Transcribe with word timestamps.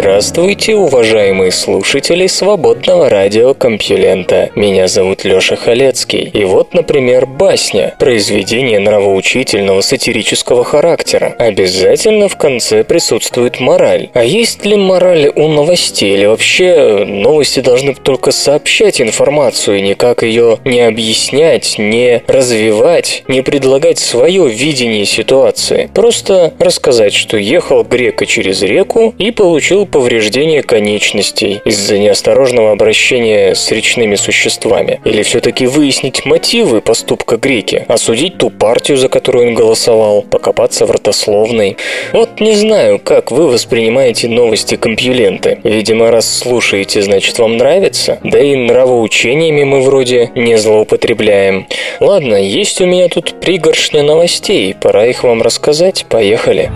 Здравствуйте, 0.00 0.76
уважаемые 0.76 1.50
слушатели 1.50 2.28
свободного 2.28 3.08
радиокомпьюлента. 3.08 4.50
Меня 4.54 4.86
зовут 4.86 5.24
Лёша 5.24 5.56
Халецкий. 5.56 6.30
И 6.32 6.44
вот, 6.44 6.72
например, 6.72 7.26
басня, 7.26 7.96
произведение 7.98 8.78
нравоучительного 8.78 9.80
сатирического 9.80 10.62
характера. 10.62 11.34
Обязательно 11.40 12.28
в 12.28 12.36
конце 12.36 12.84
присутствует 12.84 13.58
мораль. 13.58 14.10
А 14.14 14.22
есть 14.22 14.64
ли 14.64 14.76
мораль 14.76 15.32
у 15.34 15.48
новостей? 15.48 16.14
Или 16.14 16.26
вообще 16.26 17.04
новости 17.04 17.58
должны 17.58 17.94
только 17.94 18.30
сообщать 18.30 19.00
информацию, 19.00 19.82
никак 19.82 20.22
ее 20.22 20.60
не 20.64 20.80
объяснять, 20.80 21.74
не 21.76 22.22
развивать, 22.28 23.24
не 23.26 23.42
предлагать 23.42 23.98
свое 23.98 24.48
видение 24.48 25.04
ситуации. 25.04 25.90
Просто 25.92 26.54
рассказать, 26.60 27.14
что 27.14 27.36
ехал 27.36 27.82
грека 27.82 28.26
через 28.26 28.62
реку 28.62 29.12
и 29.18 29.32
получил 29.32 29.87
повреждение 29.90 30.62
конечностей 30.62 31.60
из-за 31.64 31.98
неосторожного 31.98 32.72
обращения 32.72 33.54
с 33.54 33.70
речными 33.70 34.14
существами? 34.14 35.00
Или 35.04 35.22
все-таки 35.22 35.66
выяснить 35.66 36.24
мотивы 36.24 36.80
поступка 36.80 37.36
греки, 37.36 37.84
осудить 37.88 38.38
ту 38.38 38.50
партию, 38.50 38.98
за 38.98 39.08
которую 39.08 39.48
он 39.48 39.54
голосовал, 39.54 40.22
покопаться 40.22 40.86
в 40.86 40.90
ротословной? 40.90 41.76
Вот 42.12 42.40
не 42.40 42.54
знаю, 42.54 42.98
как 42.98 43.30
вы 43.30 43.48
воспринимаете 43.48 44.28
новости 44.28 44.76
компьюленты. 44.76 45.58
Видимо, 45.64 46.10
раз 46.10 46.38
слушаете, 46.38 47.02
значит 47.02 47.38
вам 47.38 47.56
нравится. 47.56 48.18
Да 48.22 48.40
и 48.40 48.56
нравоучениями 48.56 49.64
мы 49.64 49.80
вроде 49.80 50.30
не 50.34 50.56
злоупотребляем. 50.56 51.66
Ладно, 52.00 52.34
есть 52.34 52.80
у 52.80 52.86
меня 52.86 53.08
тут 53.08 53.40
пригоршня 53.40 54.02
новостей, 54.02 54.74
пора 54.80 55.06
их 55.06 55.24
вам 55.24 55.42
рассказать. 55.42 56.06
Поехали. 56.08 56.70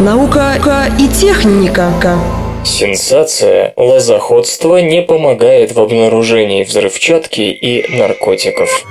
Наука 0.00 0.92
и 1.00 1.08
техника. 1.08 1.90
Сенсация. 2.66 3.72
Лозоходство 3.76 4.76
не 4.76 5.00
помогает 5.00 5.72
в 5.72 5.80
обнаружении 5.80 6.64
взрывчатки 6.64 7.40
и 7.40 7.96
наркотиков. 7.96 8.84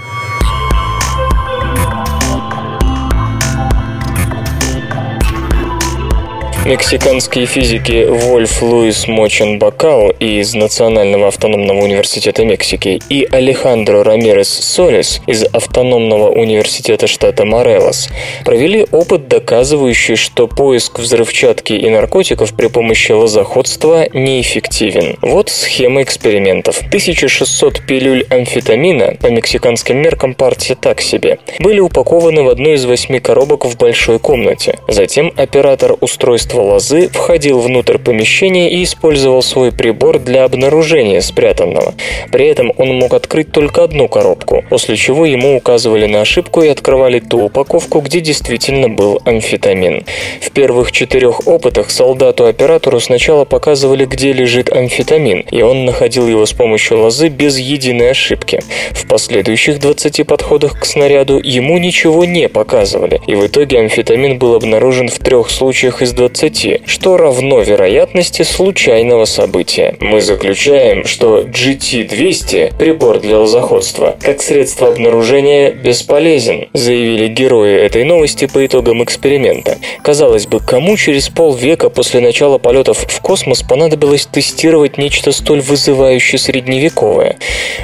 Мексиканские 6.66 7.46
физики 7.46 8.08
Вольф 8.10 8.64
Луис 8.64 9.08
Мочен 9.08 9.60
Бакал 9.60 10.10
из 10.10 10.56
Национального 10.56 11.28
автономного 11.28 11.84
университета 11.84 12.44
Мексики 12.44 13.00
и 13.08 13.28
Алехандро 13.32 14.04
Рамирес 14.04 14.50
Солес 14.50 15.22
из 15.28 15.44
Автономного 15.44 16.32
университета 16.32 17.06
штата 17.06 17.46
Морелос 17.46 18.10
провели 18.46 18.84
опыт, 18.92 19.28
доказывающий, 19.28 20.16
что 20.16 20.48
поиск 20.48 20.98
взрывчатки 20.98 21.74
и 21.74 21.88
наркотиков 21.88 22.56
при 22.56 22.66
помощи 22.66 23.12
лозоходства 23.12 24.08
неэффективен. 24.12 25.18
Вот 25.22 25.50
схема 25.50 26.02
экспериментов. 26.02 26.80
1600 26.80 27.86
пилюль 27.86 28.26
амфетамина, 28.32 29.18
по 29.22 29.28
мексиканским 29.28 29.98
меркам 29.98 30.34
партия 30.34 30.74
так 30.74 31.02
себе, 31.02 31.38
были 31.60 31.80
упакованы 31.80 32.42
в 32.42 32.50
одну 32.50 32.74
из 32.74 32.86
восьми 32.86 33.20
коробок 33.20 33.66
в 33.66 33.78
большой 33.78 34.18
комнате. 34.18 34.80
Затем 34.88 35.32
оператор 35.38 35.96
устройства 36.02 36.55
лозы 36.62 37.10
входил 37.10 37.60
внутрь 37.60 37.98
помещения 37.98 38.70
и 38.72 38.84
использовал 38.84 39.42
свой 39.42 39.72
прибор 39.72 40.20
для 40.20 40.44
обнаружения 40.44 41.22
спрятанного. 41.22 41.94
При 42.32 42.48
этом 42.48 42.72
он 42.78 42.96
мог 42.96 43.14
открыть 43.14 43.52
только 43.52 43.84
одну 43.84 44.08
коробку, 44.08 44.64
после 44.70 44.96
чего 44.96 45.26
ему 45.26 45.58
указывали 45.58 46.06
на 46.06 46.22
ошибку 46.22 46.62
и 46.62 46.68
открывали 46.68 47.20
ту 47.20 47.46
упаковку, 47.46 48.00
где 48.02 48.22
действительно 48.22 48.90
был 48.90 49.22
амфетамин. 49.26 50.04
В 50.42 50.52
первых 50.52 50.92
четырех 50.92 51.48
опытах 51.48 51.90
солдату-оператору 51.90 53.00
сначала 53.00 53.46
показывали, 53.46 54.06
где 54.06 54.34
лежит 54.34 54.72
амфетамин, 54.72 55.46
и 55.52 55.62
он 55.62 55.86
находил 55.86 56.28
его 56.28 56.46
с 56.46 56.54
помощью 56.54 57.00
лозы 57.00 57.30
без 57.30 57.58
единой 57.58 58.12
ошибки. 58.12 58.62
В 58.92 59.08
последующих 59.08 59.80
20 59.80 60.26
подходах 60.26 60.80
к 60.80 60.86
снаряду 60.86 61.40
ему 61.42 61.78
ничего 61.78 62.26
не 62.26 62.48
показывали, 62.50 63.22
и 63.28 63.36
в 63.36 63.46
итоге 63.48 63.80
амфетамин 63.80 64.38
был 64.38 64.56
обнаружен 64.56 65.10
в 65.10 65.20
трех 65.20 65.50
случаях 65.50 66.02
из 66.02 66.14
20 66.14 66.45
20, 66.50 66.82
что 66.86 67.18
равно 67.18 67.62
вероятности 67.62 68.44
случайного 68.44 69.26
события. 69.26 69.96
Мы 70.00 70.22
заключаем, 70.22 71.06
что 71.06 71.42
GT200, 71.42 72.78
прибор 72.78 73.20
для 73.20 73.40
лозоходства, 73.40 74.16
как 74.22 74.42
средство 74.42 74.90
обнаружения 74.90 75.72
бесполезен, 75.72 76.68
заявили 76.74 77.28
герои 77.28 77.76
этой 77.76 78.04
новости 78.04 78.46
по 78.46 78.64
итогам 78.64 79.04
эксперимента. 79.04 79.78
Казалось 80.04 80.46
бы, 80.46 80.60
кому 80.60 80.98
через 80.98 81.30
полвека 81.30 81.90
после 81.90 82.20
начала 82.20 82.60
полетов 82.60 83.00
в 83.00 83.22
космос 83.22 83.64
понадобилось 83.64 84.28
тестировать 84.28 85.00
нечто 85.00 85.32
столь 85.32 85.62
вызывающее 85.62 86.38
средневековое? 86.38 87.38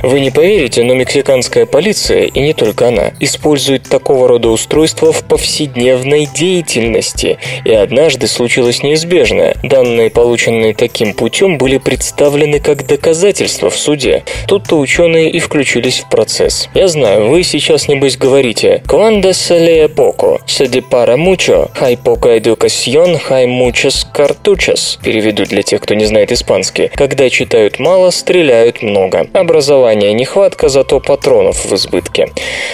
Вы 0.04 0.20
не 0.20 0.30
поверите, 0.30 0.84
но 0.84 0.94
мексиканская 0.94 1.66
полиция, 1.66 2.26
и 2.26 2.40
не 2.40 2.54
только 2.54 2.90
она, 2.90 3.12
использует 3.20 3.90
такого 3.90 4.28
рода 4.28 4.50
устройства 4.50 5.12
в 5.12 5.24
повседневной 5.24 6.28
деятельности, 6.28 7.40
и 7.66 7.72
однажды 7.72 8.28
случилось 8.28 8.51
неизбежное. 8.58 9.56
Данные, 9.64 10.10
полученные 10.10 10.74
таким 10.74 11.14
путем, 11.14 11.58
были 11.58 11.78
представлены 11.78 12.60
как 12.60 12.86
доказательства 12.86 13.70
в 13.70 13.78
суде. 13.78 14.24
Тут-то 14.48 14.78
ученые 14.78 15.30
и 15.30 15.40
включились 15.40 16.00
в 16.00 16.10
процесс. 16.10 16.70
Я 16.74 16.88
знаю, 16.88 17.30
вы 17.30 17.44
сейчас, 17.44 17.88
небось, 17.88 18.18
говорите 18.18 18.84
«Cuando 18.88 19.32
se 19.34 19.60
lee 19.60 19.88
poco, 19.88 20.40
se 20.46 20.68
depara 20.68 21.16
mucho, 21.18 21.70
hay 21.80 21.98
poca 21.98 22.30
educación, 22.36 23.18
hay 23.30 23.48
muchas 23.48 24.06
cartuchas». 24.14 25.00
Переведу 25.04 25.46
для 25.46 25.62
тех, 25.62 25.82
кто 25.82 25.94
не 25.94 26.06
знает 26.06 26.32
испанский. 26.32 26.90
Когда 26.96 27.30
читают 27.30 27.80
мало, 27.80 28.10
стреляют 28.12 28.82
много. 28.82 29.28
Образования 29.34 30.14
нехватка, 30.14 30.70
зато 30.70 31.00
патронов 31.00 31.66
в 31.66 31.76
избытке. 31.76 32.30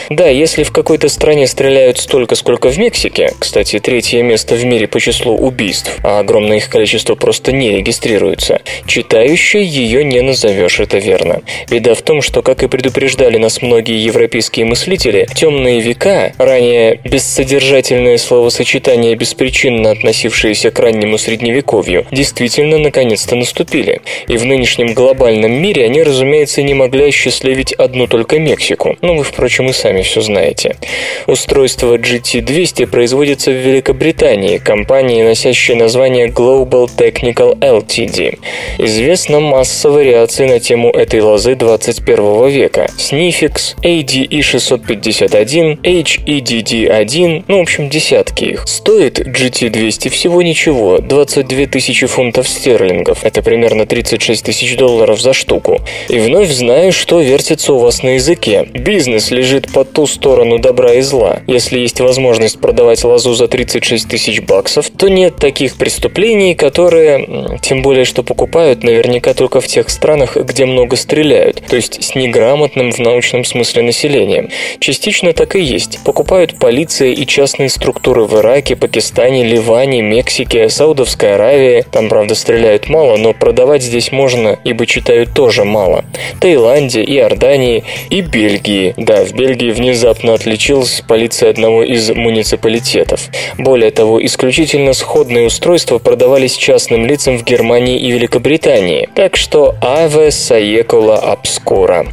Да, 0.09 0.27
если 0.27 0.63
в 0.63 0.71
какой-то 0.71 1.09
стране 1.09 1.47
стреляют 1.47 1.97
столько, 1.97 2.35
сколько 2.35 2.69
в 2.69 2.77
Мексике, 2.77 3.33
кстати, 3.39 3.79
третье 3.79 4.23
место 4.23 4.55
в 4.55 4.65
мире 4.65 4.87
по 4.87 4.99
числу 4.99 5.35
убийств, 5.35 5.66
убийств, 5.67 5.99
а 6.03 6.19
огромное 6.19 6.57
их 6.57 6.69
количество 6.69 7.15
просто 7.15 7.51
не 7.51 7.71
регистрируется. 7.71 8.61
Читающей 8.85 9.63
ее 9.63 10.03
не 10.03 10.21
назовешь, 10.21 10.79
это 10.79 10.97
верно. 10.97 11.41
Беда 11.69 11.93
в 11.93 12.01
том, 12.01 12.21
что, 12.21 12.41
как 12.41 12.63
и 12.63 12.67
предупреждали 12.67 13.37
нас 13.37 13.61
многие 13.61 14.01
европейские 14.03 14.65
мыслители, 14.65 15.27
темные 15.35 15.81
века, 15.81 16.33
ранее 16.37 16.99
бессодержательное 17.03 18.17
словосочетание, 18.17 19.15
беспричинно 19.15 19.91
относившееся 19.91 20.71
к 20.71 20.79
раннему 20.79 21.17
средневековью, 21.17 22.05
действительно 22.11 22.77
наконец-то 22.77 23.35
наступили. 23.35 24.01
И 24.27 24.37
в 24.37 24.45
нынешнем 24.45 24.93
глобальном 24.93 25.51
мире 25.51 25.85
они, 25.85 26.01
разумеется, 26.03 26.61
не 26.61 26.73
могли 26.73 27.09
осчастливить 27.09 27.73
одну 27.73 28.07
только 28.07 28.39
Мексику. 28.39 28.97
Ну, 29.01 29.17
вы, 29.17 29.23
впрочем, 29.23 29.69
и 29.69 29.73
сами 29.73 30.01
все 30.01 30.21
знаете. 30.21 30.77
Устройство 31.25 31.97
GT200 31.97 32.87
производится 32.87 33.51
в 33.51 33.55
Великобритании, 33.55 34.59
компанией, 34.59 35.23
носящей 35.23 35.56
носящее 35.57 35.77
название 35.77 36.27
Global 36.27 36.87
Technical 36.87 37.57
Ltd. 37.57 38.37
Известна 38.77 39.39
масса 39.39 39.89
вариаций 39.89 40.47
на 40.47 40.59
тему 40.59 40.91
этой 40.91 41.21
лозы 41.21 41.55
21 41.55 42.47
века. 42.47 42.87
Снификс, 42.99 43.75
ADE651, 43.81 45.81
HEDD1, 45.81 47.45
ну, 47.47 47.57
в 47.57 47.61
общем, 47.61 47.89
десятки 47.89 48.45
их. 48.45 48.67
Стоит 48.67 49.19
GT200 49.19 50.09
всего 50.09 50.43
ничего, 50.43 50.99
22 50.99 51.65
тысячи 51.65 52.05
фунтов 52.05 52.47
стерлингов. 52.47 53.23
Это 53.23 53.41
примерно 53.41 53.87
36 53.87 54.45
тысяч 54.45 54.77
долларов 54.77 55.19
за 55.19 55.33
штуку. 55.33 55.81
И 56.07 56.19
вновь 56.19 56.51
знаю, 56.51 56.91
что 56.91 57.19
вертится 57.19 57.73
у 57.73 57.79
вас 57.79 58.03
на 58.03 58.09
языке. 58.09 58.67
Бизнес 58.73 59.31
лежит 59.31 59.73
по 59.73 59.83
ту 59.83 60.05
сторону 60.05 60.59
добра 60.59 60.93
и 60.93 61.01
зла. 61.01 61.39
Если 61.47 61.79
есть 61.79 61.99
возможность 61.99 62.61
продавать 62.61 63.03
лозу 63.03 63.33
за 63.33 63.47
36 63.47 64.07
тысяч 64.07 64.41
баксов, 64.41 64.91
то 64.91 65.07
нет 65.07 65.36
таких 65.39 65.77
преступлений, 65.77 66.55
которые, 66.55 67.57
тем 67.61 67.81
более, 67.81 68.05
что 68.05 68.23
покупают 68.23 68.83
наверняка 68.83 69.33
только 69.33 69.61
в 69.61 69.67
тех 69.67 69.89
странах, 69.89 70.35
где 70.35 70.65
много 70.65 70.95
стреляют, 70.95 71.63
то 71.67 71.75
есть 71.75 72.03
с 72.03 72.15
неграмотным 72.15 72.91
в 72.91 72.99
научном 72.99 73.43
смысле 73.43 73.83
населением. 73.83 74.49
Частично 74.79 75.33
так 75.33 75.55
и 75.55 75.61
есть. 75.61 75.99
Покупают 76.03 76.59
полиция 76.59 77.09
и 77.09 77.25
частные 77.25 77.69
структуры 77.69 78.25
в 78.25 78.35
Ираке, 78.35 78.75
Пакистане, 78.75 79.43
Ливане, 79.43 80.01
Мексике, 80.01 80.69
Саудовской 80.69 81.35
Аравии. 81.35 81.85
Там, 81.91 82.09
правда, 82.09 82.35
стреляют 82.35 82.89
мало, 82.89 83.17
но 83.17 83.33
продавать 83.33 83.83
здесь 83.83 84.11
можно, 84.11 84.57
ибо 84.63 84.85
читают 84.85 85.33
тоже 85.33 85.63
мало. 85.63 86.05
Таиланде, 86.39 87.03
Иордании 87.03 87.83
и 88.09 88.21
Бельгии. 88.21 88.93
Да, 88.97 89.23
в 89.23 89.33
Бельгии 89.33 89.71
внезапно 89.71 90.33
отличилась 90.33 91.03
полиция 91.07 91.49
одного 91.49 91.83
из 91.83 92.09
муниципалитетов. 92.09 93.29
Более 93.57 93.91
того, 93.91 94.23
исключительно 94.25 94.93
сходные 95.27 95.47
устройства 95.47 95.97
продавались 95.97 96.55
частным 96.55 97.05
лицам 97.05 97.37
в 97.37 97.43
Германии 97.43 97.99
и 97.99 98.11
Великобритании. 98.11 99.09
Так 99.13 99.35
что 99.35 99.75
аве 99.81 100.31
саекула 100.31 101.17
обскура. 101.17 102.05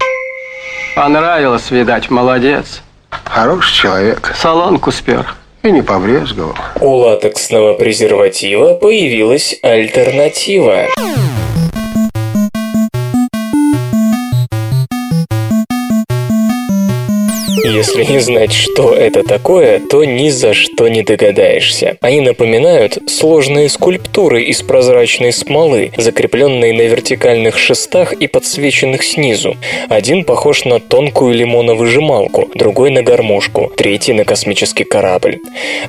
Понравилось, 0.97 1.71
видать, 1.71 2.11
молодец. 2.11 2.83
Хороший 3.25 3.73
человек. 3.73 4.35
Солонку 4.37 4.91
спер. 4.91 5.33
И 5.63 5.71
не 5.71 5.83
побрезговал. 5.83 6.57
У 6.81 6.89
латексного 6.89 7.75
презерватива 7.75 8.75
появилась 8.75 9.61
альтернатива. 9.63 10.87
Если 17.65 18.05
не 18.05 18.19
знать, 18.19 18.53
что 18.53 18.95
это 18.95 19.23
такое, 19.23 19.81
то 19.81 20.05
ни 20.05 20.29
за 20.29 20.53
что 20.53 20.87
не 20.89 21.03
догадаешься. 21.03 21.97
Они 22.03 22.21
напоминают 22.21 22.99
сложные 23.07 23.71
скульптуры 23.71 24.43
из 24.43 24.61
прозрачной 24.61 25.33
смолы, 25.33 25.91
закрепленные 25.97 26.75
на 26.75 26.83
вертикальных 26.83 27.59
шестах 27.59 28.13
и 28.13 28.27
подсвеченных 28.27 29.03
снизу. 29.03 29.57
Один 29.89 30.25
похож 30.25 30.67
на 30.67 30.79
тонкую 30.79 31.33
лимоновыжималку, 31.35 32.51
другой 32.55 32.91
на 32.91 33.03
гармошку, 33.03 33.73
третий 33.75 34.13
на 34.13 34.27
космический 34.27 34.85
корабль. 34.85 35.39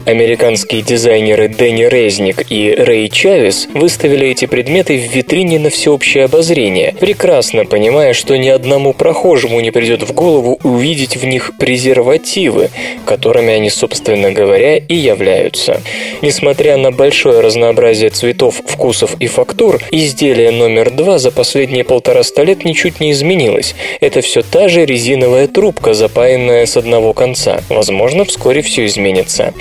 Американские 0.06 0.82
дизайнеры 0.82 1.50
Дэнни 1.50 1.84
Резник 1.84 2.50
и 2.50 2.74
Рэй 2.74 3.10
Чавес 3.10 3.68
выставили 3.74 4.30
эти 4.30 4.46
предметы 4.46 4.98
в 4.98 5.14
витрине 5.14 5.60
на 5.60 5.70
всеобщее 5.70 6.24
обозрение, 6.24 6.96
прекрасно 6.98 7.66
понимая, 7.66 8.14
что 8.14 8.38
ни 8.38 8.48
одному 8.48 8.94
прохожему 8.94 9.60
не 9.60 9.72
придет 9.72 10.04
в 10.04 10.14
голову 10.14 10.58
увидеть 10.64 11.18
в 11.18 11.26
них 11.26 11.52
презервативы, 11.66 12.70
которыми 13.08 13.52
они, 13.52 13.72
собственно 13.72 14.32
говоря, 14.32 14.78
и 14.78 14.94
являются. 14.94 15.82
Несмотря 16.22 16.78
на 16.78 16.92
большое 16.92 17.40
разнообразие 17.40 18.12
цветов, 18.12 18.62
вкусов 18.68 19.16
и 19.20 19.26
фактур, 19.26 19.80
изделие 19.90 20.52
номер 20.52 20.92
два 20.92 21.18
за 21.18 21.32
последние 21.32 21.84
полтораста 21.84 22.44
лет 22.44 22.66
ничуть 22.66 23.00
не 23.00 23.12
изменилось. 23.14 23.74
Это 24.00 24.22
все 24.22 24.44
та 24.44 24.70
же 24.70 24.86
резиновая 24.86 25.48
трубка, 25.48 25.96
запаянная 25.96 26.68
с 26.68 26.78
одного 26.78 27.14
конца. 27.14 27.62
Возможно, 27.70 28.26
вскоре 28.26 28.62
все 28.62 28.86
изменится. 28.86 29.52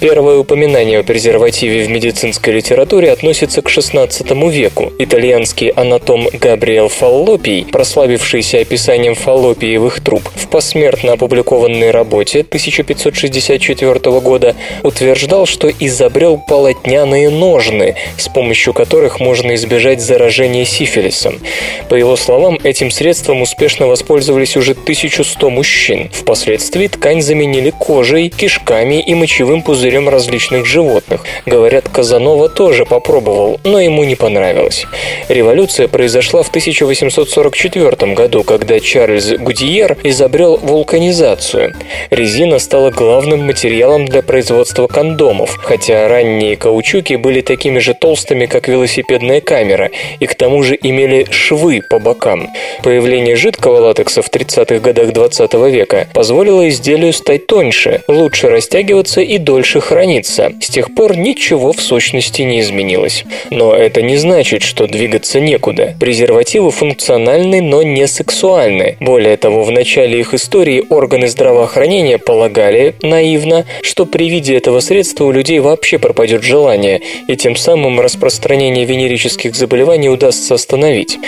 Первое 0.00 0.38
упоминание 0.38 1.00
о 1.00 1.02
презервативе 1.02 1.84
в 1.84 1.90
медицинской 1.90 2.54
литературе 2.54 3.12
относится 3.12 3.60
к 3.60 3.68
XVI 3.68 4.50
веку. 4.50 4.94
Итальянский 4.98 5.68
анатом 5.68 6.26
Габриэл 6.32 6.88
Фаллопий, 6.88 7.66
прославившийся 7.70 8.60
описанием 8.60 9.14
фаллопиевых 9.14 10.00
труб, 10.00 10.22
в 10.34 10.48
посмертно 10.48 11.12
опубликованном 11.12 11.49
опубликованной 11.50 11.90
работе 11.90 12.40
1564 12.40 14.20
года 14.20 14.54
утверждал, 14.82 15.46
что 15.46 15.68
изобрел 15.68 16.38
полотняные 16.38 17.28
ножны, 17.28 17.96
с 18.16 18.28
помощью 18.28 18.72
которых 18.72 19.20
можно 19.20 19.54
избежать 19.54 20.00
заражения 20.00 20.64
сифилисом. 20.64 21.40
По 21.88 21.94
его 21.94 22.16
словам, 22.16 22.58
этим 22.62 22.90
средством 22.90 23.42
успешно 23.42 23.86
воспользовались 23.86 24.56
уже 24.56 24.72
1100 24.72 25.50
мужчин. 25.50 26.10
Впоследствии 26.12 26.86
ткань 26.86 27.20
заменили 27.20 27.70
кожей, 27.70 28.28
кишками 28.28 29.02
и 29.02 29.14
мочевым 29.14 29.62
пузырем 29.62 30.08
различных 30.08 30.66
животных. 30.66 31.24
Говорят, 31.46 31.88
Казанова 31.88 32.48
тоже 32.48 32.86
попробовал, 32.86 33.60
но 33.64 33.80
ему 33.80 34.04
не 34.04 34.14
понравилось. 34.14 34.86
Революция 35.28 35.88
произошла 35.88 36.42
в 36.42 36.48
1844 36.48 38.14
году, 38.14 38.44
когда 38.44 38.78
Чарльз 38.78 39.32
Гудиер 39.38 39.96
изобрел 40.04 40.56
вулканизацию, 40.56 41.39
изоляцию. 41.40 41.74
Резина 42.10 42.58
стала 42.58 42.90
главным 42.90 43.46
материалом 43.46 44.06
для 44.06 44.22
производства 44.22 44.86
кондомов, 44.86 45.56
хотя 45.56 46.08
ранние 46.08 46.56
каучуки 46.56 47.14
были 47.14 47.40
такими 47.40 47.78
же 47.78 47.94
толстыми, 47.94 48.46
как 48.46 48.68
велосипедная 48.68 49.40
камера, 49.40 49.90
и 50.20 50.26
к 50.26 50.34
тому 50.34 50.62
же 50.62 50.78
имели 50.80 51.26
швы 51.30 51.82
по 51.88 51.98
бокам. 51.98 52.48
Появление 52.82 53.36
жидкого 53.36 53.80
латекса 53.80 54.22
в 54.22 54.30
30-х 54.30 54.78
годах 54.78 55.12
20 55.12 55.54
века 55.54 56.08
позволило 56.12 56.68
изделию 56.68 57.12
стать 57.12 57.46
тоньше, 57.46 58.02
лучше 58.08 58.48
растягиваться 58.48 59.20
и 59.20 59.38
дольше 59.38 59.80
храниться. 59.80 60.52
С 60.60 60.68
тех 60.68 60.94
пор 60.94 61.16
ничего 61.16 61.72
в 61.72 61.80
сущности 61.80 62.42
не 62.42 62.60
изменилось. 62.60 63.24
Но 63.50 63.74
это 63.74 64.02
не 64.02 64.16
значит, 64.16 64.62
что 64.62 64.86
двигаться 64.86 65.40
некуда. 65.40 65.94
Презервативы 65.98 66.70
функциональны, 66.70 67.60
но 67.60 67.82
не 67.82 68.06
сексуальны. 68.06 68.96
Более 69.00 69.36
того, 69.36 69.64
в 69.64 69.70
начале 69.70 70.20
их 70.20 70.34
истории 70.34 70.84
органы 70.88 71.29
здравоохранения 71.30 72.18
полагали, 72.18 72.94
наивно, 73.02 73.64
что 73.82 74.06
при 74.06 74.28
виде 74.28 74.56
этого 74.56 74.80
средства 74.80 75.24
у 75.24 75.32
людей 75.32 75.58
вообще 75.60 75.98
пропадет 75.98 76.42
желание, 76.42 77.00
и 77.26 77.36
тем 77.36 77.56
самым 77.56 78.00
распространение 78.00 78.84
венерических 78.84 79.54
заболеваний 79.54 80.08
удастся 80.08 80.54
остановить. 80.54 81.18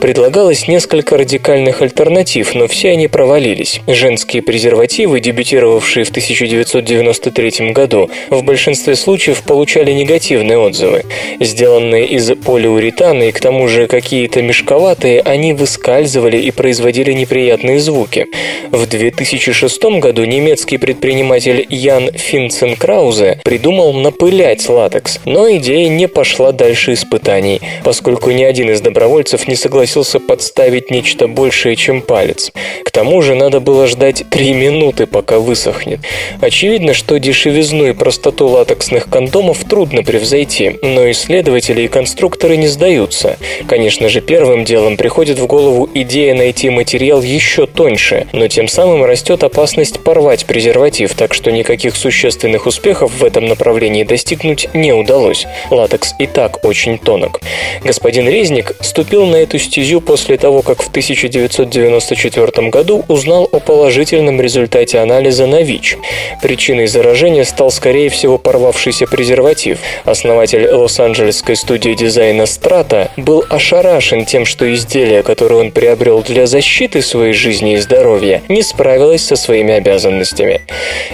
Предлагалось 0.00 0.66
несколько 0.66 1.16
радикальных 1.16 1.82
альтернатив, 1.82 2.54
но 2.54 2.66
все 2.66 2.90
они 2.90 3.08
провалились. 3.08 3.80
Женские 3.86 4.42
презервативы, 4.42 5.20
дебютировавшие 5.20 6.04
в 6.04 6.10
1993 6.10 7.72
году, 7.72 8.10
в 8.30 8.42
большинстве 8.42 8.96
случаев 8.96 9.42
получали 9.42 9.92
негативные 9.92 10.58
отзывы. 10.58 11.04
Сделанные 11.40 12.06
из 12.06 12.30
полиуретана 12.44 13.24
и 13.24 13.32
к 13.32 13.40
тому 13.40 13.68
же 13.68 13.86
какие-то 13.86 14.42
мешковатые, 14.42 15.20
они 15.20 15.52
выскальзывали 15.52 16.38
и 16.38 16.50
производили 16.50 17.12
неприятные 17.12 17.80
звуки. 17.80 18.26
В 18.70 18.86
2000 18.86 19.39
2006 19.40 20.00
году 20.00 20.26
немецкий 20.26 20.76
предприниматель 20.76 21.66
Ян 21.70 22.12
Финцен 22.12 22.76
Краузе 22.76 23.40
придумал 23.42 23.94
напылять 23.94 24.68
латекс, 24.68 25.18
но 25.24 25.50
идея 25.56 25.88
не 25.88 26.08
пошла 26.08 26.52
дальше 26.52 26.92
испытаний, 26.92 27.62
поскольку 27.82 28.32
ни 28.32 28.42
один 28.42 28.70
из 28.70 28.82
добровольцев 28.82 29.48
не 29.48 29.54
согласился 29.54 30.20
подставить 30.20 30.90
нечто 30.90 31.26
большее, 31.26 31.74
чем 31.74 32.02
палец. 32.02 32.52
К 32.84 32.90
тому 32.90 33.22
же 33.22 33.34
надо 33.34 33.60
было 33.60 33.86
ждать 33.86 34.24
три 34.28 34.52
минуты, 34.52 35.06
пока 35.06 35.38
высохнет. 35.38 36.00
Очевидно, 36.42 36.92
что 36.92 37.18
дешевизну 37.18 37.88
и 37.88 37.92
простоту 37.94 38.46
латексных 38.46 39.08
кондомов 39.08 39.64
трудно 39.64 40.02
превзойти, 40.02 40.76
но 40.82 41.10
исследователи 41.10 41.82
и 41.82 41.88
конструкторы 41.88 42.58
не 42.58 42.68
сдаются. 42.68 43.38
Конечно 43.66 44.10
же, 44.10 44.20
первым 44.20 44.66
делом 44.66 44.98
приходит 44.98 45.38
в 45.38 45.46
голову 45.46 45.88
идея 45.94 46.34
найти 46.34 46.68
материал 46.68 47.22
еще 47.22 47.66
тоньше, 47.66 48.26
но 48.34 48.46
тем 48.46 48.68
самым 48.68 49.02
растет 49.04 49.29
растет 49.30 49.44
опасность 49.44 50.00
порвать 50.00 50.44
презерватив, 50.44 51.14
так 51.14 51.34
что 51.34 51.52
никаких 51.52 51.94
существенных 51.94 52.66
успехов 52.66 53.12
в 53.12 53.24
этом 53.24 53.46
направлении 53.46 54.02
достигнуть 54.02 54.68
не 54.74 54.92
удалось. 54.92 55.46
Латекс 55.70 56.14
и 56.18 56.26
так 56.26 56.64
очень 56.64 56.98
тонок. 56.98 57.40
Господин 57.84 58.28
Резник 58.28 58.72
ступил 58.80 59.26
на 59.26 59.36
эту 59.36 59.60
стезю 59.60 60.00
после 60.00 60.36
того, 60.36 60.62
как 60.62 60.82
в 60.82 60.88
1994 60.88 62.70
году 62.70 63.04
узнал 63.06 63.48
о 63.52 63.60
положительном 63.60 64.40
результате 64.40 64.98
анализа 64.98 65.46
на 65.46 65.62
ВИЧ. 65.62 65.98
Причиной 66.42 66.88
заражения 66.88 67.44
стал, 67.44 67.70
скорее 67.70 68.08
всего, 68.08 68.36
порвавшийся 68.36 69.06
презерватив. 69.06 69.78
Основатель 70.04 70.66
Лос-Анджелесской 70.68 71.54
студии 71.54 71.94
дизайна 71.94 72.42
Strata 72.42 73.10
был 73.16 73.44
ошарашен 73.48 74.24
тем, 74.24 74.44
что 74.44 74.72
изделие, 74.74 75.22
которое 75.22 75.60
он 75.60 75.70
приобрел 75.70 76.22
для 76.22 76.46
защиты 76.46 77.00
своей 77.00 77.32
жизни 77.32 77.74
и 77.74 77.76
здоровья, 77.76 78.42
не 78.48 78.62
справилось 78.62 79.19
со 79.24 79.36
своими 79.36 79.74
обязанностями. 79.74 80.60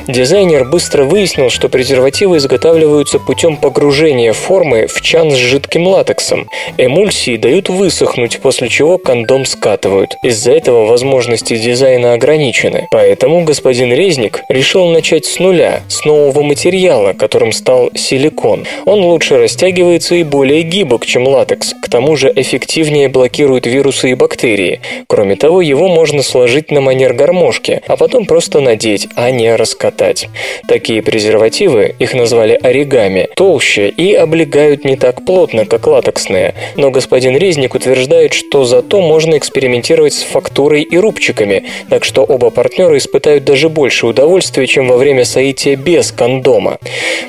Дизайнер 0.08 0.64
быстро 0.64 1.04
выяснил, 1.04 1.50
что 1.50 1.68
презервативы 1.68 2.38
изготавливаются 2.38 3.18
путем 3.18 3.56
погружения 3.56 4.32
формы 4.32 4.86
в 4.86 5.00
чан 5.00 5.30
с 5.30 5.34
жидким 5.34 5.86
латексом. 5.86 6.48
Эмульсии 6.78 7.36
дают 7.36 7.68
высохнуть, 7.68 8.40
после 8.40 8.68
чего 8.68 8.98
кондом 8.98 9.44
скатывают. 9.44 10.16
Из-за 10.22 10.52
этого 10.52 10.86
возможности 10.86 11.56
дизайна 11.56 12.14
ограничены. 12.14 12.88
Поэтому 12.90 13.44
господин 13.44 13.92
Резник 13.92 14.42
решил 14.48 14.86
начать 14.86 15.24
с 15.26 15.38
нуля, 15.38 15.80
с 15.88 16.04
нового 16.04 16.42
материала, 16.42 17.12
которым 17.12 17.52
стал 17.52 17.90
силикон. 17.94 18.64
Он 18.84 19.00
лучше 19.00 19.38
растягивается 19.38 20.14
и 20.14 20.22
более 20.22 20.62
гибок, 20.62 21.06
чем 21.06 21.26
латекс. 21.26 21.74
К 21.82 21.88
тому 21.88 22.16
же 22.16 22.32
эффективнее 22.34 23.08
блокирует 23.08 23.66
вирусы 23.66 24.10
и 24.10 24.14
бактерии. 24.14 24.80
Кроме 25.08 25.36
того, 25.36 25.60
его 25.60 25.88
можно 25.88 26.22
сложить 26.22 26.70
на 26.70 26.80
манер 26.80 27.14
гармошки, 27.14 27.82
а 27.86 27.95
а 27.96 27.98
потом 27.98 28.26
просто 28.26 28.60
надеть, 28.60 29.08
а 29.16 29.30
не 29.30 29.56
раскатать. 29.56 30.28
Такие 30.68 31.02
презервативы, 31.02 31.94
их 31.98 32.12
назвали 32.12 32.52
оригами, 32.52 33.30
толще 33.34 33.88
и 33.88 34.12
облегают 34.12 34.84
не 34.84 34.96
так 34.96 35.24
плотно, 35.24 35.64
как 35.64 35.86
латексные. 35.86 36.54
Но 36.76 36.90
господин 36.90 37.38
Резник 37.38 37.74
утверждает, 37.74 38.34
что 38.34 38.64
зато 38.64 39.00
можно 39.00 39.38
экспериментировать 39.38 40.12
с 40.12 40.24
фактурой 40.24 40.82
и 40.82 40.98
рубчиками, 40.98 41.64
так 41.88 42.04
что 42.04 42.22
оба 42.22 42.50
партнера 42.50 42.98
испытают 42.98 43.44
даже 43.44 43.70
больше 43.70 44.06
удовольствия, 44.06 44.66
чем 44.66 44.88
во 44.88 44.98
время 44.98 45.24
соития 45.24 45.74
без 45.74 46.12
кондома. 46.12 46.78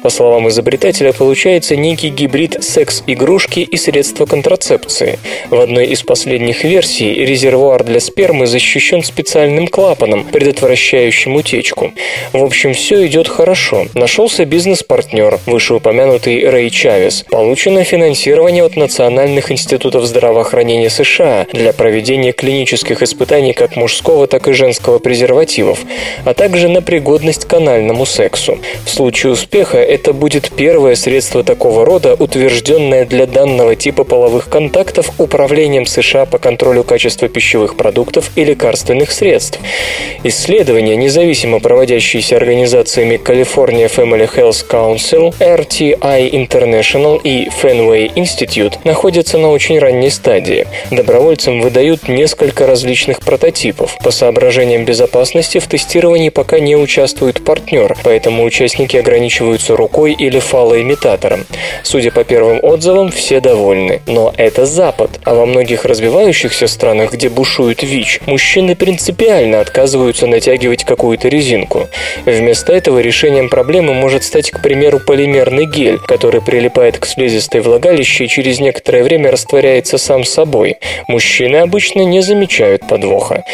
По 0.03 0.09
словам 0.09 0.49
изобретателя, 0.49 1.13
получается 1.13 1.77
некий 1.77 2.09
гибрид 2.09 2.61
секс-игрушки 2.61 3.61
и 3.61 3.77
средства 3.77 4.25
контрацепции. 4.25 5.17
В 5.49 5.61
одной 5.61 5.85
из 5.87 6.03
последних 6.03 6.65
версий 6.65 7.13
резервуар 7.13 7.85
для 7.85 8.01
спермы 8.01 8.47
защищен 8.47 9.01
специальным 9.01 9.69
клапаном, 9.77 10.25
предотвращающим 10.25 10.56
утечку. 11.35 11.93
В 12.33 12.43
общем, 12.43 12.73
все 12.73 13.05
идет 13.07 13.27
хорошо. 13.27 13.87
Нашелся 13.93 14.45
бизнес-партнер, 14.45 15.39
вышеупомянутый 15.45 16.49
Рэй 16.49 16.69
Чавес. 16.69 17.25
Получено 17.29 17.83
финансирование 17.83 18.63
от 18.63 18.75
Национальных 18.75 19.51
институтов 19.51 20.05
здравоохранения 20.05 20.89
США 20.89 21.45
для 21.53 21.73
проведения 21.73 22.31
клинических 22.31 23.01
испытаний 23.01 23.53
как 23.53 23.75
мужского, 23.75 24.27
так 24.27 24.47
и 24.47 24.53
женского 24.53 24.99
презервативов, 24.99 25.79
а 26.25 26.33
также 26.33 26.69
на 26.69 26.81
пригодность 26.81 27.45
к 27.45 27.53
анальному 27.53 28.05
сексу. 28.05 28.57
В 28.85 28.89
случае 28.89 29.33
успеха 29.33 29.77
это 29.77 30.13
будет 30.13 30.51
первое 30.55 30.95
средство 30.95 31.43
такого 31.43 31.85
рода, 31.85 32.15
утвержденное 32.15 33.05
для 33.05 33.25
данного 33.25 33.75
типа 33.75 34.03
половых 34.03 34.49
контактов 34.49 35.11
Управлением 35.17 35.85
США 35.85 36.25
по 36.25 36.37
контролю 36.37 36.83
качества 36.83 37.27
пищевых 37.27 37.75
продуктов 37.77 38.31
и 38.35 38.43
лекарственных 38.43 39.11
средств. 39.11 39.59
Исследования, 40.47 40.95
независимо 40.95 41.59
проводящиеся 41.59 42.37
организациями 42.37 43.19
California 43.21 43.93
Family 43.93 44.33
Health 44.33 44.65
Council, 44.69 45.35
RTI 45.39 46.31
International 46.31 47.19
и 47.21 47.49
Fenway 47.49 48.13
Institute, 48.13 48.75
находятся 48.85 49.37
на 49.37 49.51
очень 49.51 49.77
ранней 49.77 50.09
стадии. 50.09 50.65
Добровольцам 50.89 51.59
выдают 51.59 52.07
несколько 52.07 52.65
различных 52.65 53.19
прототипов. 53.19 53.97
По 54.01 54.09
соображениям 54.09 54.85
безопасности 54.85 55.57
в 55.57 55.67
тестировании 55.67 56.29
пока 56.29 56.59
не 56.59 56.77
участвует 56.77 57.43
партнер, 57.43 57.97
поэтому 58.05 58.45
участники 58.45 58.95
ограничиваются 58.95 59.75
рукой 59.75 60.13
или 60.13 60.39
фалоимитатором. 60.39 61.45
Судя 61.83 62.11
по 62.11 62.23
первым 62.23 62.63
отзывам, 62.63 63.11
все 63.11 63.41
довольны. 63.41 63.99
Но 64.05 64.33
это 64.37 64.65
Запад, 64.65 65.19
а 65.25 65.35
во 65.35 65.45
многих 65.45 65.83
развивающихся 65.83 66.67
странах, 66.67 67.11
где 67.11 67.27
бушует 67.27 67.83
ВИЧ, 67.83 68.21
мужчины 68.25 68.77
принципиально 68.77 69.59
отказываются 69.59 70.25
натягивать 70.37 70.83
какую-то 70.83 71.29
резинку. 71.29 71.87
Вместо 72.25 72.71
этого 72.71 72.99
решением 72.99 73.49
проблемы 73.49 73.95
может 73.95 74.23
стать, 74.23 74.51
к 74.51 74.61
примеру, 74.61 74.99
полимерный 74.99 75.65
гель, 75.65 75.97
который 75.97 76.41
прилипает 76.41 76.99
к 76.99 77.07
слизистой 77.07 77.61
влагалище 77.61 78.25
и 78.25 78.27
через 78.27 78.59
некоторое 78.59 79.03
время 79.03 79.31
растворяется 79.31 79.97
сам 79.97 80.23
собой. 80.23 80.77
Мужчины 81.07 81.57
обычно 81.57 82.01
не 82.01 82.21
замечают 82.21 82.87
подвоха. 82.87 83.45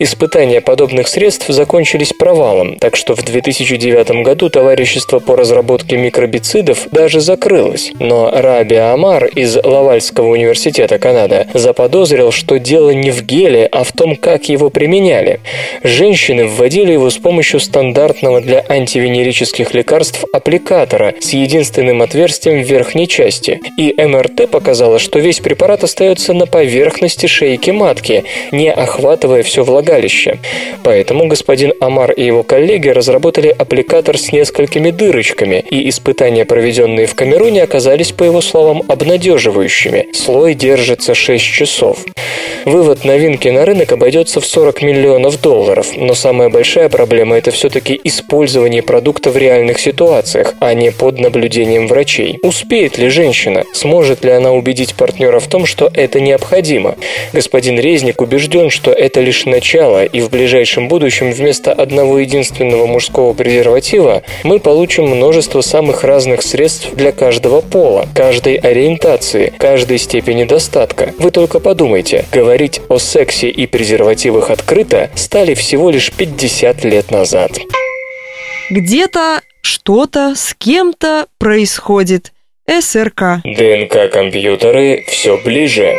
Испытания 0.00 0.60
подобных 0.60 1.06
средств 1.06 1.46
закончились 1.46 2.12
провалом, 2.12 2.76
так 2.78 2.96
что 2.96 3.14
в 3.14 3.22
2009 3.22 4.24
году 4.24 4.48
товарищество 4.48 5.20
по 5.20 5.36
разработке 5.36 5.96
микробицидов 5.96 6.88
даже 6.90 7.20
закрылось. 7.20 7.92
Но 8.00 8.32
Раби 8.34 8.76
Амар 8.76 9.26
из 9.26 9.56
Лавальского 9.62 10.26
университета 10.26 10.98
Канада 10.98 11.46
заподозрил, 11.54 12.32
что 12.32 12.58
дело 12.58 12.90
не 12.90 13.12
в 13.12 13.22
геле, 13.22 13.68
а 13.70 13.84
в 13.84 13.92
том, 13.92 14.16
как 14.16 14.48
его 14.48 14.70
применяли. 14.70 15.38
Женщины 15.84 16.31
вводили 16.40 16.92
его 16.92 17.10
с 17.10 17.18
помощью 17.18 17.60
стандартного 17.60 18.40
для 18.40 18.64
антивенерических 18.66 19.74
лекарств 19.74 20.24
аппликатора 20.32 21.14
с 21.20 21.34
единственным 21.34 22.00
отверстием 22.00 22.62
в 22.62 22.66
верхней 22.66 23.06
части. 23.06 23.60
И 23.76 23.94
МРТ 23.96 24.50
показало, 24.50 24.98
что 24.98 25.18
весь 25.18 25.40
препарат 25.40 25.84
остается 25.84 26.32
на 26.32 26.46
поверхности 26.46 27.26
шейки 27.26 27.70
матки, 27.70 28.24
не 28.50 28.72
охватывая 28.72 29.42
все 29.42 29.62
влагалище. 29.62 30.38
Поэтому 30.82 31.26
господин 31.26 31.72
Амар 31.80 32.12
и 32.12 32.24
его 32.24 32.42
коллеги 32.42 32.88
разработали 32.88 33.48
аппликатор 33.48 34.16
с 34.18 34.32
несколькими 34.32 34.90
дырочками, 34.90 35.64
и 35.70 35.88
испытания, 35.88 36.44
проведенные 36.44 37.06
в 37.06 37.14
Камеруне, 37.14 37.62
оказались, 37.62 38.12
по 38.12 38.24
его 38.24 38.40
словам, 38.40 38.82
обнадеживающими. 38.88 40.08
Слой 40.12 40.54
держится 40.54 41.14
6 41.14 41.44
часов. 41.44 42.04
Вывод 42.64 43.04
новинки 43.04 43.48
на 43.48 43.64
рынок 43.64 43.92
обойдется 43.92 44.40
в 44.40 44.46
40 44.46 44.82
миллионов 44.82 45.40
долларов, 45.40 45.88
но 45.96 46.14
самая 46.22 46.50
большая 46.50 46.88
проблема– 46.88 47.36
это 47.38 47.50
все-таки 47.50 48.00
использование 48.04 48.80
продукта 48.80 49.30
в 49.30 49.36
реальных 49.36 49.80
ситуациях, 49.80 50.54
а 50.60 50.72
не 50.72 50.92
под 50.92 51.18
наблюдением 51.18 51.88
врачей. 51.88 52.38
Успеет 52.44 52.96
ли 52.96 53.08
женщина? 53.08 53.64
Сможет 53.72 54.24
ли 54.24 54.30
она 54.30 54.52
убедить 54.52 54.94
партнера 54.94 55.40
в 55.40 55.48
том, 55.48 55.66
что 55.66 55.90
это 55.92 56.20
необходимо? 56.20 56.94
Господин 57.32 57.80
Резник 57.80 58.20
убежден, 58.20 58.70
что 58.70 58.92
это 58.92 59.20
лишь 59.20 59.46
начало, 59.46 60.04
и 60.04 60.20
в 60.20 60.30
ближайшем 60.30 60.86
будущем 60.86 61.32
вместо 61.32 61.72
одного 61.72 62.20
единственного 62.20 62.86
мужского 62.86 63.32
презерватива 63.32 64.22
мы 64.44 64.60
получим 64.60 65.08
множество 65.08 65.60
самых 65.60 66.04
разных 66.04 66.42
средств 66.42 66.90
для 66.94 67.10
каждого 67.10 67.62
пола, 67.62 68.06
каждой 68.14 68.54
ориентации, 68.54 69.52
каждой 69.58 69.98
степени 69.98 70.44
достатка. 70.44 71.12
Вы 71.18 71.32
только 71.32 71.58
подумайте, 71.58 72.26
говорить 72.30 72.80
о 72.88 72.98
сексе 72.98 73.48
и 73.48 73.66
презервативах 73.66 74.50
открыто 74.50 75.10
стали 75.16 75.54
всего 75.54 75.90
лишь 75.90 76.01
50 76.10 76.84
лет 76.84 77.10
назад. 77.10 77.52
Где-то 78.70 79.40
что-то 79.62 80.34
с 80.34 80.54
кем-то 80.54 81.26
происходит. 81.38 82.32
СРК. 82.68 83.42
ДНК-компьютеры 83.44 85.04
все 85.08 85.36
ближе. 85.36 85.96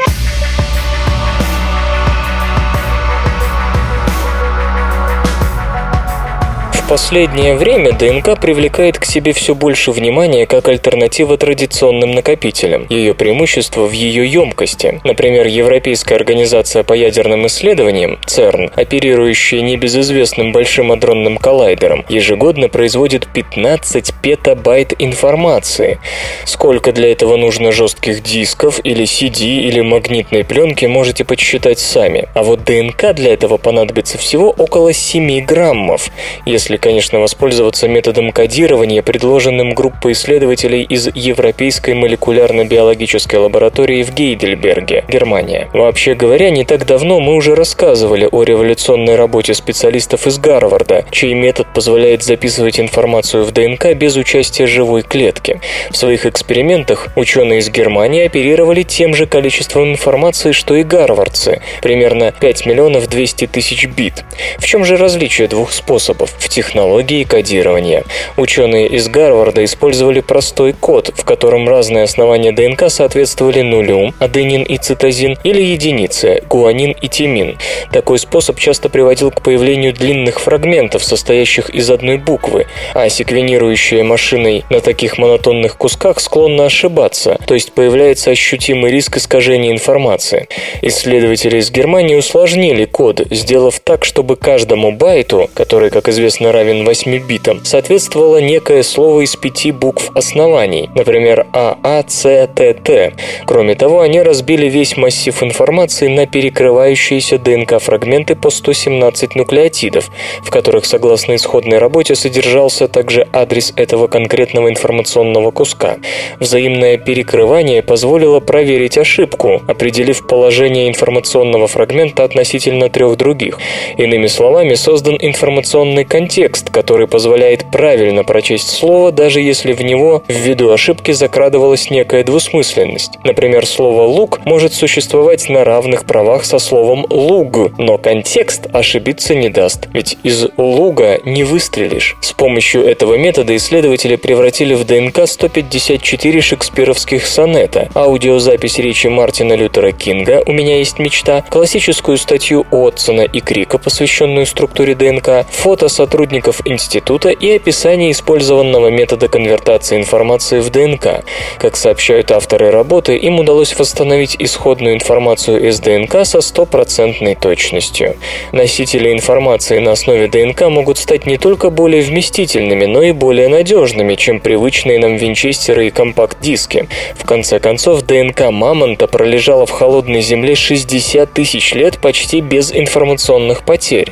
Последнее 6.93 7.55
время 7.55 7.91
ДНК 7.91 8.39
привлекает 8.39 8.99
к 8.99 9.05
себе 9.05 9.33
все 9.33 9.55
больше 9.55 9.91
внимания 9.91 10.45
как 10.45 10.67
альтернатива 10.67 11.39
традиционным 11.39 12.11
накопителям. 12.11 12.85
Ее 12.87 13.15
преимущество 13.15 13.87
в 13.87 13.93
ее 13.93 14.27
емкости. 14.27 15.01
Например, 15.03 15.47
Европейская 15.47 16.13
организация 16.13 16.83
по 16.83 16.93
ядерным 16.93 17.47
исследованиям, 17.47 18.19
ЦЕРН, 18.27 18.73
оперирующая 18.75 19.61
небезызвестным 19.61 20.51
Большим 20.51 20.91
адронным 20.91 21.39
коллайдером, 21.39 22.05
ежегодно 22.09 22.69
производит 22.69 23.27
15 23.33 24.13
петабайт 24.21 24.93
информации. 24.99 25.97
Сколько 26.45 26.91
для 26.91 27.11
этого 27.11 27.37
нужно 27.37 27.71
жестких 27.71 28.21
дисков 28.21 28.79
или 28.83 29.03
CD 29.05 29.63
или 29.63 29.81
магнитной 29.81 30.43
пленки, 30.43 30.85
можете 30.85 31.25
подсчитать 31.25 31.79
сами. 31.79 32.27
А 32.35 32.43
вот 32.43 32.63
ДНК 32.65 33.13
для 33.15 33.33
этого 33.33 33.57
понадобится 33.57 34.19
всего 34.19 34.51
около 34.51 34.93
7 34.93 35.43
граммов, 35.43 36.11
если 36.45 36.82
конечно, 36.83 37.21
воспользоваться 37.21 37.87
методом 37.87 38.33
кодирования, 38.33 39.01
предложенным 39.01 39.73
группой 39.73 40.11
исследователей 40.11 40.83
из 40.83 41.07
Европейской 41.15 41.93
молекулярно-биологической 41.93 43.37
лаборатории 43.37 44.03
в 44.03 44.13
Гейдельберге, 44.13 45.05
Германия. 45.07 45.69
Вообще 45.71 46.13
говоря, 46.13 46.49
не 46.49 46.65
так 46.65 46.85
давно 46.85 47.21
мы 47.21 47.35
уже 47.35 47.55
рассказывали 47.55 48.27
о 48.29 48.43
революционной 48.43 49.15
работе 49.15 49.53
специалистов 49.53 50.27
из 50.27 50.37
Гарварда, 50.37 51.05
чей 51.09 51.33
метод 51.33 51.67
позволяет 51.73 52.21
записывать 52.21 52.81
информацию 52.81 53.45
в 53.45 53.51
ДНК 53.51 53.93
без 53.93 54.17
участия 54.17 54.67
живой 54.67 55.03
клетки. 55.03 55.61
В 55.89 55.95
своих 55.95 56.25
экспериментах 56.25 57.07
ученые 57.15 57.59
из 57.59 57.69
Германии 57.69 58.25
оперировали 58.25 58.83
тем 58.83 59.15
же 59.15 59.25
количеством 59.25 59.93
информации, 59.93 60.51
что 60.51 60.75
и 60.75 60.83
гарвардцы, 60.83 61.61
примерно 61.81 62.33
5 62.33 62.65
миллионов 62.65 63.07
200 63.07 63.47
тысяч 63.47 63.87
бит. 63.87 64.25
В 64.57 64.65
чем 64.65 64.83
же 64.83 64.97
различие 64.97 65.47
двух 65.47 65.71
способов? 65.71 66.33
В 66.37 66.49
технологии 66.63 67.23
кодирования. 67.23 68.03
Ученые 68.37 68.87
из 68.87 69.09
Гарварда 69.09 69.65
использовали 69.65 70.21
простой 70.21 70.71
код, 70.73 71.11
в 71.13 71.25
котором 71.25 71.67
разные 71.67 72.03
основания 72.03 72.51
ДНК 72.53 72.89
соответствовали 72.89 73.61
нулю, 73.61 74.13
аденин 74.19 74.63
и 74.63 74.77
цитозин, 74.77 75.37
или 75.43 75.61
единице, 75.61 76.41
гуанин 76.49 76.95
и 77.01 77.07
тимин. 77.09 77.57
Такой 77.91 78.17
способ 78.17 78.59
часто 78.59 78.87
приводил 78.87 79.31
к 79.31 79.41
появлению 79.41 79.93
длинных 79.93 80.39
фрагментов, 80.39 81.03
состоящих 81.03 81.69
из 81.69 81.89
одной 81.89 82.17
буквы, 82.17 82.67
а 82.93 83.09
секвенирующая 83.09 84.03
машиной 84.03 84.63
на 84.69 84.79
таких 84.79 85.17
монотонных 85.17 85.75
кусках 85.77 86.21
склонна 86.21 86.67
ошибаться, 86.67 87.37
то 87.45 87.53
есть 87.53 87.73
появляется 87.73 88.31
ощутимый 88.31 88.91
риск 88.91 89.17
искажения 89.17 89.71
информации. 89.71 90.47
Исследователи 90.81 91.57
из 91.57 91.71
Германии 91.71 92.15
усложнили 92.15 92.85
код, 92.85 93.21
сделав 93.29 93.79
так, 93.81 94.05
чтобы 94.05 94.37
каждому 94.37 94.93
байту, 94.93 95.49
который, 95.53 95.89
как 95.89 96.07
известно, 96.07 96.52
равен 96.53 96.85
8 96.85 97.17
битам, 97.27 97.65
соответствовало 97.65 98.37
некое 98.37 98.83
слово 98.83 99.21
из 99.21 99.35
пяти 99.35 99.71
букв 99.71 100.11
оснований, 100.15 100.89
например, 100.95 101.47
А, 101.51 101.77
А, 101.83 102.03
С, 102.07 102.47
Т, 102.55 102.73
Т. 102.75 103.13
Кроме 103.45 103.75
того, 103.75 104.01
они 104.01 104.21
разбили 104.21 104.67
весь 104.67 104.95
массив 104.95 105.41
информации 105.43 106.07
на 106.07 106.27
перекрывающиеся 106.27 107.39
ДНК-фрагменты 107.39 108.35
по 108.35 108.51
117 108.51 109.35
нуклеотидов, 109.35 110.09
в 110.43 110.49
которых, 110.51 110.85
согласно 110.85 111.35
исходной 111.35 111.79
работе, 111.79 112.15
содержался 112.15 112.87
также 112.87 113.27
адрес 113.33 113.73
этого 113.75 114.07
конкретного 114.07 114.69
информационного 114.69 115.51
куска. 115.51 115.97
Взаимное 116.39 116.97
перекрывание 116.97 117.81
позволило 117.81 118.39
проверить 118.39 118.97
ошибку, 118.97 119.61
определив 119.67 120.27
положение 120.27 120.87
информационного 120.87 121.67
фрагмента 121.67 122.23
относительно 122.23 122.89
трех 122.89 123.17
других. 123.17 123.59
Иными 123.97 124.27
словами, 124.27 124.75
создан 124.75 125.17
информационный 125.19 126.05
контекст, 126.05 126.42
который 126.49 127.07
позволяет 127.07 127.71
правильно 127.71 128.23
прочесть 128.23 128.69
слово, 128.69 129.11
даже 129.11 129.41
если 129.41 129.73
в 129.73 129.81
него 129.81 130.23
ввиду 130.27 130.71
ошибки 130.71 131.11
закрадывалась 131.11 131.89
некая 131.89 132.23
двусмысленность. 132.23 133.19
Например, 133.23 133.65
слово 133.65 134.03
«лук» 134.03 134.39
может 134.45 134.73
существовать 134.73 135.49
на 135.49 135.63
равных 135.63 136.05
правах 136.05 136.45
со 136.45 136.59
словом 136.59 137.05
«луг», 137.09 137.43
но 137.77 137.97
контекст 137.97 138.67
ошибиться 138.73 139.35
не 139.35 139.49
даст, 139.49 139.87
ведь 139.93 140.17
из 140.23 140.47
«луга» 140.57 141.19
не 141.25 141.43
выстрелишь. 141.43 142.15
С 142.21 142.33
помощью 142.33 142.83
этого 142.85 143.15
метода 143.15 143.55
исследователи 143.55 144.15
превратили 144.15 144.73
в 144.73 144.85
ДНК 144.85 145.27
154 145.27 146.41
шекспировских 146.41 147.25
сонета, 147.25 147.89
аудиозапись 147.93 148.79
речи 148.79 149.07
Мартина 149.07 149.53
Лютера 149.53 149.91
Кинга 149.91 150.43
«У 150.45 150.51
меня 150.51 150.77
есть 150.77 150.99
мечта», 150.99 151.43
классическую 151.49 152.17
статью 152.17 152.65
Отсона 152.71 153.21
и 153.21 153.39
Крика, 153.39 153.77
посвященную 153.77 154.45
структуре 154.45 154.95
ДНК, 154.95 155.45
фото 155.49 155.89
сотрудников 155.89 156.32
института 156.39 157.29
и 157.29 157.55
описание 157.55 158.11
использованного 158.11 158.87
метода 158.87 159.27
конвертации 159.27 159.97
информации 159.97 160.59
в 160.59 160.69
ДНК. 160.69 161.23
Как 161.57 161.77
сообщают 161.77 162.31
авторы 162.31 162.71
работы, 162.71 163.15
им 163.15 163.39
удалось 163.39 163.77
восстановить 163.77 164.35
исходную 164.39 164.95
информацию 164.95 165.67
из 165.67 165.79
ДНК 165.79 166.25
со 166.25 166.41
стопроцентной 166.41 167.35
точностью. 167.35 168.15
Носители 168.51 169.11
информации 169.11 169.79
на 169.79 169.91
основе 169.91 170.27
ДНК 170.27 170.69
могут 170.69 170.97
стать 170.97 171.25
не 171.25 171.37
только 171.37 171.69
более 171.69 172.01
вместительными, 172.01 172.85
но 172.85 173.01
и 173.01 173.11
более 173.11 173.49
надежными, 173.49 174.15
чем 174.15 174.39
привычные 174.39 174.99
нам 174.99 175.15
винчестеры 175.15 175.87
и 175.87 175.91
компакт-диски. 175.91 176.87
В 177.15 177.25
конце 177.25 177.59
концов, 177.59 178.01
ДНК 178.01 178.49
мамонта 178.49 179.07
пролежала 179.07 179.65
в 179.65 179.71
холодной 179.71 180.21
земле 180.21 180.55
60 180.55 181.31
тысяч 181.31 181.73
лет 181.73 181.99
почти 181.99 182.41
без 182.41 182.73
информационных 182.73 183.63
потерь. 183.63 184.11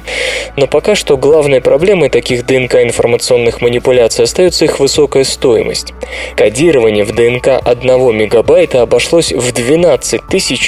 Но 0.56 0.68
пока 0.68 0.96
что 0.96 1.18
главной 1.18 1.62
проблемой 1.62 2.10
таких 2.12 2.46
ДНК-информационных 2.46 3.62
манипуляций 3.62 4.25
остается 4.25 4.65
их 4.65 4.80
высокая 4.80 5.24
стоимость. 5.24 5.94
Кодирование 6.36 7.03
в 7.03 7.15
ДНК 7.15 7.62
1 7.63 8.15
мегабайта 8.15 8.82
обошлось 8.82 9.32
в 9.32 9.51
12 9.51 10.22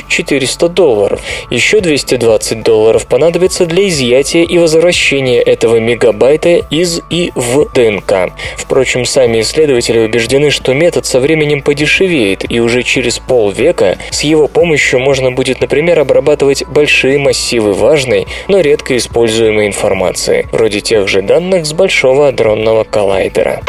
400 0.08 0.70
долларов. 0.70 1.22
Еще 1.50 1.82
220 1.82 2.64
долларов 2.64 3.08
понадобится 3.08 3.66
для 3.66 3.88
изъятия 3.90 4.44
и 4.44 4.58
возвращения 4.58 5.42
этого 5.42 5.80
мегабайта 5.80 6.62
из 6.70 7.02
и 7.10 7.32
в 7.36 7.72
ДНК. 7.74 8.34
Впрочем, 8.56 9.06
сами 9.06 9.42
исследователи 9.42 10.00
убеждены, 10.00 10.50
что 10.50 10.74
метод 10.74 11.06
со 11.06 11.20
временем 11.20 11.62
подешевеет, 11.62 12.50
и 12.50 12.60
уже 12.60 12.84
через 12.84 13.20
полвека 13.20 13.98
с 14.12 14.22
его 14.22 14.48
помощью 14.48 15.00
можно 15.00 15.32
будет, 15.32 15.60
например, 15.60 16.00
обрабатывать 16.00 16.66
большие 16.68 17.18
массивы 17.18 17.74
важной, 17.74 18.28
но 18.48 18.62
редко 18.62 18.96
используемой 18.96 19.68
информации, 19.68 20.48
вроде 20.52 20.82
тех 20.82 21.08
же 21.08 21.22
данных 21.22 21.33
с 21.66 21.74
Большого 21.74 22.28
адронного 22.28 22.84
коллайдера. 22.84 23.62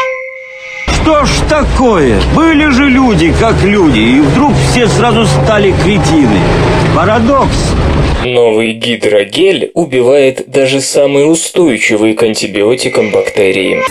Что 0.87 1.25
ж 1.25 1.29
такое? 1.49 2.19
Были 2.35 2.69
же 2.69 2.89
люди, 2.89 3.33
как 3.39 3.61
люди, 3.63 3.99
и 3.99 4.19
вдруг 4.19 4.53
все 4.69 4.87
сразу 4.87 5.25
стали 5.25 5.71
кретины. 5.83 6.39
Парадокс. 6.95 7.73
Новый 8.23 8.73
гидрогель 8.73 9.71
убивает 9.73 10.49
даже 10.49 10.81
самые 10.81 11.25
устойчивые 11.25 12.15
к 12.15 12.23
антибиотикам 12.23 13.11
бактерии. 13.11 13.81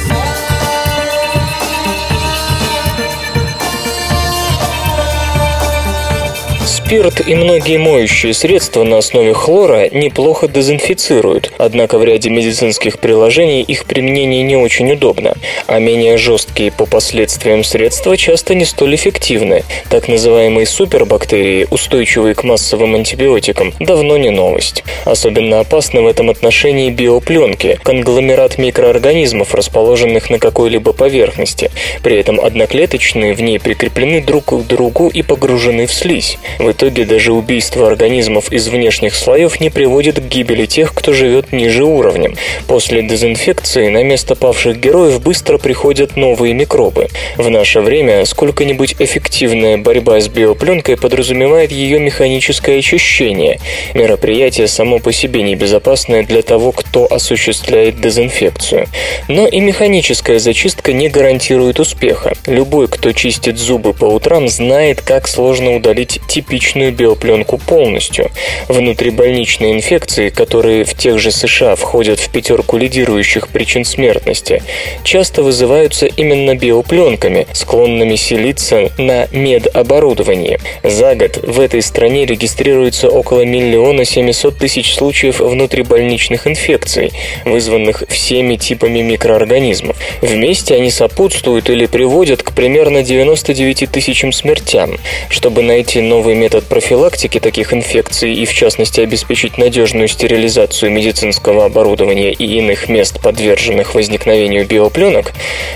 Спирт 6.87 7.27
и 7.27 7.35
многие 7.35 7.79
моющие 7.79 8.35
средства 8.35 8.85
на 8.85 8.99
основе 8.99 9.33
хлора 9.33 9.89
неплохо 9.91 10.49
дезинфицируют, 10.49 11.51
однако 11.57 11.97
в 11.97 12.05
ряде 12.05 12.29
медицинских 12.29 12.99
приложений 12.99 13.63
их 13.63 13.87
применение 13.87 14.43
не 14.43 14.57
очень 14.57 14.93
удобно, 14.93 15.35
а 15.67 15.79
менее 15.79 16.19
жесткие 16.19 16.71
по 16.71 16.85
последствиям 16.85 17.65
средства 17.65 18.19
часто 18.19 18.55
не 18.55 18.67
столь 18.67 18.97
эффективны. 18.97 19.65
Так 19.89 20.09
называемые 20.09 20.67
супербактерии, 20.67 21.67
устойчивые 21.71 22.35
к 22.35 22.45
массовым 22.45 22.97
антибиотикам, 22.97 23.73
давно 23.81 24.19
не 24.19 24.29
новость. 24.29 24.85
Особенно 25.07 25.61
опасны 25.61 26.03
в 26.03 26.07
этом 26.07 26.29
отношении 26.29 26.91
биопленки, 26.91 27.81
конгломерат 27.83 28.59
микроорганизмов, 28.59 29.55
расположенных 29.55 30.29
на 30.29 30.39
какой-либо 30.39 30.93
поверхности. 30.93 31.71
При 32.03 32.19
этом 32.19 32.39
одноклеточные 32.39 33.33
в 33.33 33.41
ней 33.41 33.59
прикреплены 33.59 34.21
друг 34.21 34.45
к 34.45 34.67
другу 34.67 35.09
и 35.09 35.23
погружены 35.23 35.87
в 35.87 35.93
слизь. 35.93 36.37
В 36.59 36.74
итоге 36.75 37.05
даже 37.05 37.33
убийство 37.33 37.87
организмов 37.87 38.51
из 38.53 38.67
внешних 38.69 39.15
слоев 39.15 39.61
не 39.61 39.71
приводит 39.71 40.19
к 40.19 40.25
гибели 40.25 40.67
тех, 40.67 40.93
кто 40.93 41.13
живет 41.13 41.53
ниже 41.53 41.85
уровнем. 41.85 42.37
После 42.67 43.03
дезинфекции 43.03 43.89
на 43.89 44.03
место 44.03 44.35
павших 44.35 44.79
героев 44.79 45.23
быстро 45.23 45.59
приходят 45.59 46.17
новые 46.17 46.53
микробы. 46.53 47.09
В 47.37 47.49
наше 47.49 47.81
время 47.81 48.25
сколько-нибудь 48.25 48.97
эффективная 48.99 49.79
борьба 49.79 50.21
с 50.21 50.29
биопленкой 50.29 50.97
подразумевает 50.97 51.71
ее 51.71 52.01
механическое 52.01 52.81
очищение. 52.81 53.61
Мероприятие 53.95 54.67
само 54.67 54.99
по 54.99 55.13
себе 55.13 55.43
небезопасное 55.43 56.25
для 56.25 56.43
того, 56.43 56.73
кто 56.73 57.07
осуществляет 57.11 58.01
дезинфекцию. 58.01 58.89
Но 59.29 59.47
и 59.47 59.61
механическая 59.61 60.41
зачистка 60.41 60.93
не 60.93 61.09
гарантирует 61.09 61.79
успеха. 61.79 62.33
Любой, 62.47 62.89
кто 62.89 63.13
чистит 63.13 63.59
зубы 63.59 63.93
по 63.95 64.07
утрам, 64.07 64.49
знает, 64.49 65.03
как 65.03 65.29
сложно 65.29 65.77
удалить 65.77 66.21
типичную 66.27 66.64
личную 66.65 66.93
биопленку 66.93 67.59
полностью. 67.59 68.31
Внутрибольничные 68.69 69.75
инфекции, 69.75 70.31
которые 70.31 70.85
в 70.85 70.95
тех 70.95 71.19
же 71.19 71.31
США 71.31 71.77
входят 71.77 72.19
в 72.19 72.31
пятерку 72.31 72.79
лидирующих 72.79 73.49
причин 73.49 73.85
смертности, 73.85 74.63
часто 75.03 75.43
вызываются 75.43 76.07
именно 76.07 76.55
биопленками, 76.55 77.47
склонными 77.53 78.17
селиться 78.17 78.91
на 78.97 79.29
медоборудовании. 79.31 80.59
За 80.83 81.15
год 81.15 81.37
в 81.43 81.61
этой 81.61 81.83
стране 81.83 82.25
регистрируется 82.25 83.11
около 83.11 83.43
миллиона 83.43 84.07
700 84.07 84.57
тысяч 84.57 84.95
случаев 84.95 85.41
внутрибольничных 85.41 86.47
инфекций, 86.47 87.13
вызванных 87.45 88.05
всеми 88.09 88.57
типами 88.57 89.01
микроорганизмов. 89.01 89.97
Вместе 90.23 90.77
они 90.77 90.91
сопутствуют 90.91 91.69
или 91.69 91.85
приводят 91.85 92.43
к 92.43 92.53
примерно 92.53 93.03
99 93.03 93.91
тысячам 93.91 94.33
смертям. 94.33 94.99
Чтобы 95.29 95.61
найти 95.63 96.01
новый 96.01 96.35
метод 96.35 96.54
метод 96.55 96.69
профилактики 96.69 97.41
таких 97.41 97.73
инфекций 97.73 98.33
и, 98.33 98.47
в 98.47 98.53
частности, 98.53 99.01
обеспечить 99.01 99.59
надежную 99.59 100.07
стерилизацию 100.07 100.93
медицинского 100.93 101.65
оборудования 101.65 102.33
и 102.33 102.59
иных 102.59 102.89
мест, 102.89 103.21
подверженных 103.21 103.97
возникновению 103.97 104.65
биопленок, 104.65 105.33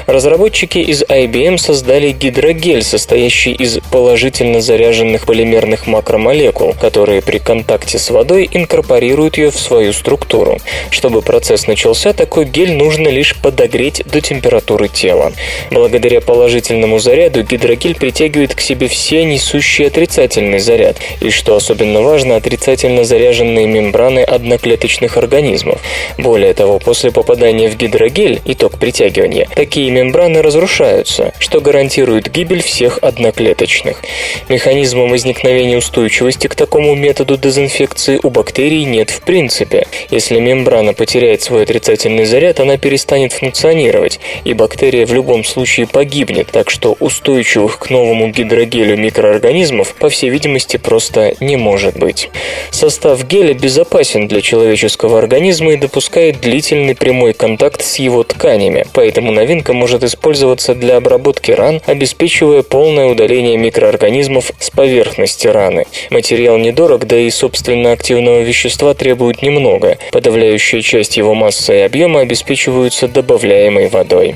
разработчики 0.07 0.79
из 0.79 1.03
IBM 1.03 1.59
создали 1.59 2.13
гидрогель, 2.13 2.85
состоящий 2.85 3.51
из 3.51 3.81
положительно 3.91 4.61
заряженных 4.61 5.27
полимерных 5.27 5.89
макромолекул, 5.89 6.77
которые 6.81 7.23
при 7.23 7.39
контакте 7.39 7.99
с 7.99 8.11
водой 8.11 8.49
инкорпорируют 8.53 9.37
ее 9.37 9.51
в 9.51 9.59
свою 9.59 9.93
структуру. 9.93 10.59
Чтобы 10.91 11.23
процесс 11.23 11.67
начался, 11.67 12.13
такой 12.13 12.45
гель 12.45 12.75
нужно 12.75 13.09
лишь 13.09 13.35
подогреть 13.35 14.05
до 14.07 14.21
температуры 14.21 14.87
тела. 14.87 15.33
Благодаря 15.73 16.21
положительному 16.21 17.01
заряду 17.01 17.43
гидрогель 17.43 17.97
притягивает 17.97 18.55
к 18.55 18.61
себе 18.61 18.87
все 18.87 19.25
несущие 19.25 19.89
отрицательный 19.89 20.61
заряд, 20.69 20.99
и, 21.23 21.31
что 21.31 21.57
особенно 21.57 22.03
важно, 22.03 22.37
отрицательно 22.37 23.03
заряженные 23.05 23.67
мембраны 23.67 24.21
одноклеточных 24.21 25.17
организмов. 25.17 25.81
Более 26.19 26.53
того, 26.53 26.79
после 26.79 27.11
попадания 27.11 27.69
в 27.71 27.77
гидрогель, 27.77 28.43
итог 28.45 28.79
притягивания, 28.79 29.49
такие 29.57 29.91
мембраны 29.91 30.43
разрушаются, 30.43 31.33
что 31.39 31.63
гарантирует 31.63 32.31
гибель 32.31 32.63
всех 32.63 32.99
одноклеточных. 33.01 34.03
Механизма 34.51 35.05
возникновения 35.07 35.79
устойчивости 35.79 36.49
к 36.49 36.55
такому 36.55 36.95
методу 36.95 37.39
дезинфекции 37.39 38.21
у 38.23 38.29
бактерий 38.29 38.85
нет 38.85 39.09
в 39.09 39.23
принципе. 39.23 39.87
Если 40.11 40.39
мембрана 40.39 40.93
потеряет 40.93 41.41
свой 41.41 41.63
отрицательный 41.63 42.27
заряд, 42.27 42.61
она 42.61 42.77
перестанет 42.77 43.33
функционировать, 43.33 44.21
и 44.45 44.53
бактерия 44.53 45.07
в 45.07 45.15
любом 45.15 45.45
случае 45.45 45.87
погибнет, 45.87 46.49
так 46.53 46.69
что 46.69 46.95
устойчивых 47.01 47.79
к 47.79 47.89
новому 47.89 48.29
гидрогелю 48.29 48.99
микроорганизмов, 48.99 49.95
по 49.95 50.11
всей 50.11 50.29
видимости, 50.29 50.58
видимости 50.59 50.77
просто 50.77 51.35
не 51.41 51.57
может 51.57 51.97
быть. 51.99 52.31
Состав 52.71 53.25
геля 53.27 53.55
безопасен 53.55 54.27
для 54.29 54.41
человеческого 54.41 55.19
организма 55.19 55.73
и 55.73 55.77
допускает 55.77 56.41
длительный 56.41 56.95
прямой 56.95 57.33
контакт 57.33 57.83
с 57.83 57.97
его 57.97 58.25
тканями, 58.25 58.85
поэтому 58.93 59.33
новинка 59.33 59.73
может 59.73 60.03
использоваться 60.03 60.75
для 60.75 60.97
обработки 60.97 61.53
ран, 61.53 61.81
обеспечивая 61.87 62.63
полное 62.63 63.07
удаление 63.07 63.57
микроорганизмов 63.57 64.53
с 64.59 64.71
поверхности 64.71 65.47
раны. 65.47 65.87
Материал 66.11 66.59
недорог, 66.59 67.07
да 67.07 67.17
и 67.17 67.31
собственно 67.31 67.93
активного 67.93 68.41
вещества 68.41 68.95
требует 68.95 69.43
немного. 69.43 69.97
Подавляющая 70.11 70.83
часть 70.83 71.17
его 71.17 71.35
массы 71.35 71.79
и 71.79 71.83
объема 71.83 72.21
обеспечиваются 72.21 73.07
добавляемой 73.07 73.89
водой. 73.89 74.35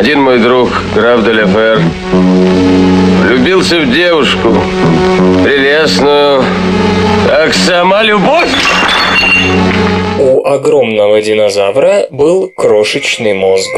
Один 0.00 0.22
мой 0.22 0.38
друг, 0.38 0.70
граф 0.94 1.22
де 1.24 1.32
Лефер, 1.32 1.82
влюбился 3.20 3.80
в 3.80 3.92
девушку, 3.92 4.56
прелестную, 5.44 6.42
как 7.28 7.52
сама 7.52 8.02
любовь. 8.02 8.48
У 10.18 10.46
огромного 10.46 11.20
динозавра 11.20 12.06
был 12.10 12.48
крошечный 12.48 13.34
мозг. 13.34 13.68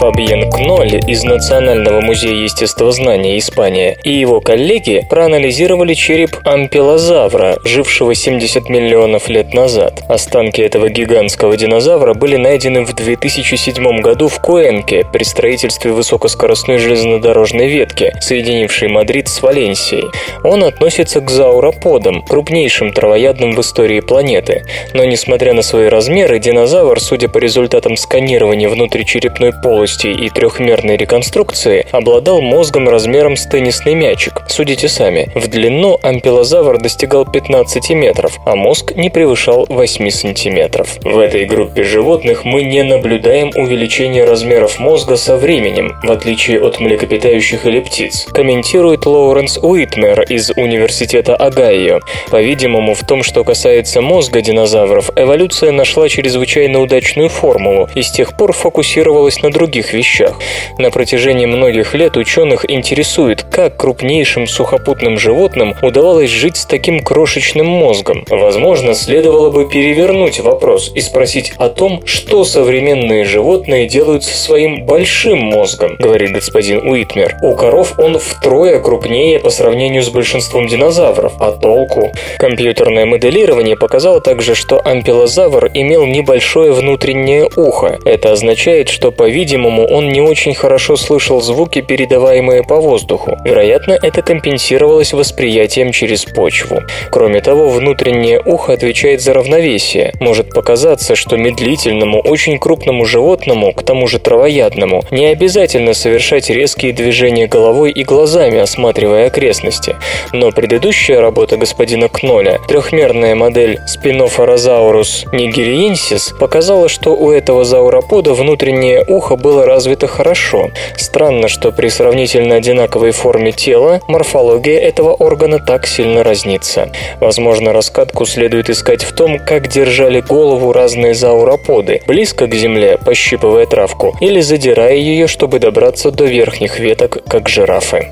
Фабьен 0.00 0.50
Кноль 0.50 0.98
из 1.06 1.24
Национального 1.24 2.00
музея 2.00 2.32
естествознания 2.32 3.38
Испания 3.38 3.98
и 4.02 4.10
его 4.10 4.40
коллеги 4.40 5.06
проанализировали 5.10 5.92
череп 5.92 6.38
ампелозавра, 6.42 7.58
жившего 7.64 8.14
70 8.14 8.70
миллионов 8.70 9.28
лет 9.28 9.52
назад. 9.52 10.00
Останки 10.08 10.62
этого 10.62 10.88
гигантского 10.88 11.54
динозавра 11.58 12.14
были 12.14 12.36
найдены 12.36 12.86
в 12.86 12.94
2007 12.94 14.00
году 14.00 14.28
в 14.28 14.40
Куэнке 14.40 15.04
при 15.12 15.22
строительстве 15.22 15.92
высокоскоростной 15.92 16.78
железнодорожной 16.78 17.68
ветки, 17.68 18.14
соединившей 18.22 18.88
Мадрид 18.88 19.28
с 19.28 19.42
Валенсией. 19.42 20.08
Он 20.42 20.64
относится 20.64 21.20
к 21.20 21.28
зауроподам, 21.28 22.22
крупнейшим 22.22 22.94
травоядным 22.94 23.52
в 23.52 23.60
истории 23.60 24.00
планеты. 24.00 24.64
Но 24.94 25.04
несмотря 25.04 25.52
на 25.52 25.60
свои 25.60 25.88
размеры, 25.88 26.38
динозавр, 26.38 26.98
судя 27.00 27.28
по 27.28 27.36
результатам 27.36 27.98
сканирования 27.98 28.70
внутричерепной 28.70 29.52
полости 29.62 29.89
и 30.04 30.28
трехмерной 30.30 30.96
реконструкции, 30.96 31.86
обладал 31.90 32.40
мозгом 32.40 32.88
размером 32.88 33.36
с 33.36 33.46
теннисный 33.46 33.94
мячик. 33.94 34.42
Судите 34.48 34.88
сами. 34.88 35.30
В 35.34 35.48
длину 35.48 35.98
ампелозавр 36.02 36.78
достигал 36.78 37.24
15 37.24 37.90
метров, 37.90 38.38
а 38.46 38.54
мозг 38.56 38.92
не 38.96 39.10
превышал 39.10 39.66
8 39.68 40.10
сантиметров. 40.10 40.96
В 41.02 41.18
этой 41.18 41.44
группе 41.44 41.82
животных 41.82 42.44
мы 42.44 42.62
не 42.62 42.82
наблюдаем 42.82 43.50
увеличения 43.54 44.24
размеров 44.24 44.78
мозга 44.78 45.16
со 45.16 45.36
временем, 45.36 45.92
в 46.02 46.10
отличие 46.10 46.60
от 46.60 46.80
млекопитающих 46.80 47.66
или 47.66 47.80
птиц, 47.80 48.26
комментирует 48.32 49.06
Лоуренс 49.06 49.58
Уитмер 49.58 50.22
из 50.22 50.50
Университета 50.50 51.36
Огайо. 51.36 52.00
По-видимому, 52.30 52.94
в 52.94 53.06
том, 53.06 53.22
что 53.22 53.44
касается 53.44 54.00
мозга 54.00 54.40
динозавров, 54.42 55.10
эволюция 55.16 55.72
нашла 55.72 56.08
чрезвычайно 56.08 56.80
удачную 56.80 57.28
формулу 57.28 57.88
и 57.94 58.02
с 58.02 58.10
тех 58.10 58.36
пор 58.36 58.52
фокусировалась 58.52 59.42
на 59.42 59.50
других 59.50 59.79
других 59.80 59.92
вещах. 59.92 60.38
На 60.78 60.90
протяжении 60.90 61.46
многих 61.46 61.94
лет 61.94 62.16
ученых 62.16 62.70
интересует, 62.70 63.42
как 63.42 63.76
крупнейшим 63.76 64.46
сухопутным 64.46 65.18
животным 65.18 65.74
удавалось 65.82 66.30
жить 66.30 66.56
с 66.56 66.66
таким 66.66 67.02
крошечным 67.02 67.66
мозгом. 67.66 68.24
Возможно, 68.28 68.94
следовало 68.94 69.50
бы 69.50 69.68
перевернуть 69.68 70.40
вопрос 70.40 70.92
и 70.94 71.00
спросить 71.00 71.52
о 71.58 71.68
том, 71.68 72.02
что 72.04 72.44
современные 72.44 73.24
животные 73.24 73.88
делают 73.88 74.24
со 74.24 74.36
своим 74.36 74.84
большим 74.84 75.38
мозгом, 75.38 75.96
говорит 75.98 76.32
господин 76.32 76.86
Уитмер. 76.86 77.36
У 77.42 77.54
коров 77.54 77.98
он 77.98 78.18
втрое 78.18 78.80
крупнее 78.80 79.38
по 79.38 79.50
сравнению 79.50 80.02
с 80.02 80.08
большинством 80.08 80.66
динозавров. 80.66 81.32
А 81.40 81.52
толку? 81.52 82.12
Компьютерное 82.38 83.06
моделирование 83.06 83.76
показало 83.76 84.20
также, 84.20 84.54
что 84.54 84.80
ампелозавр 84.84 85.70
имел 85.74 86.04
небольшое 86.06 86.72
внутреннее 86.72 87.48
ухо. 87.56 87.98
Это 88.04 88.32
означает, 88.32 88.88
что, 88.88 89.10
по-видимому, 89.10 89.69
по-видимому, 89.70 89.86
он 89.86 90.08
не 90.08 90.20
очень 90.20 90.54
хорошо 90.54 90.96
слышал 90.96 91.40
звуки, 91.40 91.80
передаваемые 91.80 92.62
по 92.62 92.80
воздуху. 92.80 93.36
Вероятно, 93.44 93.98
это 94.00 94.22
компенсировалось 94.22 95.12
восприятием 95.12 95.92
через 95.92 96.24
почву. 96.24 96.82
Кроме 97.10 97.40
того, 97.40 97.68
внутреннее 97.68 98.40
ухо 98.44 98.72
отвечает 98.72 99.20
за 99.20 99.34
равновесие. 99.34 100.12
Может 100.20 100.50
показаться, 100.50 101.14
что 101.14 101.36
медлительному, 101.36 102.20
очень 102.20 102.58
крупному 102.58 103.04
животному, 103.04 103.72
к 103.72 103.82
тому 103.82 104.06
же 104.06 104.18
травоядному, 104.18 105.02
не 105.10 105.26
обязательно 105.26 105.94
совершать 105.94 106.50
резкие 106.50 106.92
движения 106.92 107.46
головой 107.46 107.90
и 107.90 108.04
глазами, 108.04 108.58
осматривая 108.58 109.26
окрестности. 109.26 109.96
Но 110.32 110.50
предыдущая 110.50 111.20
работа 111.20 111.56
господина 111.56 112.08
Кноля, 112.08 112.58
трехмерная 112.68 113.34
модель 113.34 113.78
Spinophorosaurus 113.86 115.26
nigeriensis, 115.32 116.36
показала, 116.38 116.88
что 116.88 117.14
у 117.14 117.30
этого 117.30 117.64
зауропода 117.64 118.34
внутреннее 118.34 119.04
ухо 119.06 119.36
было 119.36 119.59
было 119.60 119.66
развито 119.66 120.06
хорошо. 120.06 120.70
Странно, 120.96 121.48
что 121.48 121.70
при 121.72 121.88
сравнительно 121.88 122.56
одинаковой 122.56 123.10
форме 123.10 123.52
тела 123.52 124.00
морфология 124.08 124.78
этого 124.78 125.12
органа 125.12 125.58
так 125.58 125.86
сильно 125.86 126.24
разнится. 126.24 126.90
Возможно, 127.20 127.72
раскатку 127.72 128.24
следует 128.24 128.70
искать 128.70 129.02
в 129.04 129.12
том, 129.12 129.38
как 129.38 129.68
держали 129.68 130.20
голову 130.20 130.72
разные 130.72 131.14
зауроподы, 131.14 132.00
близко 132.06 132.46
к 132.46 132.54
земле, 132.54 132.98
пощипывая 133.04 133.66
травку, 133.66 134.16
или 134.20 134.40
задирая 134.40 134.96
ее, 134.96 135.26
чтобы 135.26 135.58
добраться 135.58 136.10
до 136.10 136.24
верхних 136.24 136.78
веток, 136.78 137.18
как 137.28 137.48
жирафы. 137.48 138.10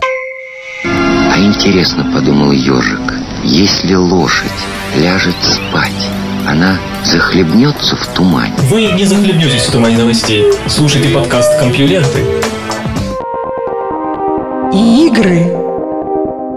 А 0.85 1.39
интересно, 1.39 2.05
подумал 2.15 2.53
ежик, 2.53 3.15
если 3.45 3.95
лошадь 3.95 4.61
ляжет 4.97 5.37
спать, 5.43 6.09
она 6.49 6.81
захлебнется 7.05 7.95
в 7.95 8.07
тумане. 8.15 8.55
Вы 8.71 8.87
не 8.93 9.05
захлебнетесь 9.05 9.67
в 9.67 9.71
тумане 9.71 9.99
новостей. 9.99 10.47
Слушайте 10.67 11.11
подкаст 11.11 11.59
«Компьюленты». 11.59 12.21
Игры. 14.73 15.53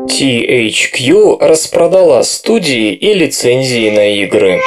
THQ 0.07 1.39
распродала 1.45 2.21
студии 2.23 2.93
и 2.93 3.13
лицензии 3.13 3.89
на 3.89 4.23
игры. 4.23 4.61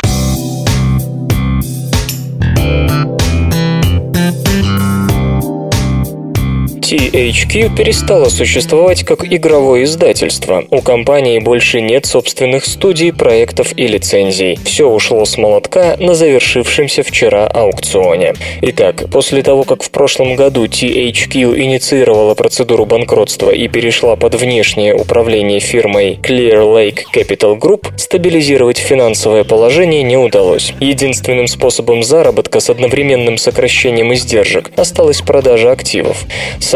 THQ 6.95 7.75
перестала 7.75 8.29
существовать 8.29 9.03
как 9.03 9.25
игровое 9.25 9.83
издательство. 9.83 10.65
У 10.71 10.81
компании 10.81 11.41
больше 11.41 11.81
нет 11.81 12.07
собственных 12.07 12.65
студий, 12.65 13.13
проектов 13.13 13.77
и 13.77 13.89
лицензий. 13.89 14.61
Все 14.65 14.89
ушло 14.89 15.25
с 15.25 15.37
молотка 15.37 15.97
на 15.99 16.15
завершившемся 16.15 17.03
вчера 17.03 17.49
аукционе. 17.49 18.35
Итак, 18.63 19.07
после 19.11 19.43
того, 19.43 19.65
как 19.65 19.83
в 19.83 19.91
прошлом 19.91 20.37
году 20.37 20.67
THQ 20.67 21.59
инициировала 21.59 22.35
процедуру 22.35 22.87
банкротства 22.87 23.51
и 23.51 23.67
перешла 23.67 24.15
под 24.15 24.37
внешнее 24.37 24.95
управление 24.95 25.59
фирмой 25.59 26.21
Clear 26.23 26.63
Lake 26.63 27.01
Capital 27.13 27.59
Group, 27.59 27.89
стабилизировать 27.97 28.79
финансовое 28.79 29.43
положение 29.43 30.05
не 30.05 30.17
удалось. 30.17 30.73
Единственным 30.79 31.49
способом 31.49 32.05
заработка 32.05 32.61
с 32.61 32.71
одновременным 32.71 33.37
сокращением 33.37 34.15
издержек 34.15 34.71
осталась 34.77 35.23
продажа 35.23 35.73
активов. 35.73 36.25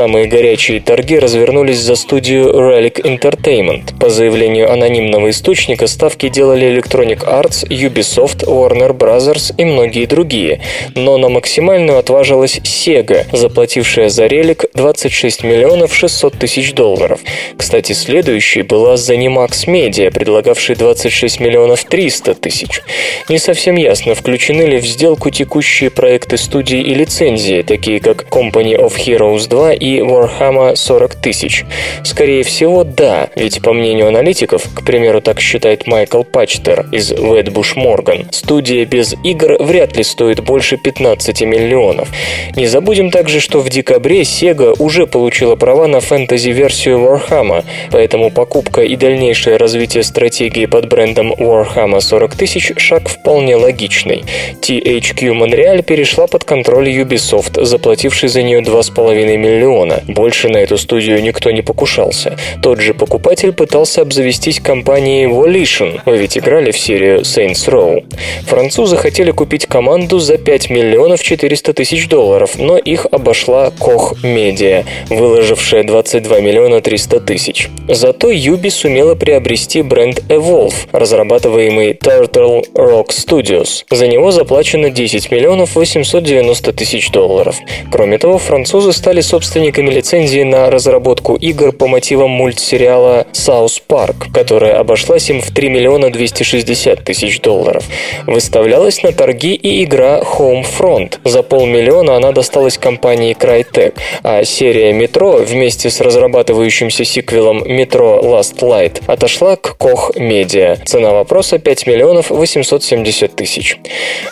Самые 0.09 0.27
горячие 0.27 0.81
торги 0.81 1.19
развернулись 1.19 1.81
за 1.81 1.95
студию 1.95 2.49
Relic 2.49 3.03
Entertainment. 3.03 3.99
По 4.01 4.09
заявлению 4.09 4.73
анонимного 4.73 5.29
источника, 5.29 5.87
ставки 5.87 6.31
делали 6.31 6.67
Electronic 6.67 7.27
Arts, 7.27 7.69
Ubisoft, 7.69 8.47
Warner 8.47 8.97
Bros. 8.97 9.55
и 9.59 9.67
многие 9.67 10.07
другие. 10.07 10.63
Но 10.95 11.19
на 11.19 11.29
максимальную 11.29 11.99
отважилась 11.99 12.57
Sega, 12.57 13.27
заплатившая 13.37 14.09
за 14.09 14.25
Relic 14.25 14.71
26 14.73 15.45
миллионов 15.45 15.95
600 15.95 16.39
тысяч 16.39 16.73
долларов. 16.73 17.21
Кстати, 17.59 17.93
следующей 17.93 18.63
была 18.63 18.95
Zenimax 18.95 19.67
Media, 19.67 20.11
предлагавшей 20.11 20.75
26 20.75 21.39
миллионов 21.39 21.85
300 21.85 22.35
тысяч. 22.37 22.81
Не 23.29 23.37
совсем 23.37 23.77
ясно, 23.77 24.15
включены 24.15 24.63
ли 24.63 24.79
в 24.79 24.87
сделку 24.87 25.29
текущие 25.29 25.91
проекты 25.91 26.39
студии 26.39 26.81
и 26.81 26.95
лицензии, 26.95 27.61
такие 27.61 28.01
как 28.01 28.25
Company 28.31 28.75
of 28.75 28.95
Heroes 28.97 29.47
2 29.51 29.75
и 29.75 29.88
и 29.89 30.01
Warhammer 30.01 30.77
40 30.77 31.15
тысяч? 31.15 31.65
Скорее 32.05 32.43
всего, 32.43 32.85
да, 32.85 33.29
ведь 33.37 33.63
по 33.63 33.73
мнению 33.73 34.09
аналитиков, 34.09 34.63
к 34.75 34.85
примеру, 34.85 35.21
так 35.21 35.41
считает 35.41 35.87
Майкл 35.87 36.23
Пачтер 36.23 36.87
из 36.93 37.13
Wedbush 37.13 37.77
Morgan, 37.77 38.27
студия 38.33 38.85
без 38.85 39.15
игр 39.25 39.57
вряд 39.61 39.97
ли 39.97 40.03
стоит 40.03 40.41
больше 40.41 40.77
15 40.77 41.43
миллионов. 41.43 42.09
Не 42.57 42.67
забудем 42.67 43.11
также, 43.11 43.41
что 43.41 43.61
в 43.61 43.69
декабре 43.71 44.23
Sega 44.23 44.75
уже 44.79 45.07
получила 45.07 45.57
права 45.57 45.87
на 45.87 46.01
фэнтези-версию 46.01 46.99
Warhammer, 46.99 47.65
поэтому 47.91 48.31
покупка 48.31 48.83
и 48.83 48.97
дальнейшее 48.97 49.57
развитие 49.57 50.03
стратегии 50.03 50.67
под 50.67 50.89
брендом 50.89 51.33
Warhammer 51.33 52.01
40 52.01 52.35
тысяч– 52.35 52.73
шаг 52.89 53.09
вполне 53.09 53.57
логичный. 53.57 54.25
THQ 54.63 55.33
Montreal 55.39 55.83
перешла 55.83 56.27
под 56.27 56.45
контроль 56.45 56.89
Ubisoft, 56.89 57.65
заплативший 57.65 58.29
за 58.29 58.43
нее 58.43 58.61
2,5 58.61 59.37
миллиона. 59.37 59.78
Больше 60.07 60.49
на 60.49 60.59
эту 60.59 60.77
студию 60.79 61.23
никто 61.23 61.51
не 61.51 61.63
покушался. 61.63 62.37
Тот 62.63 62.81
же 62.81 62.95
покупатель 62.95 63.53
пытался 63.53 64.03
обзавестись 64.03 64.61
компанией 64.61 65.27
Volition. 65.27 66.01
Вы 66.05 66.19
ведь 66.19 66.37
играли 66.37 66.71
в 66.71 66.79
серию 66.79 67.21
Saints 67.21 67.69
Row. 67.69 68.05
Французы 68.47 68.97
хотели 68.97 69.31
купить 69.31 69.67
команду 69.67 70.19
за 70.19 70.39
5 70.39 70.71
миллионов 70.71 71.23
400 71.23 71.73
тысяч 71.73 72.09
долларов, 72.09 72.59
но 72.59 72.77
их 72.77 73.07
обошла 73.11 73.69
Koch 73.69 74.15
Media, 74.23 74.85
выложившая 75.09 75.85
22 75.85 76.41
миллиона 76.41 76.81
300 76.81 77.21
тысяч. 77.21 77.69
Зато 77.89 78.31
Юби 78.31 78.69
сумела 78.69 79.15
приобрести 79.15 79.83
бренд 79.83 80.21
Evolve, 80.29 80.75
разрабатываемый 80.93 81.93
Turtle 81.93 82.65
Rock 82.75 83.09
Studios. 83.09 83.85
За 83.91 84.07
него 84.07 84.31
заплачено 84.31 84.91
10 84.91 85.31
миллионов 85.31 85.77
890 85.77 86.73
тысяч 86.73 87.11
долларов. 87.11 87.57
Кроме 87.91 88.19
того, 88.19 88.39
французы 88.39 88.93
стали 88.93 89.21
собственниками 89.21 89.68
лицензии 89.77 90.43
на 90.43 90.71
разработку 90.71 91.37
игр 91.37 91.73
по 91.73 91.87
мотивам 91.87 92.31
мультсериала 92.31 93.27
South 93.33 93.83
Park, 93.89 94.33
которая 94.33 94.79
обошлась 94.79 95.29
им 95.31 95.41
в 95.41 95.51
3 95.51 95.69
миллиона 95.69 96.11
260 96.11 97.05
тысяч 97.05 97.41
долларов. 97.41 97.85
Выставлялась 98.27 99.03
на 99.03 99.13
торги 99.13 99.55
и 99.55 99.85
игра 99.85 100.21
Homefront. 100.21 101.19
За 101.25 101.43
полмиллиона 101.43 102.17
она 102.17 102.33
досталась 102.33 102.79
компании 102.79 103.37
Crytek, 103.39 103.95
а 104.23 104.45
серия 104.45 104.93
Metro 104.93 105.45
вместе 105.45 105.91
с 105.91 106.01
разрабатывающимся 106.01 107.05
сиквелом 107.05 107.63
Metro 107.63 108.23
Last 108.23 108.61
Light 108.61 109.03
отошла 109.07 109.57
к 109.57 109.77
Koch 109.79 110.17
Media. 110.17 110.79
Цена 110.85 111.13
вопроса 111.13 111.59
5 111.59 111.87
миллионов 111.87 112.31
870 112.31 113.35
тысяч. 113.35 113.79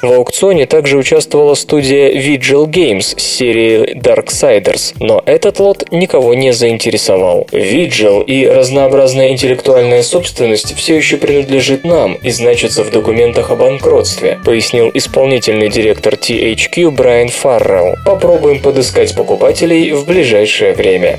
В 0.03 0.13
аукционе 0.13 0.67
также 0.67 0.97
участвовала 0.97 1.55
студия 1.55 2.11
Vigil 2.13 2.67
Games 2.67 3.19
с 3.19 3.23
серией 3.23 3.95
Darksiders, 3.95 4.95
но 5.01 5.23
этот 5.27 5.59
лот 5.59 5.91
никого 5.91 6.35
не 6.35 6.53
заинтересовал. 6.53 7.47
Vigil 7.51 8.25
и 8.25 8.47
разнообразная 8.47 9.31
интеллектуальная 9.31 10.03
собственность 10.03 10.77
все 10.77 10.97
еще 10.97 11.17
принадлежит 11.17 11.85
нам 11.85 12.15
и 12.15 12.31
значится 12.31 12.85
в 12.85 12.91
документах 12.91 13.51
о 13.51 13.57
банкротстве, 13.57 14.39
пояснил 14.45 14.91
исполнительный 14.95 15.69
директор 15.69 16.15
THQ 16.15 16.91
Брайан 16.91 17.29
Фаррелл. 17.29 17.97
Попробуем 18.05 18.61
подыскать 18.61 19.15
покупателей 19.15 19.93
в 19.93 20.07
ближайшее 20.07 20.75
время. 20.75 21.19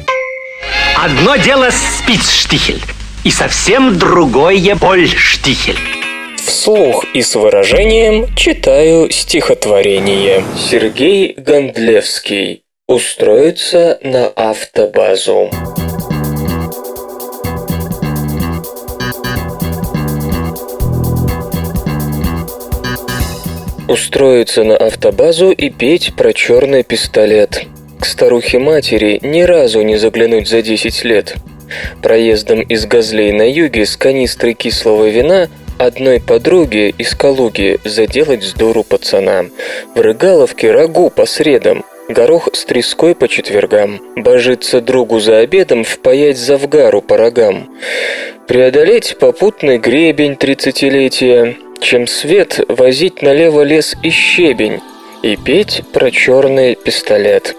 Одно 0.96 1.36
дело 1.36 1.70
спицштихель 1.70 2.82
и 3.24 3.30
совсем 3.30 4.00
другое 4.00 4.76
польштихель. 4.76 5.78
Вслух 6.38 7.06
и 7.14 7.22
с 7.22 7.36
выражением 7.36 8.34
читаю 8.36 9.12
стихотворение. 9.12 10.44
Сергей 10.58 11.34
Гондлевский. 11.36 12.64
Устроиться 12.90 14.00
на 14.02 14.28
автобазу. 14.28 15.50
Устроиться 23.90 24.64
на 24.64 24.78
автобазу 24.78 25.52
и 25.52 25.70
петь 25.70 26.16
про 26.16 26.32
черный 26.32 26.84
пистолет. 26.84 27.66
К 28.00 28.06
старухе-матери 28.06 29.20
ни 29.22 29.42
разу 29.42 29.82
не 29.82 29.98
заглянуть 29.98 30.48
за 30.48 30.62
10 30.62 31.04
лет. 31.04 31.36
Проездом 32.02 32.62
из 32.62 32.86
Газлей 32.86 33.34
на 33.34 33.52
юге 33.52 33.86
с 33.86 33.98
канистрой 33.98 34.54
кислого 34.54 35.10
вина 35.10 35.50
одной 35.78 36.22
подруге 36.22 36.92
из 36.92 37.14
Калуги 37.16 37.82
заделать 37.84 38.44
сдуру 38.44 38.86
пацанам. 38.86 39.52
В 39.94 40.00
Рыгаловке 40.00 40.72
рагу 40.72 41.10
по 41.10 41.26
средам, 41.26 41.84
горох 42.10 42.50
с 42.54 42.66
треской 42.66 43.16
по 43.16 43.28
четвергам, 43.28 44.02
божиться 44.16 44.82
другу 44.82 45.20
за 45.20 45.40
обедом, 45.40 45.84
впаять 45.84 46.38
завгару 46.38 47.02
по 47.02 47.18
рогам. 47.18 47.70
Преодолеть 48.48 49.18
попутный 49.20 49.78
гребень 49.78 50.36
тридцатилетия, 50.36 51.58
чем 51.80 52.08
свет 52.08 52.60
возить 52.68 53.22
налево 53.22 53.62
лес 53.62 53.96
и 54.04 54.10
щебень, 54.10 54.80
и 55.22 55.36
петь 55.36 55.84
про 55.94 56.12
черный 56.12 56.76
пистолет. 56.76 57.56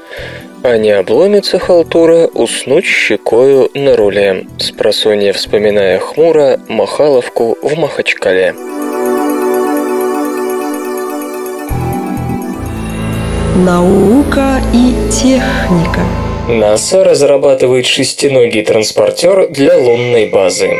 А 0.62 0.76
не 0.76 0.90
обломится 0.90 1.58
халтура 1.58 2.26
уснуть 2.26 2.84
щекою 2.84 3.70
на 3.74 3.96
руле, 3.96 4.46
спросонья 4.58 5.32
вспоминая 5.32 5.98
хмуро 5.98 6.58
Махаловку 6.68 7.56
в 7.62 7.78
Махачкале. 7.78 8.54
Наука 13.66 14.60
и 14.72 14.94
техника. 15.10 16.02
НАСА 16.48 17.02
разрабатывает 17.02 17.86
шестиногий 17.86 18.62
транспортер 18.62 19.48
для 19.48 19.76
лунной 19.76 20.26
базы. 20.26 20.78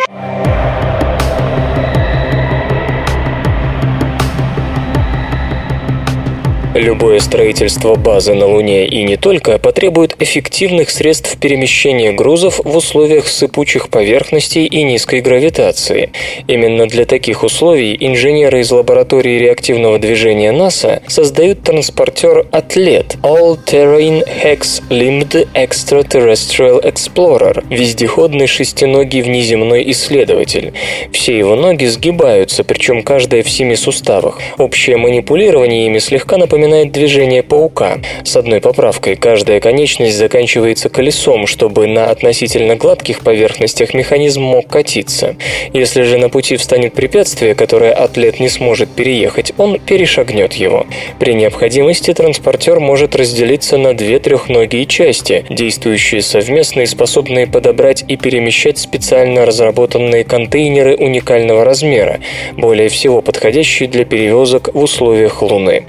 Любое 6.79 7.19
строительство 7.19 7.97
базы 7.97 8.35
на 8.35 8.47
Луне 8.47 8.87
и 8.87 9.03
не 9.03 9.17
только 9.17 9.59
потребует 9.59 10.15
эффективных 10.23 10.91
средств 10.91 11.37
перемещения 11.37 12.13
грузов 12.13 12.61
в 12.63 12.77
условиях 12.77 13.27
сыпучих 13.27 13.89
поверхностей 13.89 14.65
и 14.65 14.85
низкой 14.85 15.21
гравитации. 15.21 16.13
Именно 16.47 16.87
для 16.87 17.05
таких 17.05 17.43
условий 17.43 17.97
инженеры 17.99 18.61
из 18.61 18.71
лаборатории 18.71 19.41
реактивного 19.41 19.99
движения 19.99 20.53
НАСА 20.53 21.03
создают 21.09 21.65
транспортер 21.65 22.47
«Атлет» 22.53 23.17
All 23.25 23.59
Terrain 23.67 24.25
Hex 24.25 24.85
Limbed 24.89 25.49
Extraterrestrial 25.55 26.81
Explorer– 26.85 27.65
вездеходный 27.71 28.47
шестиногий 28.47 29.23
внеземной 29.23 29.91
исследователь. 29.91 30.73
Все 31.11 31.37
его 31.37 31.57
ноги 31.57 31.87
сгибаются, 31.87 32.63
причем 32.63 33.03
каждая 33.03 33.43
в 33.43 33.51
семи 33.51 33.75
суставах. 33.75 34.39
Общее 34.59 34.97
манипулирование 34.97 35.87
ими 35.87 35.99
слегка 35.99 36.37
напоминает 36.37 36.68
напоминает 36.69 36.93
движение 36.93 37.43
паука. 37.43 37.99
С 38.25 38.37
одной 38.37 38.61
поправкой, 38.61 39.17
каждая 39.17 39.59
конечность 39.61 40.17
заканчивается 40.17 40.91
колесом, 40.91 41.47
чтобы 41.47 41.87
на 41.87 42.11
относительно 42.11 42.77
гладких 42.77 43.21
поверхностях 43.21 43.95
механизм 43.95 44.43
мог 44.43 44.69
катиться. 44.69 45.37
Если 45.73 46.03
же 46.03 46.19
на 46.19 46.29
пути 46.29 46.57
встанет 46.57 46.93
препятствие, 46.93 47.55
которое 47.55 47.93
атлет 47.93 48.39
не 48.41 48.49
сможет 48.49 48.91
переехать, 48.91 49.53
он 49.57 49.79
перешагнет 49.81 50.55
его. 50.55 50.87
При 51.19 51.33
необходимости 51.33 52.13
транспортер 52.13 52.81
может 52.81 53.17
разделиться 53.17 53.79
на 53.79 53.95
две 53.95 54.19
трехногие 54.19 54.85
части, 54.85 55.47
действующие 55.49 56.21
совместно 56.21 56.83
и 56.83 56.87
способные 56.87 57.47
подобрать 57.47 58.05
и 58.07 58.17
перемещать 58.17 58.79
специально 58.79 59.47
разработанные 59.47 60.25
контейнеры 60.25 60.97
уникального 60.97 61.65
размера, 61.65 62.21
более 62.57 62.89
всего 62.89 63.23
подходящие 63.23 63.89
для 63.89 64.05
перевозок 64.05 64.75
в 64.75 64.79
условиях 64.79 65.41
Луны. 65.41 65.85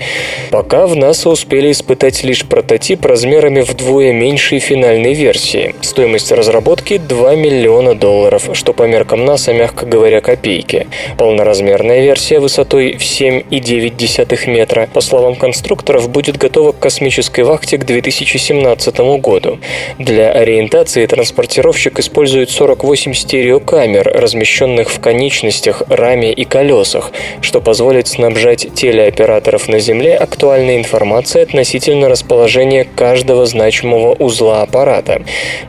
Пока 0.51 0.68
в 0.85 0.95
НАСА 0.95 1.29
успели 1.29 1.71
испытать 1.71 2.23
лишь 2.23 2.45
прототип 2.45 3.03
размерами 3.03 3.61
вдвое 3.61 4.13
меньшей 4.13 4.59
финальной 4.59 5.15
версии. 5.15 5.73
Стоимость 5.81 6.31
разработки 6.31 6.99
2 6.99 7.33
миллиона 7.33 7.95
долларов, 7.95 8.51
что 8.53 8.73
по 8.73 8.83
меркам 8.83 9.25
НАСА, 9.25 9.51
мягко 9.51 9.87
говоря, 9.87 10.21
копейки. 10.21 10.85
Полноразмерная 11.17 12.01
версия 12.01 12.39
высотой 12.39 12.97
в 12.97 13.01
7,9 13.01 14.47
метра, 14.47 14.87
по 14.93 15.01
словам 15.01 15.35
конструкторов, 15.35 16.07
будет 16.07 16.37
готова 16.37 16.71
к 16.71 16.77
космической 16.77 17.41
вахте 17.41 17.79
к 17.79 17.85
2017 17.85 18.99
году. 19.19 19.57
Для 19.97 20.31
ориентации 20.31 21.07
транспортировщик 21.07 21.97
использует 21.97 22.51
48 22.51 23.15
стереокамер, 23.15 24.11
размещенных 24.13 24.91
в 24.91 24.99
конечностях, 24.99 25.81
раме 25.89 26.31
и 26.31 26.45
колесах, 26.45 27.11
что 27.41 27.59
позволит 27.59 28.07
снабжать 28.07 28.67
телеоператоров 28.75 29.67
на 29.67 29.79
Земле 29.79 30.15
актуальными 30.15 30.58
визуальной 30.59 30.77
информации 30.77 31.41
относительно 31.41 32.09
расположения 32.09 32.83
каждого 32.83 33.45
значимого 33.45 34.13
узла 34.13 34.61
аппарата. 34.61 35.21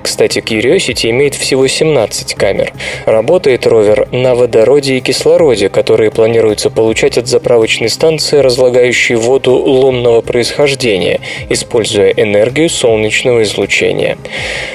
Кстати, 0.03 0.39
Curiosity 0.41 1.11
имеет 1.11 1.35
всего 1.35 1.69
17 1.69 2.35
камер. 2.35 2.73
Работает 3.07 3.67
ровер 3.67 4.09
на 4.11 4.35
водороде 4.35 4.97
и 4.97 5.01
кислороде, 5.01 5.69
которые 5.69 6.11
планируется 6.11 6.71
получать 6.71 7.19
от 7.19 7.29
заправочной 7.29 7.89
станции, 7.89 8.39
разлагающей 8.39 9.15
воду 9.15 9.53
лунного 9.53 10.21
происхождения, 10.23 11.21
используя 11.49 12.11
энергию 12.11 12.69
солнечного 12.69 13.43
излучения. 13.43 14.19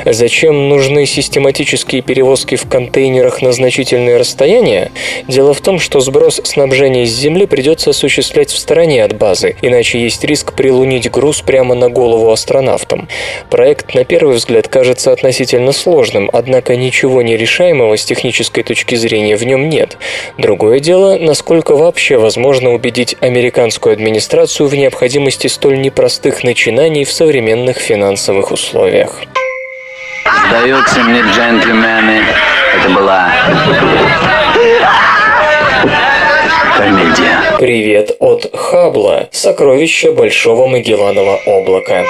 Зачем 0.05 0.69
нужны 0.69 1.05
систематические 1.05 2.01
перевозки 2.01 2.55
в 2.55 2.67
контейнерах 2.69 3.41
на 3.41 3.51
значительные 3.51 4.17
расстояния? 4.17 4.91
Дело 5.27 5.53
в 5.53 5.61
том, 5.61 5.79
что 5.79 5.99
сброс 5.99 6.41
снабжения 6.43 7.05
с 7.05 7.09
Земли 7.09 7.45
придется 7.45 7.89
осуществлять 7.89 8.49
в 8.49 8.57
стороне 8.57 9.03
от 9.03 9.17
базы, 9.17 9.55
иначе 9.61 10.04
есть 10.05 10.23
риск 10.23 10.53
прилунить 10.53 11.11
груз 11.11 11.41
прямо 11.41 11.75
на 11.75 11.89
голову 11.89 12.31
астронавтам. 12.31 13.07
Проект, 13.49 13.93
на 13.93 14.05
первый 14.05 14.35
взгляд, 14.35 14.67
кажется 14.67 15.11
относительно 15.11 15.71
сложным, 15.71 16.29
однако 16.31 16.75
ничего 16.75 17.21
нерешаемого 17.21 17.97
с 17.97 18.05
технической 18.05 18.63
точки 18.63 18.95
зрения 18.95 19.35
в 19.35 19.43
нем 19.43 19.69
нет. 19.69 19.97
Другое 20.37 20.79
дело, 20.79 21.17
насколько 21.17 21.75
вообще 21.75 22.17
возможно 22.17 22.73
убедить 22.73 23.15
американскую 23.19 23.93
администрацию 23.93 24.67
в 24.67 24.75
необходимости 24.75 25.47
столь 25.47 25.81
непростых 25.81 26.43
начинаний 26.43 27.03
в 27.03 27.11
современных 27.11 27.77
финансовых 27.77 28.51
условиях. 28.51 29.21
Сдается 30.47 30.99
мне, 31.01 31.21
джентльмены, 31.21 32.23
это 32.75 32.89
была 32.89 33.31
комедия. 36.75 37.57
Привет 37.57 38.17
от 38.19 38.53
Хабла, 38.53 39.29
сокровища 39.31 40.11
Большого 40.11 40.67
Магелланова 40.67 41.39
облака. 41.45 42.03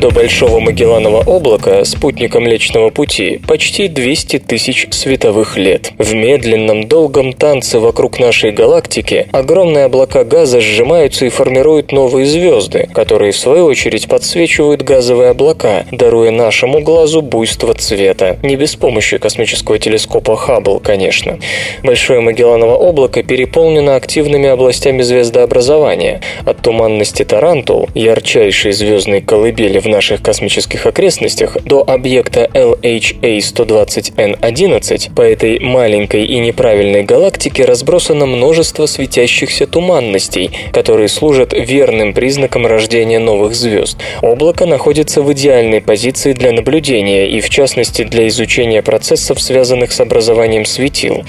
До 0.00 0.10
Большого 0.10 0.60
Магелланова 0.60 1.24
облака, 1.26 1.84
спутника 1.84 2.40
Млечного 2.40 2.88
Пути, 2.88 3.38
почти 3.46 3.86
200 3.86 4.38
тысяч 4.38 4.88
световых 4.92 5.58
лет. 5.58 5.92
В 5.98 6.14
медленном, 6.14 6.88
долгом 6.88 7.34
танце 7.34 7.80
вокруг 7.80 8.18
нашей 8.18 8.50
галактики 8.50 9.26
огромные 9.30 9.84
облака 9.84 10.24
газа 10.24 10.62
сжимаются 10.62 11.26
и 11.26 11.28
формируют 11.28 11.92
новые 11.92 12.24
звезды, 12.24 12.88
которые 12.94 13.32
в 13.32 13.36
свою 13.36 13.66
очередь 13.66 14.08
подсвечивают 14.08 14.80
газовые 14.80 15.28
облака, 15.28 15.84
даруя 15.90 16.30
нашему 16.30 16.80
глазу 16.80 17.20
буйство 17.20 17.74
цвета. 17.74 18.38
Не 18.42 18.56
без 18.56 18.76
помощи 18.76 19.18
космического 19.18 19.78
телескопа 19.78 20.34
Хаббл, 20.34 20.80
конечно. 20.80 21.38
Большое 21.82 22.20
Магелланово 22.20 22.74
облако 22.74 23.22
переполнено 23.22 23.96
активными 23.96 24.48
областями 24.48 25.02
звездообразования. 25.02 26.22
От 26.46 26.62
туманности 26.62 27.22
Тарантул, 27.22 27.90
ярчайшей 27.94 28.72
звездной 28.72 29.20
колыбели 29.20 29.78
в 29.78 29.89
наших 29.90 30.22
космических 30.22 30.86
окрестностях 30.86 31.58
до 31.64 31.84
объекта 31.86 32.48
LHA-120N11 32.54 35.14
по 35.14 35.20
этой 35.20 35.60
маленькой 35.60 36.24
и 36.24 36.38
неправильной 36.38 37.02
галактике 37.02 37.64
разбросано 37.64 38.26
множество 38.26 38.86
светящихся 38.86 39.66
туманностей, 39.66 40.52
которые 40.72 41.08
служат 41.08 41.52
верным 41.52 42.14
признаком 42.14 42.66
рождения 42.66 43.18
новых 43.18 43.54
звезд. 43.54 43.98
Облако 44.22 44.66
находится 44.66 45.22
в 45.22 45.32
идеальной 45.32 45.80
позиции 45.80 46.32
для 46.32 46.52
наблюдения 46.52 47.28
и, 47.28 47.40
в 47.40 47.50
частности, 47.50 48.04
для 48.04 48.28
изучения 48.28 48.82
процессов, 48.82 49.40
связанных 49.40 49.90
с 49.92 50.00
образованием 50.00 50.64
светил. 50.64 51.24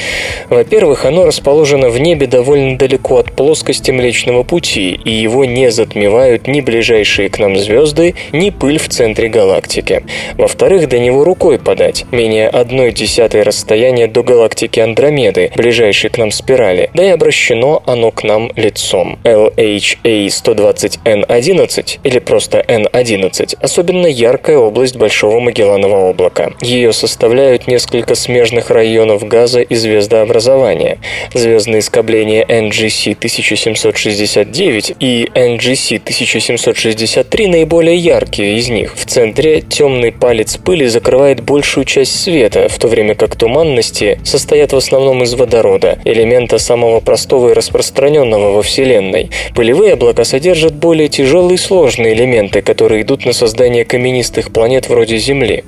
Во-первых, 0.50 1.06
оно 1.06 1.26
расположено 1.26 1.90
в 1.90 2.00
небе 2.00 2.28
довольно 2.28 2.78
далеко 2.78 3.18
от 3.18 3.32
плоскости 3.32 3.90
Млечного 3.92 4.44
Пути, 4.44 5.00
и 5.04 5.12
его 5.12 5.46
не 5.46 5.72
затмевают 5.72 6.48
ни 6.48 6.62
ближайшие 6.62 7.30
к 7.30 7.40
нам 7.40 7.58
звезды, 7.58 8.14
ни 8.32 8.51
пыль 8.52 8.78
в 8.78 8.90
центре 8.90 9.30
галактики. 9.30 10.04
Во-вторых, 10.38 10.90
до 10.90 11.00
него 11.00 11.24
рукой 11.24 11.58
подать, 11.60 12.06
менее 12.12 12.48
одной 12.48 12.92
десятой 12.92 13.44
расстояния 13.44 14.08
до 14.08 14.24
галактики 14.24 14.80
Андромеды, 14.80 15.52
ближайшей 15.56 16.10
к 16.10 16.18
нам 16.18 16.32
спирали, 16.32 16.90
да 16.94 17.06
и 17.06 17.10
обращено 17.10 17.84
оно 17.86 18.12
к 18.12 18.24
нам 18.24 18.52
лицом. 18.56 19.20
LHA-120N11, 19.24 22.00
или 22.04 22.20
просто 22.20 22.64
N11, 22.68 23.58
особенно 23.62 24.08
яркая 24.08 24.58
область 24.58 24.96
Большого 24.96 25.40
Магелланова 25.40 26.10
облака. 26.10 26.54
Ее 26.62 26.94
составляют 26.94 27.68
несколько 27.68 28.16
смежных 28.16 28.70
районов 28.70 29.28
газа 29.28 29.62
и 29.62 29.76
звездообразования. 29.76 31.00
Звездные 31.34 31.82
скопления 31.82 32.46
NGC 32.46 33.16
1769 33.16 34.96
и 35.00 35.30
NGC 35.34 35.98
1763 35.98 37.48
наиболее 37.48 37.98
яркие 37.98 38.41
из 38.44 38.70
них. 38.70 38.94
В 38.96 39.06
центре 39.06 39.62
темный 39.62 40.12
палец 40.12 40.58
пыли 40.58 40.88
закрывает 40.88 41.42
большую 41.42 41.86
часть 41.86 42.20
света, 42.20 42.68
в 42.70 42.78
то 42.78 42.88
время 42.88 43.16
как 43.16 43.36
туманности 43.36 44.20
состоят 44.24 44.74
в 44.74 44.78
основном 44.78 45.24
из 45.24 45.34
водорода, 45.34 46.00
элемента 46.06 46.58
самого 46.58 47.00
простого 47.00 47.50
и 47.50 47.54
распространенного 47.54 48.52
во 48.52 48.62
Вселенной. 48.62 49.30
Пылевые 49.56 49.94
облака 49.94 50.24
содержат 50.24 50.74
более 50.74 51.08
тяжелые 51.08 51.56
и 51.56 51.58
сложные 51.58 52.14
элементы, 52.14 52.62
которые 52.62 53.04
идут 53.04 53.26
на 53.26 53.34
создание 53.34 53.86
каменистых 53.86 54.52
планет 54.52 54.90
вроде 54.90 55.18
Земли. 55.18 55.64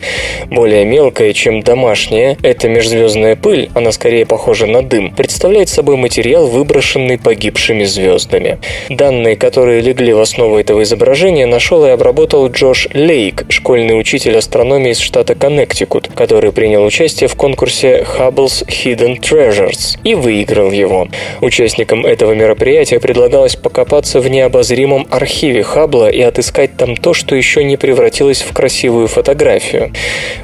Более 0.49 0.85
мелкая, 0.85 1.33
чем 1.33 1.61
домашняя, 1.61 2.37
эта 2.43 2.69
межзвездная 2.69 3.35
пыль, 3.35 3.69
она 3.73 3.91
скорее 3.91 4.25
похожа 4.25 4.65
на 4.65 4.81
дым, 4.81 5.13
представляет 5.15 5.69
собой 5.69 5.97
материал, 5.97 6.47
выброшенный 6.47 7.17
погибшими 7.17 7.83
звездами. 7.83 8.59
Данные, 8.89 9.35
которые 9.35 9.81
легли 9.81 10.13
в 10.13 10.19
основу 10.19 10.57
этого 10.57 10.83
изображения, 10.83 11.45
нашел 11.45 11.85
и 11.85 11.89
обработал 11.89 12.43
Джош 12.63 12.87
Лейк, 12.93 13.43
школьный 13.49 13.99
учитель 13.99 14.37
астрономии 14.37 14.91
из 14.91 14.99
штата 14.99 15.35
Коннектикут, 15.35 16.07
который 16.15 16.53
принял 16.53 16.85
участие 16.85 17.27
в 17.27 17.35
конкурсе 17.35 18.05
Hubble's 18.17 18.65
Hidden 18.65 19.19
Treasures 19.19 19.99
и 20.05 20.15
выиграл 20.15 20.71
его. 20.71 21.09
Участникам 21.41 22.05
этого 22.05 22.31
мероприятия 22.31 23.01
предлагалось 23.01 23.57
покопаться 23.57 24.21
в 24.21 24.29
необозримом 24.29 25.07
архиве 25.11 25.61
Хаббла 25.61 26.07
и 26.07 26.21
отыскать 26.21 26.77
там 26.77 26.95
то, 26.95 27.13
что 27.13 27.35
еще 27.35 27.65
не 27.65 27.75
превратилось 27.75 28.41
в 28.41 28.53
красивую 28.53 29.09
фотографию. 29.09 29.91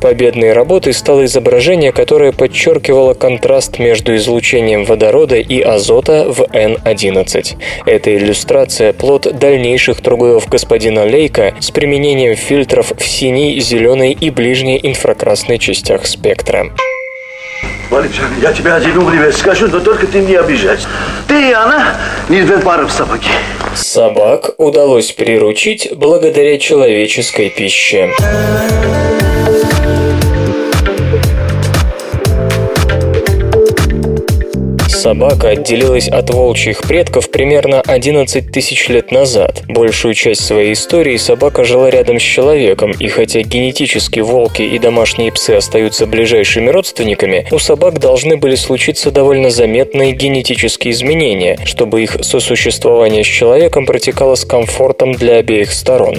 Победной 0.02 0.52
работой 0.52 0.92
стало 0.92 1.24
изображение, 1.24 1.94
которое 1.94 2.34
подчеркивало 2.34 3.14
контраст 3.14 3.80
между 3.80 4.14
излучением 4.18 4.84
водорода 4.84 5.38
и 5.38 5.62
азота 5.62 6.26
в 6.28 6.42
N11. 6.42 7.56
Эта 7.86 8.18
иллюстрация– 8.18 8.92
плод 9.00 9.40
дальнейших 9.40 10.02
трудов 10.02 10.50
господина 10.50 11.06
Лейка 11.06 11.56
с 11.62 11.72
применением 11.72 12.09
фильтров 12.36 12.92
в 12.98 13.08
синей, 13.08 13.60
зеленой 13.60 14.12
и 14.12 14.30
ближней 14.30 14.80
инфракрасной 14.82 15.58
частях 15.58 16.06
спектра. 16.06 16.72
Валерьян, 17.90 18.30
я 18.42 18.54
тебе 18.54 18.74
один 18.74 18.98
умный 18.98 19.34
скажу, 19.34 19.68
но 19.68 19.80
только 19.80 20.06
ты 20.06 20.20
не 20.20 20.36
обижайся. 20.36 20.88
Ты 21.28 21.50
и 21.50 21.54
она 21.54 21.96
не 22.30 22.42
две 22.42 22.60
пары 22.60 22.86
в 22.86 22.92
собаке. 22.92 23.30
Собак 23.76 24.52
удалось 24.58 25.12
приручить 25.12 25.90
благодаря 25.96 26.58
человеческой 26.60 27.50
пище. 27.50 28.12
Собака 35.00 35.52
отделилась 35.52 36.10
от 36.10 36.30
волчьих 36.30 36.82
предков 36.82 37.32
примерно 37.32 37.80
11 37.80 38.52
тысяч 38.52 38.90
лет 38.90 39.14
назад. 39.14 39.64
Большую 39.70 40.14
часть 40.14 40.46
своей 40.46 40.74
истории 40.74 41.16
собака 41.16 41.64
жила 41.64 41.90
рядом 41.90 42.20
с 42.20 42.22
человеком, 42.22 42.92
и 42.92 43.08
хотя 43.08 43.42
генетически 43.42 44.20
волки 44.20 44.62
и 44.62 44.78
домашние 44.78 45.32
псы 45.32 45.52
остаются 45.52 46.06
ближайшими 46.06 46.70
родственниками, 46.70 47.48
у 47.50 47.60
собак 47.60 48.00
должны 48.00 48.36
были 48.36 48.56
случиться 48.56 49.10
довольно 49.10 49.52
заметные 49.52 50.12
генетические 50.12 50.92
изменения, 50.92 51.58
чтобы 51.64 52.04
их 52.04 52.18
сосуществование 52.22 53.24
с 53.24 53.28
человеком 53.28 53.86
протекало 53.86 54.36
с 54.36 54.44
комфортом 54.44 55.14
для 55.14 55.36
обеих 55.36 55.72
сторон. 55.72 56.18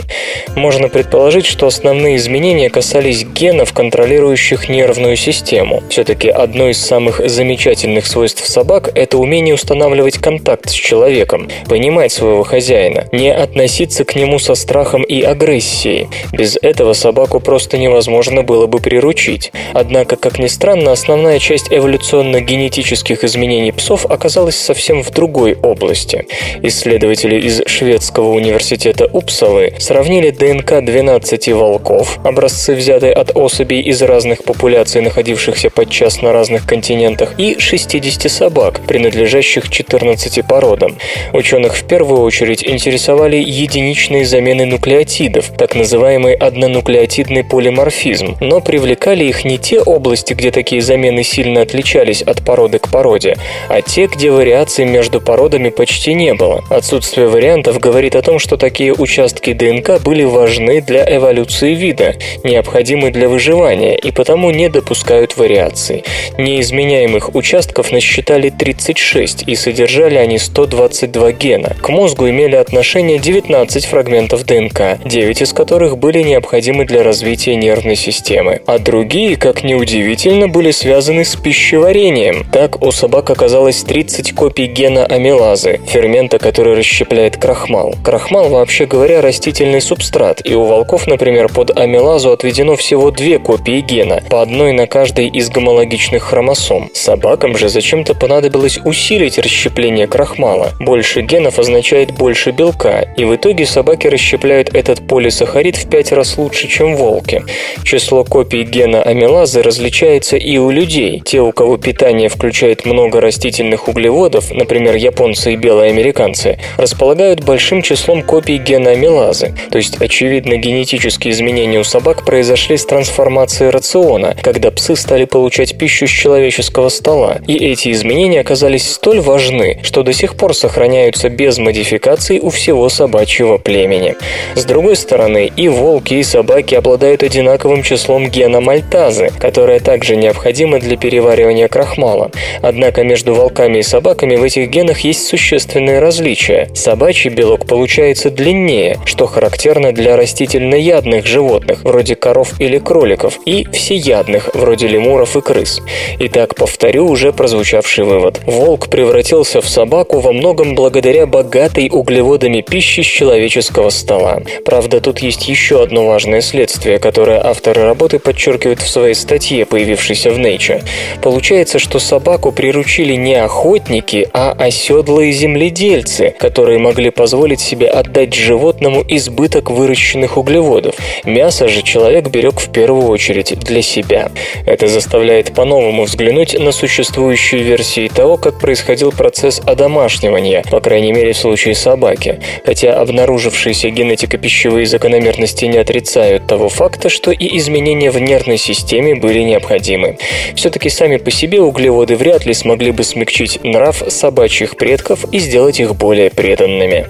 Можно 0.56 0.88
предположить, 0.88 1.44
что 1.44 1.66
основные 1.66 2.16
изменения 2.16 2.70
касались 2.70 3.26
генов, 3.26 3.74
контролирующих 3.74 4.70
нервную 4.70 5.16
систему. 5.16 5.82
Все-таки 5.90 6.30
одно 6.30 6.70
из 6.70 6.80
самых 6.80 7.20
замечательных 7.28 8.06
свойств 8.06 8.48
собак 8.48 8.69
собак– 8.70 8.92
это 8.94 9.18
умение 9.18 9.52
устанавливать 9.52 10.18
контакт 10.18 10.70
с 10.70 10.72
человеком, 10.72 11.48
понимать 11.68 12.12
своего 12.12 12.44
хозяина, 12.44 13.08
не 13.10 13.32
относиться 13.32 14.04
к 14.04 14.14
нему 14.14 14.38
со 14.38 14.54
страхом 14.54 15.02
и 15.02 15.22
агрессией. 15.22 16.06
Без 16.32 16.56
этого 16.56 16.92
собаку 16.92 17.40
просто 17.40 17.78
невозможно 17.78 18.44
было 18.44 18.68
бы 18.68 18.78
приручить. 18.78 19.50
Однако, 19.72 20.14
как 20.14 20.38
ни 20.38 20.46
странно, 20.46 20.92
основная 20.92 21.40
часть 21.40 21.72
эволюционно-генетических 21.72 23.24
изменений 23.24 23.72
псов 23.72 24.06
оказалась 24.06 24.56
совсем 24.56 25.02
в 25.02 25.10
другой 25.10 25.56
области. 25.60 26.26
Исследователи 26.62 27.40
из 27.40 27.62
шведского 27.66 28.28
университета 28.28 29.10
Упсалы 29.12 29.74
сравнили 29.80 30.30
ДНК 30.30 30.80
12 30.80 31.48
волков, 31.54 32.20
образцы 32.22 32.76
взятые 32.76 33.14
от 33.14 33.36
особей 33.36 33.80
из 33.80 34.00
разных 34.00 34.44
популяций, 34.44 35.02
находившихся 35.02 35.70
подчас 35.70 36.22
на 36.22 36.32
разных 36.32 36.66
континентах, 36.66 37.34
и 37.36 37.58
60 37.58 38.30
собак, 38.30 38.59
принадлежащих 38.86 39.70
14 39.70 40.46
породам. 40.46 40.98
Ученых 41.32 41.76
в 41.76 41.84
первую 41.86 42.22
очередь 42.22 42.62
интересовали 42.62 43.36
единичные 43.36 44.24
замены 44.24 44.66
нуклеотидов, 44.66 45.50
так 45.56 45.74
называемый 45.74 46.34
однонуклеотидный 46.34 47.44
полиморфизм, 47.44 48.36
но 48.40 48.60
привлекали 48.60 49.24
их 49.24 49.44
не 49.44 49.58
те 49.58 49.80
области, 49.80 50.34
где 50.34 50.50
такие 50.50 50.82
замены 50.82 51.22
сильно 51.22 51.62
отличались 51.62 52.22
от 52.22 52.44
породы 52.44 52.78
к 52.78 52.88
породе, 52.90 53.36
а 53.68 53.80
те, 53.80 54.06
где 54.06 54.30
вариаций 54.30 54.84
между 54.84 55.20
породами 55.20 55.70
почти 55.70 56.14
не 56.14 56.34
было. 56.34 56.62
Отсутствие 56.68 57.28
вариантов 57.28 57.78
говорит 57.78 58.14
о 58.14 58.22
том, 58.22 58.38
что 58.38 58.56
такие 58.56 58.92
участки 58.92 59.52
ДНК 59.52 60.02
были 60.02 60.24
важны 60.24 60.80
для 60.82 61.04
эволюции 61.16 61.74
вида, 61.74 62.16
необходимы 62.44 63.10
для 63.10 63.28
выживания 63.28 63.96
и 63.96 64.10
потому 64.10 64.50
не 64.50 64.68
допускают 64.68 65.36
вариаций. 65.36 66.04
Неизменяемых 66.38 67.34
участков 67.34 67.92
насчитали 67.92 68.49
36 68.50 69.44
и 69.46 69.54
содержали 69.54 70.16
они 70.16 70.38
122 70.38 71.32
гена. 71.32 71.76
К 71.80 71.88
мозгу 71.88 72.28
имели 72.28 72.56
отношение 72.56 73.18
19 73.18 73.86
фрагментов 73.86 74.44
ДНК, 74.44 74.98
9 75.04 75.42
из 75.42 75.52
которых 75.52 75.98
были 75.98 76.22
необходимы 76.22 76.84
для 76.84 77.02
развития 77.02 77.56
нервной 77.56 77.96
системы, 77.96 78.60
а 78.66 78.78
другие, 78.78 79.36
как 79.36 79.62
ни 79.62 79.74
удивительно, 79.74 80.48
были 80.48 80.70
связаны 80.70 81.24
с 81.24 81.36
пищеварением. 81.36 82.46
Так 82.52 82.82
у 82.82 82.90
собак 82.92 83.30
оказалось 83.30 83.82
30 83.82 84.32
копий 84.32 84.66
гена 84.66 85.06
амилазы, 85.06 85.80
фермента, 85.86 86.38
который 86.38 86.74
расщепляет 86.74 87.36
крахмал. 87.36 87.94
Крахмал, 88.04 88.48
вообще 88.48 88.86
говоря, 88.86 89.20
растительный 89.20 89.80
субстрат, 89.80 90.40
и 90.44 90.54
у 90.54 90.64
волков, 90.64 91.06
например, 91.06 91.48
под 91.48 91.76
амилазу 91.78 92.32
отведено 92.32 92.76
всего 92.76 93.10
две 93.10 93.38
копии 93.38 93.80
гена, 93.80 94.22
по 94.28 94.42
одной 94.42 94.72
на 94.72 94.86
каждой 94.86 95.28
из 95.28 95.48
гомологичных 95.50 96.22
хромосом. 96.22 96.90
Собакам 96.94 97.56
же 97.56 97.68
зачем-то 97.68 98.14
понадобилось 98.14 98.39
усилить 98.84 99.38
расщепление 99.38 100.06
крахмала. 100.06 100.72
Больше 100.80 101.22
генов 101.22 101.58
означает 101.58 102.12
больше 102.12 102.50
белка, 102.50 103.06
и 103.16 103.24
в 103.24 103.34
итоге 103.34 103.66
собаки 103.66 104.06
расщепляют 104.06 104.74
этот 104.74 105.06
полисахарид 105.06 105.76
в 105.76 105.88
пять 105.88 106.12
раз 106.12 106.38
лучше, 106.38 106.68
чем 106.68 106.96
волки. 106.96 107.44
Число 107.84 108.24
копий 108.24 108.62
гена 108.62 109.02
амилазы 109.02 109.62
различается 109.62 110.36
и 110.36 110.58
у 110.58 110.70
людей. 110.70 111.20
Те, 111.24 111.40
у 111.40 111.52
кого 111.52 111.76
питание 111.76 112.28
включает 112.28 112.86
много 112.86 113.20
растительных 113.20 113.88
углеводов, 113.88 114.50
например, 114.50 114.96
японцы 114.96 115.52
и 115.52 115.56
белые 115.56 115.90
американцы, 115.90 116.58
располагают 116.76 117.44
большим 117.44 117.82
числом 117.82 118.22
копий 118.22 118.58
гена 118.58 118.90
амилазы. 118.90 119.54
То 119.70 119.78
есть, 119.78 120.00
очевидно, 120.00 120.56
генетические 120.56 121.32
изменения 121.32 121.78
у 121.78 121.84
собак 121.84 122.24
произошли 122.24 122.76
с 122.76 122.86
трансформацией 122.86 123.70
рациона, 123.70 124.36
когда 124.42 124.70
псы 124.70 124.96
стали 124.96 125.24
получать 125.24 125.76
пищу 125.76 126.06
с 126.06 126.10
человеческого 126.10 126.88
стола. 126.88 127.38
И 127.46 127.54
эти 127.54 127.90
изменения 127.90 128.29
оказались 128.38 128.90
столь 128.90 129.20
важны, 129.20 129.80
что 129.82 130.02
до 130.02 130.12
сих 130.12 130.36
пор 130.36 130.54
сохраняются 130.54 131.28
без 131.28 131.58
модификаций 131.58 132.40
у 132.40 132.50
всего 132.50 132.88
собачьего 132.88 133.58
племени. 133.58 134.16
С 134.54 134.64
другой 134.64 134.96
стороны, 134.96 135.50
и 135.56 135.68
волки, 135.68 136.14
и 136.14 136.22
собаки 136.22 136.74
обладают 136.74 137.22
одинаковым 137.22 137.82
числом 137.82 138.28
гена 138.28 138.60
мальтазы, 138.60 139.30
которая 139.38 139.80
также 139.80 140.16
необходима 140.16 140.78
для 140.78 140.96
переваривания 140.96 141.68
крахмала. 141.68 142.30
Однако 142.62 143.04
между 143.04 143.34
волками 143.34 143.78
и 143.78 143.82
собаками 143.82 144.36
в 144.36 144.42
этих 144.42 144.68
генах 144.68 145.00
есть 145.00 145.26
существенные 145.26 146.00
различия. 146.00 146.68
Собачий 146.74 147.30
белок 147.30 147.66
получается 147.66 148.30
длиннее, 148.30 148.98
что 149.04 149.26
характерно 149.26 149.92
для 149.92 150.16
растительноядных 150.16 151.26
животных, 151.26 151.82
вроде 151.82 152.14
коров 152.14 152.60
или 152.60 152.78
кроликов, 152.78 153.38
и 153.44 153.66
всеядных, 153.72 154.50
вроде 154.54 154.86
лемуров 154.86 155.36
и 155.36 155.40
крыс. 155.40 155.80
Итак, 156.18 156.54
повторю 156.54 157.06
уже 157.08 157.32
прозвучавший 157.32 158.04
вывод. 158.04 158.19
Волк 158.46 158.88
превратился 158.88 159.60
в 159.60 159.68
собаку 159.68 160.20
во 160.20 160.32
многом 160.32 160.74
благодаря 160.74 161.26
богатой 161.26 161.88
углеводами 161.90 162.60
пищи 162.60 163.00
с 163.00 163.06
человеческого 163.06 163.90
стола. 163.90 164.40
Правда, 164.64 165.00
тут 165.00 165.20
есть 165.20 165.48
еще 165.48 165.82
одно 165.82 166.06
важное 166.06 166.40
следствие, 166.40 166.98
которое 166.98 167.40
авторы 167.42 167.84
работы 167.84 168.18
подчеркивают 168.18 168.80
в 168.80 168.88
своей 168.88 169.14
статье, 169.14 169.64
появившейся 169.64 170.30
в 170.30 170.38
Nature. 170.38 170.82
Получается, 171.22 171.78
что 171.78 171.98
собаку 171.98 172.52
приручили 172.52 173.14
не 173.14 173.34
охотники, 173.34 174.28
а 174.32 174.52
оседлые 174.52 175.32
земледельцы, 175.32 176.34
которые 176.38 176.78
могли 176.78 177.10
позволить 177.10 177.60
себе 177.60 177.88
отдать 177.88 178.34
животному 178.34 179.02
избыток 179.08 179.70
выращенных 179.70 180.36
углеводов. 180.36 180.94
Мясо 181.24 181.68
же 181.68 181.82
человек 181.82 182.28
берег 182.28 182.60
в 182.60 182.70
первую 182.70 183.08
очередь 183.08 183.58
для 183.60 183.82
себя. 183.82 184.30
Это 184.66 184.88
заставляет 184.88 185.54
по-новому 185.54 186.04
взглянуть 186.04 186.58
на 186.58 186.72
существующие 186.72 187.62
версии 187.62 188.09
того, 188.10 188.36
как 188.36 188.58
происходил 188.58 189.12
процесс 189.12 189.60
одомашнивания, 189.64 190.62
по 190.70 190.80
крайней 190.80 191.12
мере 191.12 191.32
в 191.32 191.36
случае 191.36 191.74
собаки. 191.74 192.40
Хотя 192.64 193.00
обнаружившиеся 193.00 193.88
генетико-пищевые 193.88 194.86
закономерности 194.86 195.64
не 195.64 195.78
отрицают 195.78 196.46
того 196.46 196.68
факта, 196.68 197.08
что 197.08 197.30
и 197.30 197.56
изменения 197.58 198.10
в 198.10 198.20
нервной 198.20 198.58
системе 198.58 199.14
были 199.14 199.40
необходимы. 199.40 200.18
Все-таки 200.54 200.88
сами 200.88 201.16
по 201.16 201.30
себе 201.30 201.60
углеводы 201.60 202.16
вряд 202.16 202.46
ли 202.46 202.54
смогли 202.54 202.92
бы 202.92 203.02
смягчить 203.02 203.62
нрав 203.64 204.02
собачьих 204.08 204.76
предков 204.76 205.24
и 205.32 205.38
сделать 205.38 205.80
их 205.80 205.94
более 205.96 206.30
преданными. 206.30 207.06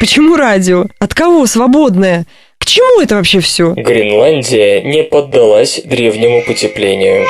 Почему 0.00 0.36
радио? 0.36 0.86
От 0.98 1.14
кого 1.14 1.46
свободное? 1.46 2.26
К 2.58 2.64
чему 2.64 3.00
это 3.00 3.16
вообще 3.16 3.40
все? 3.40 3.72
Гренландия 3.72 4.82
не 4.82 5.02
поддалась 5.04 5.80
древнему 5.84 6.42
потеплению. 6.42 7.28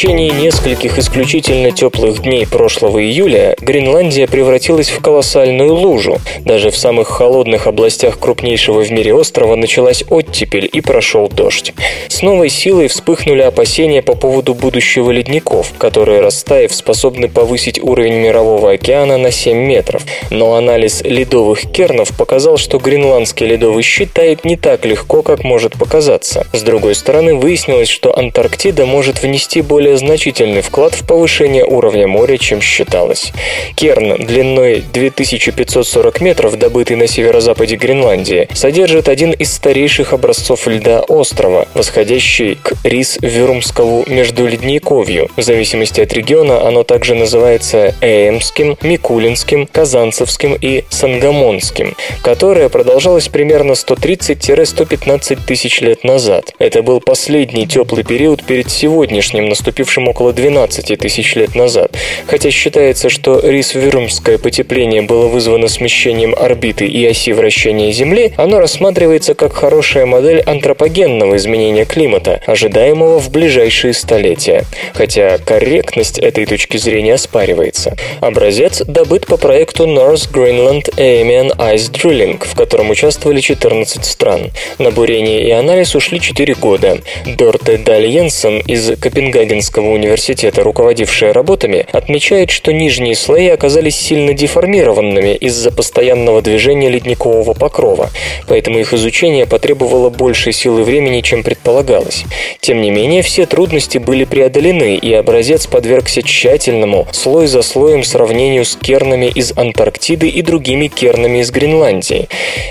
Течение 0.00 0.30
нескольких 0.30 0.98
исключительно 0.98 1.72
теплых 1.72 2.22
дней 2.22 2.46
прошлого 2.46 3.04
июля 3.04 3.54
Гренландия 3.60 4.26
превратилась 4.26 4.88
в 4.88 4.98
колоссальную 5.02 5.74
лужу. 5.74 6.20
Даже 6.38 6.70
в 6.70 6.76
самых 6.78 7.08
холодных 7.08 7.66
областях 7.66 8.18
крупнейшего 8.18 8.82
в 8.82 8.90
мире 8.90 9.12
острова 9.12 9.56
началась 9.56 10.02
оттепель 10.08 10.66
и 10.72 10.80
прошел 10.80 11.28
дождь. 11.28 11.74
С 12.08 12.22
новой 12.22 12.48
силой 12.48 12.88
вспыхнули 12.88 13.42
опасения 13.42 14.00
по 14.00 14.14
поводу 14.14 14.54
будущего 14.54 15.10
ледников, 15.10 15.74
которые, 15.76 16.22
растаяв, 16.22 16.72
способны 16.72 17.28
повысить 17.28 17.78
уровень 17.78 18.20
мирового 18.20 18.72
океана 18.72 19.18
на 19.18 19.30
7 19.30 19.54
метров. 19.54 20.06
Но 20.30 20.54
анализ 20.54 21.02
ледовых 21.02 21.70
кернов 21.70 22.16
показал, 22.16 22.56
что 22.56 22.78
гренландский 22.78 23.44
ледовый 23.44 23.82
щит 23.82 24.14
тает 24.14 24.46
не 24.46 24.56
так 24.56 24.86
легко, 24.86 25.20
как 25.20 25.44
может 25.44 25.74
показаться. 25.74 26.46
С 26.54 26.62
другой 26.62 26.94
стороны, 26.94 27.34
выяснилось, 27.34 27.90
что 27.90 28.16
Антарктида 28.16 28.86
может 28.86 29.22
внести 29.22 29.60
более 29.60 29.89
более 29.90 29.98
значительный 29.98 30.62
вклад 30.62 30.94
в 30.94 31.04
повышение 31.04 31.64
уровня 31.64 32.06
моря, 32.06 32.36
чем 32.36 32.60
считалось. 32.60 33.32
Керн 33.74 34.24
длиной 34.24 34.84
2540 34.92 36.20
метров, 36.20 36.56
добытый 36.56 36.96
на 36.96 37.08
северо-западе 37.08 37.74
Гренландии, 37.74 38.48
содержит 38.54 39.08
один 39.08 39.32
из 39.32 39.52
старейших 39.52 40.12
образцов 40.12 40.68
льда 40.68 41.00
острова, 41.00 41.66
восходящий 41.74 42.54
к 42.54 42.74
Рис-Вюрмскову 42.84 44.08
междуледниковью. 44.08 45.28
В 45.36 45.42
зависимости 45.42 46.00
от 46.00 46.12
региона 46.12 46.68
оно 46.68 46.84
также 46.84 47.16
называется 47.16 47.94
Эемским, 48.00 48.78
Микулинским, 48.82 49.66
Казанцевским 49.66 50.56
и 50.60 50.84
Сангамонским, 50.90 51.96
которое 52.22 52.68
продолжалось 52.68 53.28
примерно 53.28 53.72
130-115 53.72 55.38
тысяч 55.46 55.80
лет 55.80 56.04
назад. 56.04 56.52
Это 56.60 56.82
был 56.82 57.00
последний 57.00 57.66
теплый 57.66 58.04
период 58.04 58.44
перед 58.44 58.70
сегодняшним 58.70 59.48
наступлением 59.48 59.79
наступившим 59.80 60.08
около 60.08 60.32
12 60.32 60.98
тысяч 60.98 61.34
лет 61.36 61.54
назад. 61.54 61.96
Хотя 62.26 62.50
считается, 62.50 63.08
что 63.08 63.40
рисвюрмское 63.40 64.38
потепление 64.38 65.02
было 65.02 65.26
вызвано 65.26 65.68
смещением 65.68 66.34
орбиты 66.38 66.86
и 66.86 67.06
оси 67.06 67.32
вращения 67.32 67.92
Земли, 67.92 68.32
оно 68.36 68.60
рассматривается 68.60 69.34
как 69.34 69.54
хорошая 69.54 70.06
модель 70.06 70.40
антропогенного 70.40 71.36
изменения 71.36 71.84
климата, 71.84 72.40
ожидаемого 72.46 73.20
в 73.20 73.30
ближайшие 73.30 73.94
столетия. 73.94 74.64
Хотя 74.92 75.38
корректность 75.38 76.18
этой 76.18 76.46
точки 76.46 76.76
зрения 76.76 77.14
оспаривается. 77.14 77.96
Образец 78.20 78.82
добыт 78.86 79.26
по 79.26 79.36
проекту 79.36 79.86
North 79.86 80.30
Greenland 80.32 80.94
Amian 80.96 81.56
Ice 81.56 81.90
Drilling, 81.90 82.38
в 82.44 82.54
котором 82.54 82.90
участвовали 82.90 83.40
14 83.40 84.04
стран. 84.04 84.50
На 84.78 84.90
бурение 84.90 85.48
и 85.48 85.50
анализ 85.50 85.94
ушли 85.94 86.20
4 86.20 86.54
года. 86.54 86.98
Дорте 87.38 87.78
Даль 87.78 88.06
Йенсен 88.06 88.58
из 88.60 88.90
Копенгагенского 88.98 89.69
университета, 89.78 90.62
руководившая 90.62 91.32
работами, 91.32 91.86
отмечает, 91.92 92.50
что 92.50 92.72
нижние 92.72 93.14
слои 93.14 93.48
оказались 93.48 93.96
сильно 93.96 94.34
деформированными 94.34 95.34
из-за 95.36 95.70
постоянного 95.70 96.42
движения 96.42 96.88
ледникового 96.88 97.54
покрова, 97.54 98.10
поэтому 98.48 98.78
их 98.78 98.92
изучение 98.92 99.46
потребовало 99.46 100.10
больше 100.10 100.52
силы 100.52 100.82
времени, 100.82 101.20
чем 101.20 101.42
предполагалось. 101.42 102.24
Тем 102.60 102.82
не 102.82 102.90
менее, 102.90 103.22
все 103.22 103.46
трудности 103.46 103.98
были 103.98 104.24
преодолены, 104.24 104.96
и 104.96 105.12
образец 105.12 105.66
подвергся 105.66 106.22
тщательному, 106.22 107.06
слой 107.12 107.46
за 107.46 107.62
слоем 107.62 108.02
сравнению 108.02 108.64
с 108.64 108.76
кернами 108.76 109.26
из 109.26 109.56
Антарктиды 109.56 110.28
и 110.28 110.42
другими 110.42 110.88
кернами 110.88 111.38
из 111.38 111.50
Гренландии. 111.50 112.28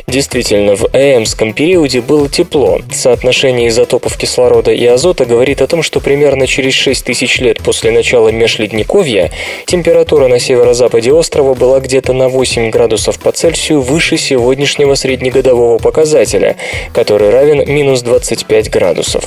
Действительно, 0.07 0.75
в 0.75 0.89
Ээмском 0.93 1.53
периоде 1.53 2.01
было 2.01 2.27
тепло. 2.29 2.79
Соотношение 2.91 3.69
изотопов 3.69 4.17
кислорода 4.17 4.71
и 4.71 4.85
азота 4.85 5.25
говорит 5.25 5.61
о 5.61 5.67
том, 5.67 5.83
что 5.83 5.99
примерно 5.99 6.47
через 6.47 6.73
6 6.89 7.05
тысяч 7.05 7.39
лет 7.39 7.61
после 7.61 7.91
начала 7.91 8.29
межледниковья 8.29 9.29
температура 9.67 10.27
на 10.27 10.39
северо-западе 10.39 11.13
острова 11.13 11.53
была 11.53 11.79
где-то 11.81 12.13
на 12.13 12.29
8 12.29 12.71
градусов 12.71 13.19
по 13.19 13.31
Цельсию 13.31 13.81
выше 13.81 14.17
сегодняшнего 14.17 14.95
среднегодового 14.95 15.77
показателя, 15.77 16.55
который 16.91 17.29
равен 17.29 17.63
минус 17.71 18.01
25 18.01 18.71
градусов. 18.71 19.25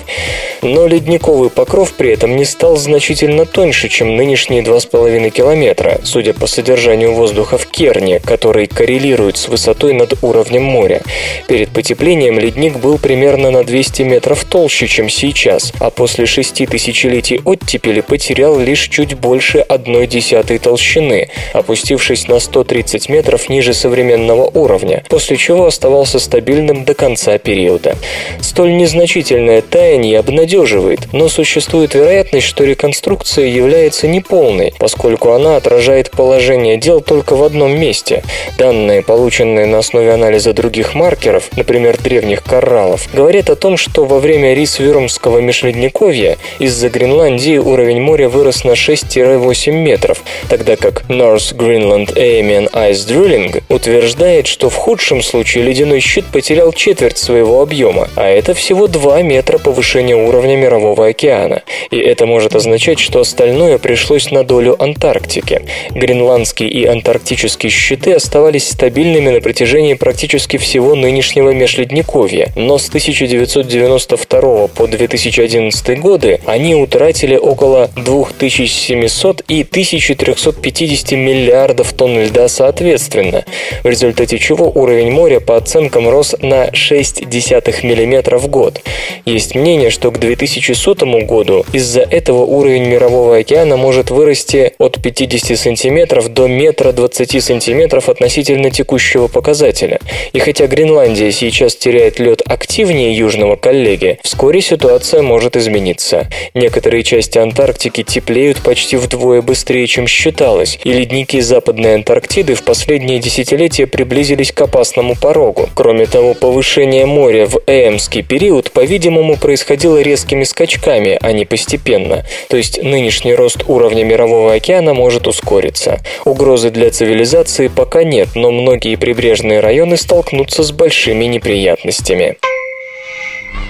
Но 0.62 0.88
ледниковый 0.88 1.50
покров 1.50 1.92
при 1.92 2.10
этом 2.10 2.34
не 2.34 2.44
стал 2.44 2.74
значительно 2.76 3.46
тоньше, 3.46 3.88
чем 3.88 4.16
нынешние 4.16 4.62
2,5 4.62 5.30
километра, 5.30 6.00
судя 6.02 6.34
по 6.34 6.48
содержанию 6.48 7.12
воздуха 7.12 7.58
в 7.58 7.66
Керне, 7.66 8.18
который 8.18 8.66
коррелирует 8.66 9.36
с 9.36 9.46
высотой 9.46 9.92
над 9.92 10.14
уровнем 10.22 10.64
моря. 10.64 11.00
Перед 11.46 11.68
потеплением 11.68 12.40
ледник 12.40 12.78
был 12.78 12.98
примерно 12.98 13.52
на 13.52 13.62
200 13.62 14.02
метров 14.02 14.42
толще, 14.42 14.88
чем 14.88 15.08
сейчас, 15.08 15.72
а 15.78 15.90
после 15.90 16.26
шести 16.26 16.66
тысячелетий 16.66 17.40
оттепели 17.52 18.00
потерял 18.00 18.58
лишь 18.58 18.88
чуть 18.88 19.14
больше 19.14 19.58
одной 19.58 20.06
десятой 20.06 20.58
толщины, 20.58 21.28
опустившись 21.52 22.28
на 22.28 22.40
130 22.40 23.08
метров 23.08 23.48
ниже 23.48 23.74
современного 23.74 24.44
уровня, 24.44 25.04
после 25.08 25.36
чего 25.36 25.66
оставался 25.66 26.18
стабильным 26.18 26.84
до 26.84 26.94
конца 26.94 27.38
периода. 27.38 27.96
Столь 28.40 28.76
незначительное 28.76 29.62
таяние 29.62 30.18
обнадеживает, 30.18 31.12
но 31.12 31.28
существует 31.28 31.94
вероятность, 31.94 32.46
что 32.46 32.64
реконструкция 32.64 33.46
является 33.46 34.08
неполной, 34.08 34.74
поскольку 34.78 35.32
она 35.32 35.56
отражает 35.56 36.10
положение 36.10 36.76
дел 36.76 37.00
только 37.00 37.36
в 37.36 37.42
одном 37.42 37.78
месте. 37.78 38.22
Данные, 38.58 39.02
полученные 39.02 39.66
на 39.66 39.78
основе 39.78 40.12
анализа 40.12 40.52
других 40.52 40.94
маркеров, 40.94 41.50
например, 41.56 41.98
древних 41.98 42.42
кораллов, 42.42 43.08
говорят 43.12 43.50
о 43.50 43.56
том, 43.56 43.76
что 43.76 44.04
во 44.04 44.18
время 44.18 44.54
рис-вюрмского 44.54 45.38
межледниковья 45.38 46.36
из-за 46.58 46.88
Гренландии 46.88 47.41
уровень 47.50 48.00
моря 48.00 48.28
вырос 48.28 48.64
на 48.64 48.72
6-8 48.72 49.70
метров, 49.72 50.22
тогда 50.48 50.76
как 50.76 51.04
North 51.08 51.54
Greenland 51.56 52.14
Amian 52.14 52.70
Ice 52.72 53.06
Drilling 53.08 53.62
утверждает, 53.68 54.46
что 54.46 54.70
в 54.70 54.74
худшем 54.74 55.22
случае 55.22 55.64
ледяной 55.64 56.00
щит 56.00 56.24
потерял 56.32 56.72
четверть 56.72 57.18
своего 57.18 57.62
объема, 57.62 58.08
а 58.16 58.28
это 58.28 58.54
всего 58.54 58.86
2 58.86 59.22
метра 59.22 59.58
повышения 59.58 60.16
уровня 60.16 60.56
Мирового 60.56 61.06
океана. 61.06 61.62
И 61.90 61.98
это 61.98 62.26
может 62.26 62.54
означать, 62.54 62.98
что 62.98 63.20
остальное 63.20 63.78
пришлось 63.78 64.30
на 64.30 64.44
долю 64.44 64.76
Антарктики. 64.82 65.62
Гренландский 65.90 66.68
и 66.68 66.84
антарктические 66.84 67.70
щиты 67.70 68.12
оставались 68.12 68.68
стабильными 68.68 69.30
на 69.30 69.40
протяжении 69.40 69.94
практически 69.94 70.56
всего 70.56 70.94
нынешнего 70.94 71.50
межледниковья, 71.50 72.52
но 72.56 72.78
с 72.78 72.88
1992 72.88 74.68
по 74.68 74.86
2011 74.86 76.00
годы 76.00 76.40
они 76.46 76.74
утратили 76.74 77.21
около 77.36 77.90
2700 77.96 79.42
и 79.48 79.62
1350 79.62 81.12
миллиардов 81.12 81.92
тонн 81.92 82.18
льда 82.24 82.48
соответственно, 82.48 83.44
в 83.82 83.88
результате 83.88 84.38
чего 84.38 84.70
уровень 84.70 85.10
моря 85.10 85.40
по 85.40 85.56
оценкам 85.56 86.08
рос 86.08 86.34
на 86.40 86.70
0,6 86.72 87.82
мм 87.82 88.38
в 88.38 88.48
год. 88.48 88.80
Есть 89.24 89.54
мнение, 89.54 89.90
что 89.90 90.10
к 90.10 90.18
2100 90.18 90.94
году 91.22 91.64
из-за 91.72 92.00
этого 92.00 92.44
уровень 92.44 92.86
Мирового 92.86 93.36
океана 93.36 93.76
может 93.76 94.10
вырасти 94.10 94.72
от 94.78 95.00
50 95.00 95.58
сантиметров 95.58 96.28
до 96.28 96.48
метра 96.48 96.92
20 96.92 97.42
сантиметров 97.42 98.08
относительно 98.08 98.70
текущего 98.70 99.28
показателя. 99.28 100.00
И 100.32 100.38
хотя 100.38 100.66
Гренландия 100.66 101.30
сейчас 101.30 101.76
теряет 101.76 102.18
лед 102.18 102.42
активнее 102.44 103.16
южного 103.16 103.56
коллеги, 103.56 104.18
вскоре 104.22 104.60
ситуация 104.60 105.22
может 105.22 105.56
измениться. 105.56 106.28
Некоторые 106.54 107.02
части 107.12 107.36
Антарктики 107.36 108.02
теплеют 108.02 108.62
почти 108.62 108.96
вдвое 108.96 109.42
быстрее, 109.42 109.86
чем 109.86 110.06
считалось, 110.06 110.78
и 110.82 110.90
ледники 110.94 111.38
Западной 111.40 111.96
Антарктиды 111.96 112.54
в 112.54 112.62
последние 112.62 113.18
десятилетия 113.18 113.86
приблизились 113.86 114.50
к 114.50 114.58
опасному 114.62 115.14
порогу. 115.14 115.68
Кроме 115.74 116.06
того, 116.06 116.32
повышение 116.32 117.04
моря 117.04 117.44
в 117.44 117.58
Ээмский 117.66 118.22
период, 118.22 118.72
по-видимому, 118.72 119.36
происходило 119.36 120.00
резкими 120.00 120.44
скачками, 120.44 121.18
а 121.20 121.32
не 121.32 121.44
постепенно. 121.44 122.24
То 122.48 122.56
есть 122.56 122.82
нынешний 122.82 123.34
рост 123.34 123.64
уровня 123.68 124.04
Мирового 124.04 124.54
океана 124.54 124.94
может 124.94 125.26
ускориться. 125.26 126.00
Угрозы 126.24 126.70
для 126.70 126.90
цивилизации 126.90 127.68
пока 127.68 128.04
нет, 128.04 128.28
но 128.34 128.50
многие 128.50 128.96
прибрежные 128.96 129.60
районы 129.60 129.98
столкнутся 129.98 130.62
с 130.62 130.72
большими 130.72 131.26
неприятностями. 131.26 132.38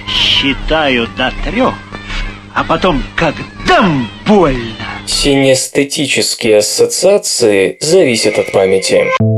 Считаю 0.07 1.07
до 1.17 1.33
трех, 1.43 1.73
а 2.53 2.63
потом 2.63 3.03
как 3.15 3.35
дам 3.67 4.09
больно. 4.27 4.75
Синестетические 5.05 6.57
ассоциации 6.57 7.77
зависят 7.79 8.37
от 8.37 8.51
памяти. 8.51 9.32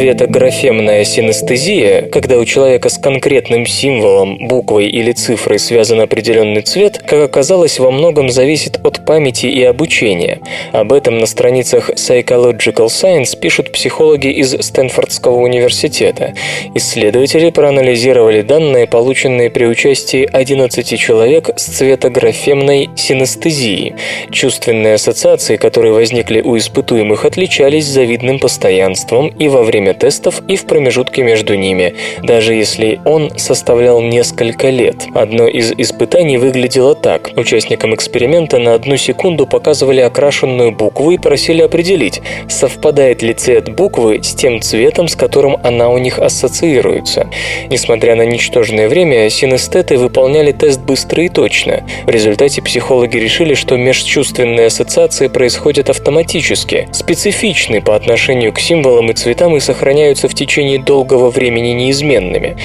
Цветографемная 0.00 1.04
синестезия, 1.04 2.08
когда 2.08 2.38
у 2.38 2.46
человека 2.46 2.88
с 2.88 2.96
конкретным 2.96 3.66
символом, 3.66 4.38
буквой 4.48 4.86
или 4.86 5.12
цифрой 5.12 5.58
связан 5.58 6.00
определенный 6.00 6.62
цвет, 6.62 7.02
как 7.06 7.22
оказалось, 7.22 7.78
во 7.78 7.90
многом 7.90 8.30
зависит 8.30 8.80
от 8.82 9.04
памяти 9.04 9.44
и 9.44 9.62
обучения. 9.62 10.40
Об 10.72 10.94
этом 10.94 11.18
на 11.18 11.26
страницах 11.26 11.90
Psychological 11.90 12.86
Science 12.86 13.38
пишут 13.38 13.72
психологи 13.72 14.28
из 14.28 14.52
Стэнфордского 14.58 15.34
университета. 15.34 16.32
Исследователи 16.74 17.50
проанализировали 17.50 18.40
данные, 18.40 18.86
полученные 18.86 19.50
при 19.50 19.66
участии 19.66 20.26
11 20.32 20.98
человек 20.98 21.50
с 21.56 21.64
цветографемной 21.64 22.88
синестезией. 22.96 23.92
Чувственные 24.30 24.94
ассоциации, 24.94 25.56
которые 25.56 25.92
возникли 25.92 26.40
у 26.40 26.56
испытуемых, 26.56 27.26
отличались 27.26 27.84
завидным 27.84 28.38
постоянством 28.38 29.28
и 29.38 29.48
во 29.48 29.62
время 29.62 29.89
тестов 29.94 30.42
и 30.48 30.56
в 30.56 30.66
промежутке 30.66 31.22
между 31.22 31.54
ними, 31.54 31.94
даже 32.22 32.54
если 32.54 33.00
он 33.04 33.30
составлял 33.36 34.00
несколько 34.00 34.70
лет. 34.70 35.06
Одно 35.14 35.48
из 35.48 35.72
испытаний 35.72 36.38
выглядело 36.38 36.94
так. 36.94 37.30
Участникам 37.36 37.94
эксперимента 37.94 38.58
на 38.58 38.74
одну 38.74 38.96
секунду 38.96 39.46
показывали 39.46 40.00
окрашенную 40.00 40.72
букву 40.72 41.10
и 41.10 41.18
просили 41.18 41.62
определить, 41.62 42.20
совпадает 42.48 43.22
ли 43.22 43.34
цвет 43.34 43.74
буквы 43.74 44.22
с 44.22 44.34
тем 44.34 44.60
цветом, 44.60 45.08
с 45.08 45.16
которым 45.16 45.56
она 45.62 45.88
у 45.88 45.98
них 45.98 46.18
ассоциируется. 46.18 47.28
Несмотря 47.68 48.14
на 48.14 48.22
ничтожное 48.22 48.88
время, 48.88 49.28
синестеты 49.30 49.96
выполняли 49.96 50.52
тест 50.52 50.80
быстро 50.80 51.24
и 51.24 51.28
точно. 51.28 51.84
В 52.06 52.10
результате 52.10 52.62
психологи 52.62 53.16
решили, 53.16 53.54
что 53.54 53.76
межчувственные 53.76 54.66
ассоциации 54.66 55.28
происходят 55.28 55.90
автоматически, 55.90 56.88
специфичны 56.92 57.80
по 57.80 57.96
отношению 57.96 58.52
к 58.52 58.60
символам 58.60 59.10
и 59.10 59.14
цветам 59.14 59.56
и 59.56 59.60
сохраняются 59.60 59.79
сохраняются 59.80 60.28
в 60.28 60.34
течение 60.34 60.78
долгого 60.78 61.30
времени 61.30 61.68
неизменными, 61.68 62.58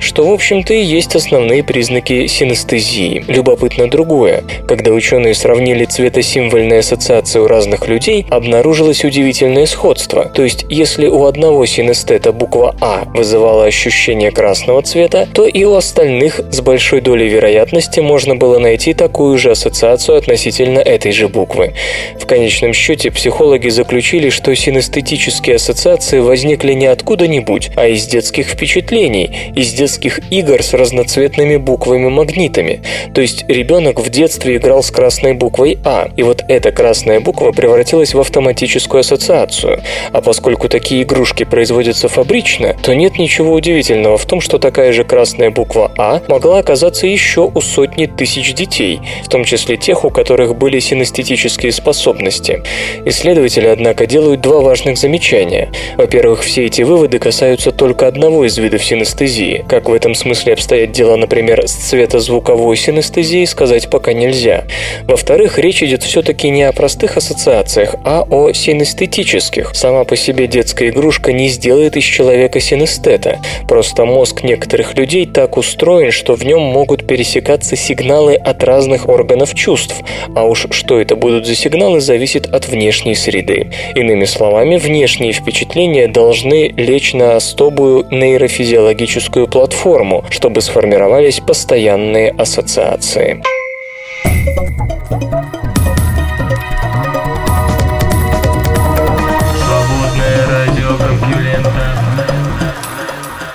что, 0.00 0.26
в 0.26 0.32
общем-то, 0.32 0.72
и 0.72 0.82
есть 0.82 1.14
основные 1.14 1.62
признаки 1.62 2.26
синестезии. 2.26 3.22
Любопытно 3.28 3.90
другое. 3.90 4.42
Когда 4.66 4.92
ученые 4.92 5.34
сравнили 5.34 5.84
цветосимвольные 5.84 6.78
ассоциации 6.78 7.40
у 7.40 7.46
разных 7.46 7.88
людей, 7.88 8.24
обнаружилось 8.30 9.04
удивительное 9.04 9.66
сходство. 9.66 10.24
То 10.34 10.44
есть, 10.44 10.64
если 10.70 11.08
у 11.08 11.26
одного 11.26 11.66
синестета 11.66 12.32
буква 12.32 12.74
А 12.80 13.04
вызывала 13.14 13.66
ощущение 13.66 14.30
красного 14.30 14.80
цвета, 14.80 15.28
то 15.34 15.46
и 15.46 15.64
у 15.64 15.74
остальных 15.74 16.40
с 16.50 16.62
большой 16.62 17.02
долей 17.02 17.28
вероятности 17.28 18.00
можно 18.00 18.34
было 18.34 18.58
найти 18.58 18.94
такую 18.94 19.36
же 19.36 19.50
ассоциацию 19.50 20.16
относительно 20.16 20.78
этой 20.78 21.12
же 21.12 21.28
буквы. 21.28 21.74
В 22.18 22.24
конечном 22.24 22.72
счете, 22.72 23.10
психологи 23.10 23.68
заключили, 23.68 24.30
что 24.30 24.54
синестетические 24.56 25.56
ассоциации 25.56 26.20
возникли 26.20 26.61
не 26.70 26.86
откуда-нибудь, 26.86 27.72
а 27.74 27.88
из 27.88 28.06
детских 28.06 28.46
впечатлений, 28.46 29.52
из 29.56 29.72
детских 29.72 30.20
игр 30.30 30.62
с 30.62 30.72
разноцветными 30.72 31.56
буквами-магнитами. 31.56 32.82
То 33.12 33.20
есть 33.20 33.44
ребенок 33.48 33.98
в 33.98 34.08
детстве 34.08 34.56
играл 34.56 34.84
с 34.84 34.92
красной 34.92 35.32
буквой 35.34 35.78
А, 35.84 36.08
и 36.16 36.22
вот 36.22 36.44
эта 36.46 36.70
красная 36.70 37.18
буква 37.18 37.50
превратилась 37.50 38.14
в 38.14 38.20
автоматическую 38.20 39.00
ассоциацию. 39.00 39.82
А 40.12 40.20
поскольку 40.20 40.68
такие 40.68 41.02
игрушки 41.02 41.44
производятся 41.44 42.08
фабрично, 42.08 42.76
то 42.82 42.94
нет 42.94 43.18
ничего 43.18 43.52
удивительного 43.52 44.16
в 44.16 44.26
том, 44.26 44.40
что 44.40 44.58
такая 44.58 44.92
же 44.92 45.04
красная 45.04 45.50
буква 45.50 45.90
А 45.98 46.20
могла 46.28 46.58
оказаться 46.58 47.06
еще 47.06 47.50
у 47.52 47.60
сотни 47.60 48.06
тысяч 48.06 48.54
детей, 48.54 49.00
в 49.24 49.28
том 49.28 49.44
числе 49.44 49.76
тех, 49.76 50.04
у 50.04 50.10
которых 50.10 50.56
были 50.56 50.78
синестетические 50.78 51.72
способности. 51.72 52.62
Исследователи, 53.04 53.66
однако, 53.66 54.06
делают 54.06 54.40
два 54.40 54.60
важных 54.60 54.98
замечания. 54.98 55.70
Во-первых, 55.96 56.41
все 56.42 56.66
эти 56.66 56.82
выводы 56.82 57.18
касаются 57.18 57.72
только 57.72 58.06
одного 58.06 58.44
из 58.44 58.58
видов 58.58 58.84
синестезии. 58.84 59.64
Как 59.68 59.88
в 59.88 59.94
этом 59.94 60.14
смысле 60.14 60.54
обстоят 60.54 60.92
дела, 60.92 61.16
например, 61.16 61.66
с 61.66 61.72
цветозвуковой 61.72 62.76
синестезией, 62.76 63.46
сказать 63.46 63.88
пока 63.88 64.12
нельзя. 64.12 64.64
Во-вторых, 65.04 65.58
речь 65.58 65.82
идет 65.82 66.02
все-таки 66.02 66.50
не 66.50 66.64
о 66.64 66.72
простых 66.72 67.16
ассоциациях, 67.16 67.94
а 68.04 68.24
о 68.28 68.52
синестетических. 68.52 69.70
Сама 69.74 70.04
по 70.04 70.16
себе 70.16 70.46
детская 70.46 70.88
игрушка 70.88 71.32
не 71.32 71.48
сделает 71.48 71.96
из 71.96 72.04
человека 72.04 72.60
синестета. 72.60 73.38
Просто 73.68 74.04
мозг 74.04 74.42
некоторых 74.42 74.96
людей 74.96 75.26
так 75.26 75.56
устроен, 75.56 76.10
что 76.10 76.34
в 76.34 76.44
нем 76.44 76.60
могут 76.60 77.06
пересекаться 77.06 77.76
сигналы 77.76 78.34
от 78.34 78.62
разных 78.64 79.08
органов 79.08 79.54
чувств. 79.54 79.96
А 80.34 80.44
уж 80.44 80.66
что 80.70 81.00
это 81.00 81.16
будут 81.16 81.46
за 81.46 81.54
сигналы, 81.54 82.00
зависит 82.00 82.46
от 82.46 82.68
внешней 82.68 83.14
среды. 83.14 83.70
Иными 83.94 84.24
словами, 84.24 84.76
внешние 84.76 85.32
впечатления 85.32 86.08
должны 86.08 86.31
лечь 86.76 87.12
на 87.12 87.36
особую 87.36 88.06
нейрофизиологическую 88.10 89.46
платформу, 89.46 90.24
чтобы 90.30 90.62
сформировались 90.62 91.40
постоянные 91.40 92.30
ассоциации. 92.30 93.42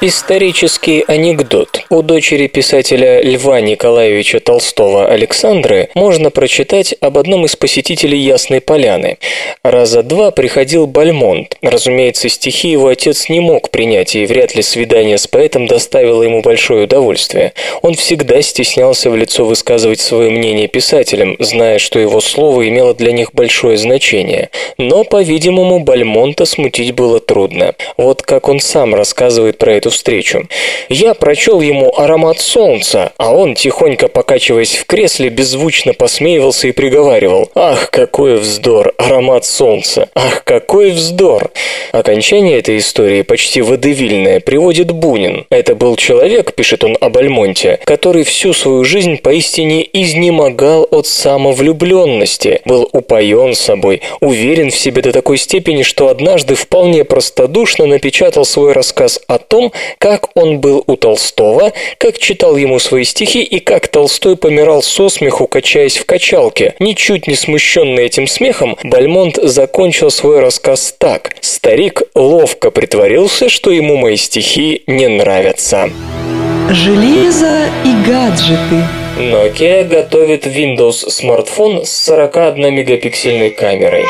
Исторический 0.09 1.03
анекдот. 1.05 1.83
У 1.89 2.01
дочери 2.01 2.47
писателя 2.47 3.21
Льва 3.21 3.59
Николаевича 3.59 4.39
Толстого 4.39 5.05
Александры 5.05 5.89
можно 5.95 6.31
прочитать 6.31 6.95
об 7.01 7.17
одном 7.17 7.43
из 7.43 7.57
посетителей 7.57 8.17
Ясной 8.17 8.61
Поляны. 8.61 9.17
Раза 9.63 10.03
два 10.03 10.31
приходил 10.31 10.87
Бальмонт. 10.87 11.57
Разумеется, 11.61 12.29
стихи 12.29 12.69
его 12.69 12.87
отец 12.87 13.27
не 13.27 13.41
мог 13.41 13.69
принять, 13.69 14.15
и 14.15 14.25
вряд 14.25 14.55
ли 14.55 14.61
свидание 14.61 15.17
с 15.17 15.27
поэтом 15.27 15.67
доставило 15.67 16.23
ему 16.23 16.41
большое 16.41 16.85
удовольствие. 16.85 17.51
Он 17.81 17.93
всегда 17.95 18.41
стеснялся 18.41 19.09
в 19.09 19.17
лицо 19.17 19.43
высказывать 19.43 19.99
свое 19.99 20.29
мнение 20.29 20.69
писателям, 20.69 21.35
зная, 21.39 21.79
что 21.79 21.99
его 21.99 22.21
слово 22.21 22.69
имело 22.69 22.93
для 22.93 23.11
них 23.11 23.33
большое 23.33 23.75
значение. 23.75 24.51
Но, 24.77 25.03
по-видимому, 25.03 25.81
Бальмонта 25.81 26.45
смутить 26.45 26.93
было 26.93 27.19
трудно. 27.19 27.75
Вот 27.97 28.21
как 28.21 28.47
он 28.47 28.61
сам 28.61 28.95
рассказывает 28.95 29.57
про 29.57 29.73
эту 29.73 29.96
встречу. 29.97 30.47
Я 30.89 31.13
прочел 31.13 31.59
ему 31.59 31.91
«Аромат 31.97 32.39
солнца», 32.39 33.11
а 33.17 33.33
он, 33.33 33.55
тихонько 33.55 34.07
покачиваясь 34.07 34.75
в 34.75 34.85
кресле, 34.85 35.29
беззвучно 35.29 35.93
посмеивался 35.93 36.67
и 36.67 36.71
приговаривал 36.71 37.49
«Ах, 37.55 37.89
какой 37.89 38.37
вздор! 38.37 38.93
Аромат 38.97 39.43
солнца! 39.43 40.09
Ах, 40.13 40.43
какой 40.43 40.91
вздор!» 40.91 41.51
Окончание 41.91 42.59
этой 42.59 42.77
истории, 42.77 43.23
почти 43.23 43.61
водевильное, 43.61 44.39
приводит 44.39 44.91
Бунин. 44.91 45.45
Это 45.49 45.75
был 45.75 45.95
человек, 45.95 46.53
пишет 46.53 46.83
он 46.83 46.95
об 47.01 47.17
Альмонте, 47.17 47.79
который 47.83 48.23
всю 48.23 48.53
свою 48.53 48.83
жизнь 48.83 49.17
поистине 49.17 49.87
изнемогал 49.91 50.87
от 50.91 51.07
самовлюбленности, 51.07 52.61
был 52.65 52.87
упоен 52.91 53.55
собой, 53.55 54.01
уверен 54.21 54.69
в 54.69 54.77
себе 54.77 55.01
до 55.01 55.11
такой 55.11 55.37
степени, 55.37 55.81
что 55.83 56.09
однажды 56.09 56.55
вполне 56.55 57.03
простодушно 57.03 57.85
напечатал 57.87 58.45
свой 58.45 58.73
рассказ 58.73 59.19
о 59.27 59.39
том, 59.39 59.71
как 59.97 60.35
он 60.35 60.59
был 60.59 60.83
у 60.87 60.95
Толстого, 60.95 61.71
как 61.97 62.17
читал 62.17 62.57
ему 62.57 62.79
свои 62.79 63.03
стихи 63.03 63.43
и 63.43 63.59
как 63.59 63.87
Толстой 63.87 64.35
помирал 64.37 64.81
со 64.83 65.09
смеху, 65.09 65.47
качаясь 65.47 65.97
в 65.97 66.05
качалке. 66.05 66.75
Ничуть 66.79 67.27
не 67.27 67.35
смущенный 67.35 68.05
этим 68.05 68.27
смехом, 68.27 68.77
Бальмонт 68.83 69.37
закончил 69.41 70.11
свой 70.11 70.39
рассказ 70.39 70.95
так. 70.97 71.35
«Старик 71.41 72.03
ловко 72.15 72.71
притворился, 72.71 73.49
что 73.49 73.71
ему 73.71 73.97
мои 73.97 74.17
стихи 74.17 74.83
не 74.87 75.07
нравятся». 75.07 75.89
Железо 76.69 77.69
и 77.85 77.93
гаджеты. 78.05 78.83
Nokia 79.17 79.83
готовит 79.83 80.45
Windows 80.45 81.09
смартфон 81.09 81.85
с 81.85 81.91
41 82.05 82.73
мегапиксельной 82.73 83.51
камерой. 83.51 84.05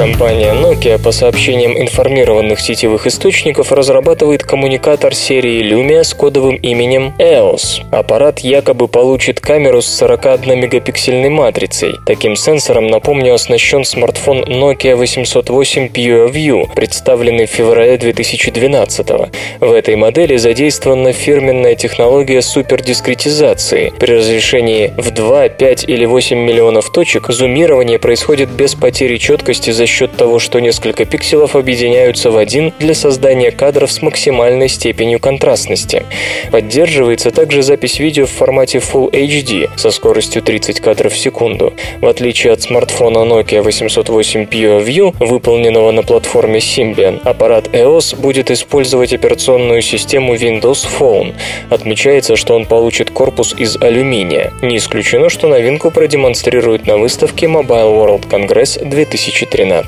Компания 0.00 0.54
Nokia, 0.54 0.98
по 0.98 1.12
сообщениям 1.12 1.78
информированных 1.78 2.58
сетевых 2.58 3.06
источников, 3.06 3.70
разрабатывает 3.70 4.42
коммуникатор 4.42 5.14
серии 5.14 5.62
Lumia 5.62 6.04
с 6.04 6.14
кодовым 6.14 6.56
именем 6.56 7.12
EOS. 7.18 7.82
Аппарат 7.92 8.38
якобы 8.38 8.88
получит 8.88 9.40
камеру 9.40 9.82
с 9.82 10.02
41-мегапиксельной 10.02 11.28
матрицей. 11.28 11.96
Таким 12.06 12.34
сенсором, 12.34 12.86
напомню, 12.86 13.34
оснащен 13.34 13.84
смартфон 13.84 14.42
Nokia 14.44 14.96
808 14.96 15.88
PureView, 15.88 16.74
представленный 16.74 17.44
в 17.44 17.50
феврале 17.50 17.98
2012 17.98 19.10
-го. 19.10 19.28
В 19.60 19.70
этой 19.70 19.96
модели 19.96 20.38
задействована 20.38 21.12
фирменная 21.12 21.74
технология 21.74 22.40
супердискретизации. 22.40 23.92
При 24.00 24.14
разрешении 24.14 24.94
в 24.96 25.10
2, 25.10 25.50
5 25.50 25.84
или 25.84 26.06
8 26.06 26.38
миллионов 26.38 26.90
точек 26.90 27.28
зумирование 27.28 27.98
происходит 27.98 28.48
без 28.48 28.74
потери 28.74 29.18
четкости 29.18 29.72
за 29.72 29.89
счет 29.90 30.12
того, 30.12 30.38
что 30.38 30.60
несколько 30.60 31.04
пикселов 31.04 31.56
объединяются 31.56 32.30
в 32.30 32.36
один 32.36 32.72
для 32.78 32.94
создания 32.94 33.50
кадров 33.50 33.90
с 33.90 34.00
максимальной 34.00 34.68
степенью 34.68 35.18
контрастности. 35.18 36.04
Поддерживается 36.50 37.30
также 37.30 37.62
запись 37.62 37.98
видео 37.98 38.26
в 38.26 38.30
формате 38.30 38.78
Full 38.78 39.10
HD 39.10 39.68
со 39.76 39.90
скоростью 39.90 40.42
30 40.42 40.80
кадров 40.80 41.12
в 41.12 41.18
секунду. 41.18 41.74
В 42.00 42.06
отличие 42.06 42.52
от 42.52 42.62
смартфона 42.62 43.18
Nokia 43.18 43.62
808 43.62 44.44
PureView, 44.44 45.14
выполненного 45.18 45.90
на 45.90 46.02
платформе 46.02 46.60
Symbian, 46.60 47.20
аппарат 47.24 47.68
EOS 47.68 48.16
будет 48.16 48.50
использовать 48.50 49.12
операционную 49.12 49.82
систему 49.82 50.34
Windows 50.34 50.86
Phone. 50.98 51.34
Отмечается, 51.68 52.36
что 52.36 52.54
он 52.54 52.64
получит 52.64 53.10
корпус 53.10 53.54
из 53.58 53.76
алюминия. 53.76 54.52
Не 54.62 54.76
исключено, 54.76 55.28
что 55.28 55.48
новинку 55.48 55.90
продемонстрируют 55.90 56.86
на 56.86 56.96
выставке 56.96 57.46
Mobile 57.46 57.92
World 57.98 58.28
Congress 58.30 58.82
2013. 58.84 59.79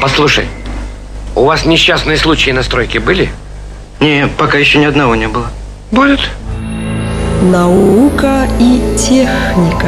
Послушай, 0.00 0.46
у 1.34 1.44
вас 1.44 1.64
несчастные 1.64 2.16
случаи 2.16 2.50
на 2.50 2.62
стройке 2.62 3.00
были? 3.00 3.30
Не, 4.00 4.28
пока 4.38 4.58
еще 4.58 4.78
ни 4.78 4.84
одного 4.84 5.14
не 5.14 5.28
было. 5.28 5.46
Будет. 5.90 6.20
Наука 7.42 8.48
и 8.60 8.80
техника. 8.96 9.86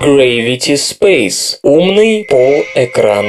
Gravity 0.00 0.74
Space. 0.74 1.58
Умный 1.62 2.26
пол-экран. 2.28 3.26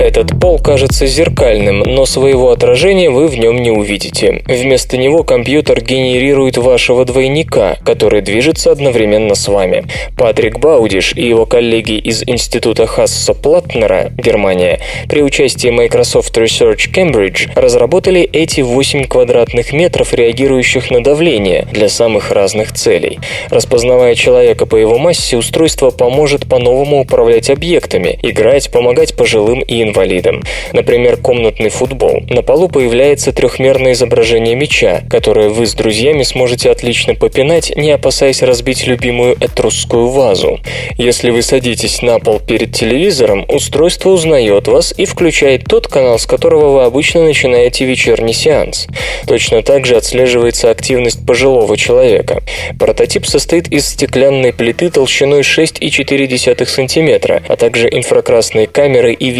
Этот 0.00 0.40
пол 0.40 0.58
кажется 0.58 1.04
зеркальным, 1.06 1.80
но 1.80 2.06
своего 2.06 2.52
отражения 2.52 3.10
вы 3.10 3.26
в 3.26 3.36
нем 3.36 3.58
не 3.58 3.70
увидите. 3.70 4.42
Вместо 4.46 4.96
него 4.96 5.24
компьютер 5.24 5.82
генерирует 5.82 6.56
вашего 6.56 7.04
двойника, 7.04 7.76
который 7.84 8.22
движется 8.22 8.72
одновременно 8.72 9.34
с 9.34 9.46
вами. 9.46 9.84
Патрик 10.16 10.58
Баудиш 10.58 11.12
и 11.14 11.28
его 11.28 11.44
коллеги 11.44 11.98
из 11.98 12.22
Института 12.22 12.86
Хасса 12.86 13.34
Платнера, 13.34 14.10
Германия, 14.16 14.80
при 15.06 15.22
участии 15.22 15.68
Microsoft 15.68 16.34
Research 16.34 16.90
Cambridge 16.94 17.50
разработали 17.54 18.22
эти 18.22 18.62
8 18.62 19.04
квадратных 19.04 19.74
метров, 19.74 20.14
реагирующих 20.14 20.90
на 20.90 21.04
давление 21.04 21.68
для 21.72 21.90
самых 21.90 22.30
разных 22.30 22.72
целей. 22.72 23.18
Распознавая 23.50 24.14
человека 24.14 24.64
по 24.64 24.76
его 24.76 24.96
массе, 24.96 25.36
устройство 25.36 25.90
поможет 25.90 26.48
по-новому 26.48 27.00
управлять 27.00 27.50
объектами, 27.50 28.18
играть, 28.22 28.70
помогать 28.70 29.14
пожилым 29.14 29.60
и 29.60 29.89
инвалидам. 29.90 30.42
Например, 30.72 31.16
комнатный 31.16 31.68
футбол. 31.68 32.22
На 32.28 32.42
полу 32.42 32.68
появляется 32.68 33.32
трехмерное 33.32 33.92
изображение 33.92 34.54
мяча, 34.54 35.02
которое 35.10 35.48
вы 35.48 35.66
с 35.66 35.74
друзьями 35.74 36.22
сможете 36.22 36.70
отлично 36.70 37.14
попинать, 37.14 37.74
не 37.76 37.90
опасаясь 37.90 38.42
разбить 38.42 38.86
любимую 38.86 39.36
этрусскую 39.40 40.08
вазу. 40.08 40.60
Если 40.96 41.30
вы 41.30 41.42
садитесь 41.42 42.02
на 42.02 42.18
пол 42.18 42.40
перед 42.40 42.72
телевизором, 42.74 43.44
устройство 43.48 44.10
узнает 44.10 44.68
вас 44.68 44.94
и 44.96 45.04
включает 45.04 45.64
тот 45.64 45.88
канал, 45.88 46.18
с 46.18 46.26
которого 46.26 46.74
вы 46.74 46.84
обычно 46.84 47.24
начинаете 47.24 47.84
вечерний 47.84 48.32
сеанс. 48.32 48.86
Точно 49.26 49.62
так 49.62 49.86
же 49.86 49.96
отслеживается 49.96 50.70
активность 50.70 51.26
пожилого 51.26 51.76
человека. 51.76 52.42
Прототип 52.78 53.26
состоит 53.26 53.68
из 53.68 53.86
стеклянной 53.86 54.52
плиты 54.52 54.90
толщиной 54.90 55.40
6,4 55.40 56.66
см, 56.66 57.42
а 57.46 57.56
также 57.56 57.88
инфракрасной 57.88 58.66
камеры 58.66 59.12
и 59.12 59.30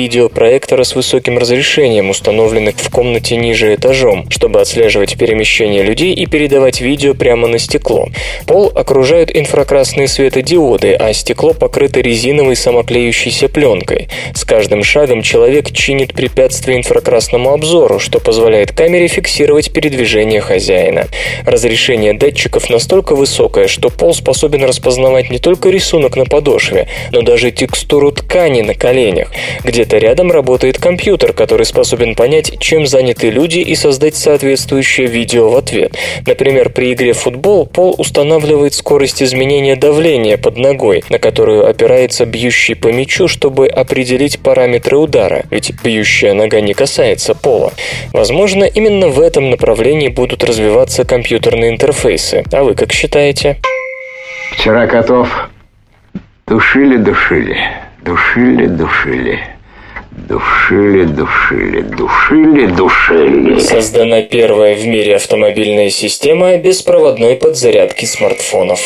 видеопроектора 0.41 0.84
с 0.84 0.95
высоким 0.95 1.36
разрешением, 1.36 2.09
установленных 2.09 2.76
в 2.76 2.91
комнате 2.91 3.36
ниже 3.36 3.74
этажом, 3.74 4.24
чтобы 4.30 4.61
отслеживать 4.61 5.18
перемещение 5.18 5.82
людей 5.82 6.14
и 6.14 6.26
передавать 6.26 6.80
видео 6.80 7.14
прямо 7.14 7.47
на 7.47 7.59
стекло. 7.59 8.09
Пол 8.47 8.72
окружают 8.74 9.30
инфракрасные 9.34 10.09
светодиоды, 10.09 10.95
а 10.95 11.12
стекло 11.12 11.53
покрыто 11.53 12.01
резиновой 12.01 12.57
самоклеющейся 12.57 13.49
пленкой. 13.49 14.09
С 14.34 14.45
каждым 14.45 14.82
шагом 14.82 15.22
человек 15.22 15.72
чинит 15.72 16.14
препятствие 16.14 16.78
инфракрасному 16.78 17.53
обзору, 17.53 17.99
что 17.99 18.18
позволяет 18.18 18.72
камере 18.72 19.09
фиксировать 19.09 19.72
передвижение 19.72 20.41
хозяина. 20.41 21.07
Разрешение 21.45 22.14
датчиков 22.14 22.70
настолько 22.70 23.14
высокое, 23.14 23.68
что 23.68 23.91
пол 23.91 24.14
способен 24.14 24.64
распознавать 24.64 25.30
не 25.30 25.38
только 25.38 25.68
рисунок 25.68 26.16
на 26.16 26.24
подошве, 26.24 26.88
но 27.12 27.20
даже 27.20 27.51
текстуру 27.51 28.12
ткани 28.12 28.62
на 28.62 28.74
коленях. 28.74 29.30
Где-то 29.64 29.99
рядом 29.99 30.30
работает 30.31 30.78
компьютер, 30.78 31.33
который 31.33 31.66
способен 31.66 32.14
понять, 32.14 32.59
чем 32.61 32.87
заняты 32.87 33.31
люди 33.31 33.59
и 33.59 33.74
создать 33.74 34.16
соответствующее 34.16 35.07
видео 35.07 35.51
в 35.51 35.57
ответ. 35.57 35.97
Например, 36.26 36.70
при 36.70 36.93
игре 36.93 37.12
в 37.12 37.18
футбол 37.18 37.66
пол 37.66 37.95
устанавливает 37.99 38.74
скорость 38.74 39.22
изменения 39.22 39.76
давления 39.76 40.37
под 40.37 40.57
ногой, 40.57 41.05
на 41.09 41.18
которую 41.18 41.66
опирается 41.66 42.26
бьющий 42.26 42.74
по 42.74 42.89
мячу, 42.89 43.28
чтобы 43.28 43.66
определить 43.68 44.41
параметры 44.41 44.97
удара, 44.97 45.45
ведь 45.51 45.72
бьющая 45.83 46.35
нога 46.35 46.61
не 46.61 46.74
касается 46.74 47.35
пола. 47.35 47.72
Возможно, 48.12 48.64
именно 48.64 49.09
в 49.09 49.20
этом 49.20 49.51
направлении 49.51 50.09
будут 50.09 50.45
развиваться 50.45 51.05
компьютерные 51.05 51.70
интерфейсы. 51.70 52.45
А 52.53 52.62
вы 52.62 52.74
как 52.74 52.93
считаете? 52.93 53.59
Вчера 54.53 54.87
котов 54.87 55.28
душили-душили, 56.47 57.57
душили-душили. 58.03 59.39
Душили, 60.29 61.05
душили, 61.05 61.81
душили, 61.81 62.66
душили. 62.66 63.59
Создана 63.59 64.23
первая 64.23 64.75
в 64.75 64.87
мире 64.87 65.16
автомобильная 65.16 65.89
система 65.89 66.57
беспроводной 66.59 67.37
подзарядки 67.37 68.05
смартфонов. 68.05 68.81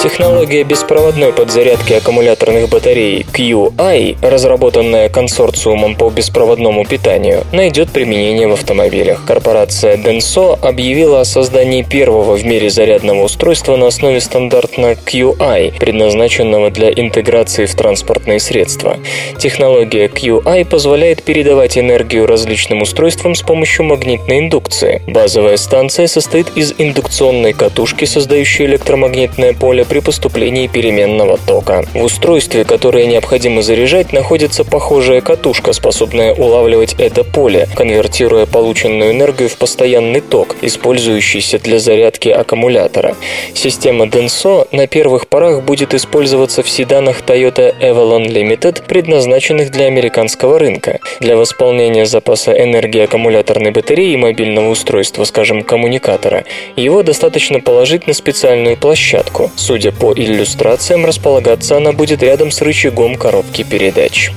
Технология 0.00 0.62
беспроводной 0.62 1.32
подзарядки 1.32 1.92
аккумуляторных 1.94 2.68
батарей 2.68 3.26
QI, 3.32 4.16
разработанная 4.22 5.08
консорциумом 5.08 5.96
по 5.96 6.08
беспроводному 6.08 6.84
питанию, 6.84 7.42
найдет 7.50 7.90
применение 7.90 8.46
в 8.46 8.52
автомобилях. 8.52 9.24
Корпорация 9.26 9.96
Denso 9.96 10.56
объявила 10.60 11.22
о 11.22 11.24
создании 11.24 11.82
первого 11.82 12.36
в 12.36 12.44
мире 12.44 12.70
зарядного 12.70 13.24
устройства 13.24 13.74
на 13.74 13.88
основе 13.88 14.20
стандартно 14.20 14.92
QI, 14.92 15.76
предназначенного 15.80 16.70
для 16.70 16.92
интеграции 16.92 17.66
в 17.66 17.74
транспортные 17.74 18.38
средства. 18.38 18.98
Технология 19.38 20.06
QI 20.06 20.64
позволяет 20.64 21.24
передавать 21.24 21.76
энергию 21.76 22.26
различным 22.26 22.82
устройствам 22.82 23.34
с 23.34 23.42
помощью 23.42 23.84
магнитной 23.86 24.38
индукции. 24.38 25.02
Базовая 25.08 25.56
станция 25.56 26.06
состоит 26.06 26.56
из 26.56 26.72
индукционной 26.78 27.52
катушки, 27.52 28.04
создающей 28.04 28.64
электромагнитное 28.66 29.54
поле 29.54 29.84
при 29.88 30.00
поступлении 30.00 30.66
переменного 30.66 31.38
тока. 31.38 31.84
В 31.94 32.02
устройстве, 32.02 32.64
которое 32.64 33.06
необходимо 33.06 33.62
заряжать, 33.62 34.12
находится 34.12 34.64
похожая 34.64 35.20
катушка, 35.20 35.72
способная 35.72 36.34
улавливать 36.34 36.94
это 36.98 37.24
поле, 37.24 37.68
конвертируя 37.74 38.46
полученную 38.46 39.12
энергию 39.12 39.48
в 39.48 39.56
постоянный 39.56 40.20
ток, 40.20 40.56
использующийся 40.62 41.58
для 41.58 41.78
зарядки 41.78 42.28
аккумулятора. 42.28 43.16
Система 43.54 44.04
Denso 44.04 44.68
на 44.72 44.86
первых 44.86 45.28
порах 45.28 45.62
будет 45.62 45.94
использоваться 45.94 46.62
в 46.62 46.68
седанах 46.68 47.22
Toyota 47.22 47.74
Avalon 47.80 48.26
Limited, 48.26 48.82
предназначенных 48.86 49.70
для 49.70 49.86
американского 49.86 50.58
рынка. 50.58 51.00
Для 51.20 51.36
восполнения 51.36 52.04
запаса 52.04 52.52
энергии 52.52 53.00
аккумуляторной 53.00 53.70
батареи 53.70 54.12
и 54.12 54.16
мобильного 54.16 54.68
устройства, 54.70 55.24
скажем, 55.24 55.62
коммуникатора, 55.62 56.44
его 56.76 57.02
достаточно 57.02 57.60
положить 57.60 58.06
на 58.06 58.12
специальную 58.12 58.76
площадку. 58.76 59.50
Судя 59.56 59.77
по 59.86 60.12
иллюстрациям, 60.12 61.06
располагаться 61.06 61.76
она 61.76 61.92
будет 61.92 62.22
рядом 62.22 62.50
с 62.50 62.60
рычагом 62.60 63.16
коробки 63.16 63.62
передач. 63.62 64.32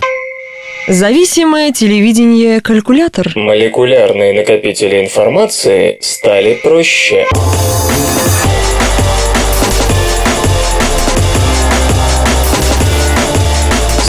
Зависимое 0.88 1.72
телевидение-калькулятор. 1.72 3.34
Молекулярные 3.36 4.34
накопители 4.34 5.02
информации 5.02 5.98
стали 6.02 6.56
проще. 6.56 7.28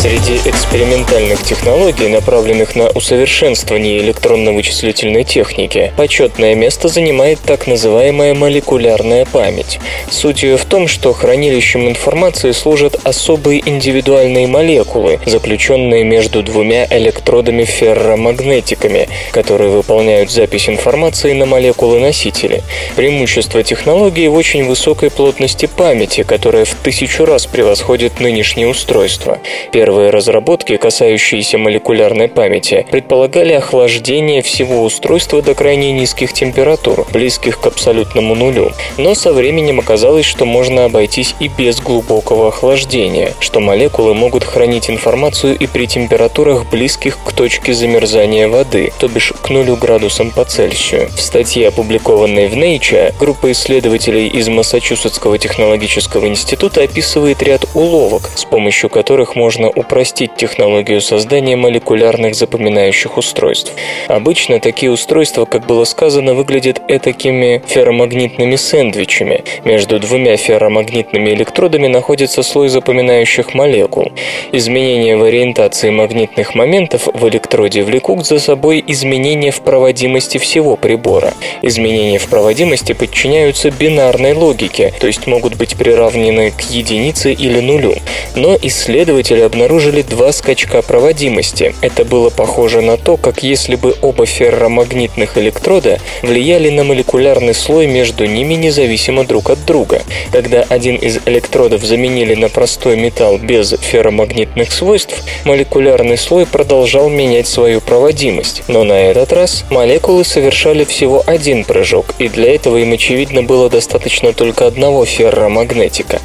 Среди 0.02 0.34
экспериментальных 0.50 1.44
технологий, 1.44 2.08
направленных 2.08 2.74
на 2.74 2.88
усовершенствование 2.88 3.98
электронно-вычислительной 3.98 5.22
техники, 5.22 5.92
почетное 5.96 6.56
место 6.56 6.88
занимает 6.88 7.38
так 7.38 7.68
называемая 7.68 8.34
молекулярная 8.34 9.24
память. 9.26 9.78
Суть 10.10 10.42
ее 10.42 10.56
в 10.56 10.64
том, 10.64 10.88
что 10.88 11.12
хранилищем 11.12 11.88
информации 11.88 12.50
служат 12.50 12.98
особые 13.04 13.62
индивидуальные 13.64 14.48
молекулы, 14.48 15.20
заключенные 15.24 16.02
между 16.02 16.42
двумя 16.42 16.84
электродами 16.90 17.62
ферромагнетиками, 17.62 19.08
которые 19.30 19.70
выполняют 19.70 20.32
запись 20.32 20.68
информации 20.68 21.32
на 21.32 21.46
молекулы-носители. 21.46 22.64
Преимущество 22.96 23.62
технологии 23.62 24.26
в 24.26 24.34
очень 24.34 24.64
высокой 24.64 25.12
плотности 25.12 25.66
памяти, 25.66 26.24
которая 26.24 26.64
в 26.64 26.74
тысячу 26.74 27.24
раз 27.24 27.46
превосходит 27.46 28.18
нынешние 28.18 28.66
устройства. 28.66 29.38
Первый 29.70 29.91
Первые 29.92 30.08
разработки, 30.08 30.78
касающиеся 30.78 31.58
молекулярной 31.58 32.26
памяти, 32.26 32.86
предполагали 32.90 33.52
охлаждение 33.52 34.40
всего 34.40 34.84
устройства 34.84 35.42
до 35.42 35.54
крайне 35.54 35.92
низких 35.92 36.32
температур, 36.32 37.06
близких 37.12 37.60
к 37.60 37.66
абсолютному 37.66 38.34
нулю. 38.34 38.72
Но 38.96 39.14
со 39.14 39.34
временем 39.34 39.80
оказалось, 39.80 40.24
что 40.24 40.46
можно 40.46 40.86
обойтись 40.86 41.34
и 41.40 41.48
без 41.48 41.78
глубокого 41.82 42.48
охлаждения, 42.48 43.34
что 43.38 43.60
молекулы 43.60 44.14
могут 44.14 44.44
хранить 44.44 44.88
информацию 44.88 45.58
и 45.58 45.66
при 45.66 45.86
температурах 45.86 46.70
близких 46.70 47.18
к 47.22 47.32
точке 47.34 47.74
замерзания 47.74 48.48
воды, 48.48 48.94
то 48.98 49.08
бишь 49.08 49.34
к 49.42 49.50
нулю 49.50 49.76
градусам 49.76 50.30
по 50.30 50.46
Цельсию. 50.46 51.10
В 51.14 51.20
статье, 51.20 51.68
опубликованной 51.68 52.48
в 52.48 52.54
Nature, 52.54 53.12
группа 53.20 53.52
исследователей 53.52 54.28
из 54.28 54.48
Массачусетского 54.48 55.36
технологического 55.36 56.28
института 56.28 56.82
описывает 56.84 57.42
ряд 57.42 57.66
уловок, 57.74 58.30
с 58.34 58.46
помощью 58.46 58.88
которых 58.88 59.36
можно 59.36 59.68
упростить 59.82 60.34
технологию 60.36 61.00
создания 61.00 61.56
молекулярных 61.56 62.34
запоминающих 62.34 63.18
устройств. 63.18 63.72
Обычно 64.08 64.58
такие 64.58 64.90
устройства, 64.90 65.44
как 65.44 65.66
было 65.66 65.84
сказано, 65.84 66.34
выглядят 66.34 66.80
этакими 66.88 67.62
ферромагнитными 67.66 68.56
сэндвичами. 68.56 69.44
Между 69.64 69.98
двумя 69.98 70.36
ферромагнитными 70.36 71.30
электродами 71.30 71.88
находится 71.88 72.42
слой 72.42 72.68
запоминающих 72.68 73.54
молекул. 73.54 74.12
Изменения 74.52 75.16
в 75.16 75.22
ориентации 75.22 75.90
магнитных 75.90 76.54
моментов 76.54 77.08
в 77.12 77.28
электроде 77.28 77.82
влекут 77.82 78.26
за 78.26 78.38
собой 78.38 78.82
изменения 78.86 79.50
в 79.50 79.60
проводимости 79.60 80.38
всего 80.38 80.76
прибора. 80.76 81.34
Изменения 81.62 82.18
в 82.18 82.28
проводимости 82.28 82.92
подчиняются 82.92 83.70
бинарной 83.70 84.32
логике, 84.32 84.92
то 85.00 85.06
есть 85.06 85.26
могут 85.26 85.56
быть 85.56 85.76
приравнены 85.76 86.50
к 86.50 86.60
единице 86.70 87.32
или 87.32 87.60
нулю. 87.60 87.94
Но 88.36 88.56
исследователи 88.62 89.40
обнаружили 89.40 89.71
два 89.80 90.32
скачка 90.32 90.82
проводимости. 90.82 91.74
Это 91.80 92.04
было 92.04 92.28
похоже 92.28 92.82
на 92.82 92.98
то, 92.98 93.16
как 93.16 93.42
если 93.42 93.76
бы 93.76 93.94
оба 94.02 94.26
ферромагнитных 94.26 95.38
электрода 95.38 95.98
влияли 96.22 96.68
на 96.68 96.84
молекулярный 96.84 97.54
слой 97.54 97.86
между 97.86 98.26
ними 98.26 98.52
независимо 98.52 99.24
друг 99.24 99.48
от 99.48 99.64
друга. 99.64 100.02
Когда 100.30 100.62
один 100.62 100.96
из 100.96 101.20
электродов 101.24 101.82
заменили 101.84 102.34
на 102.34 102.50
простой 102.50 102.96
металл 102.96 103.38
без 103.38 103.74
ферромагнитных 103.80 104.70
свойств, 104.72 105.24
молекулярный 105.44 106.18
слой 106.18 106.44
продолжал 106.44 107.08
менять 107.08 107.46
свою 107.46 107.80
проводимость. 107.80 108.64
Но 108.68 108.84
на 108.84 109.00
этот 109.00 109.32
раз 109.32 109.64
молекулы 109.70 110.24
совершали 110.24 110.84
всего 110.84 111.22
один 111.26 111.64
прыжок, 111.64 112.14
и 112.18 112.28
для 112.28 112.54
этого 112.54 112.76
им, 112.76 112.92
очевидно, 112.92 113.42
было 113.42 113.70
достаточно 113.70 114.34
только 114.34 114.66
одного 114.66 115.06
ферромагнетика. 115.06 116.20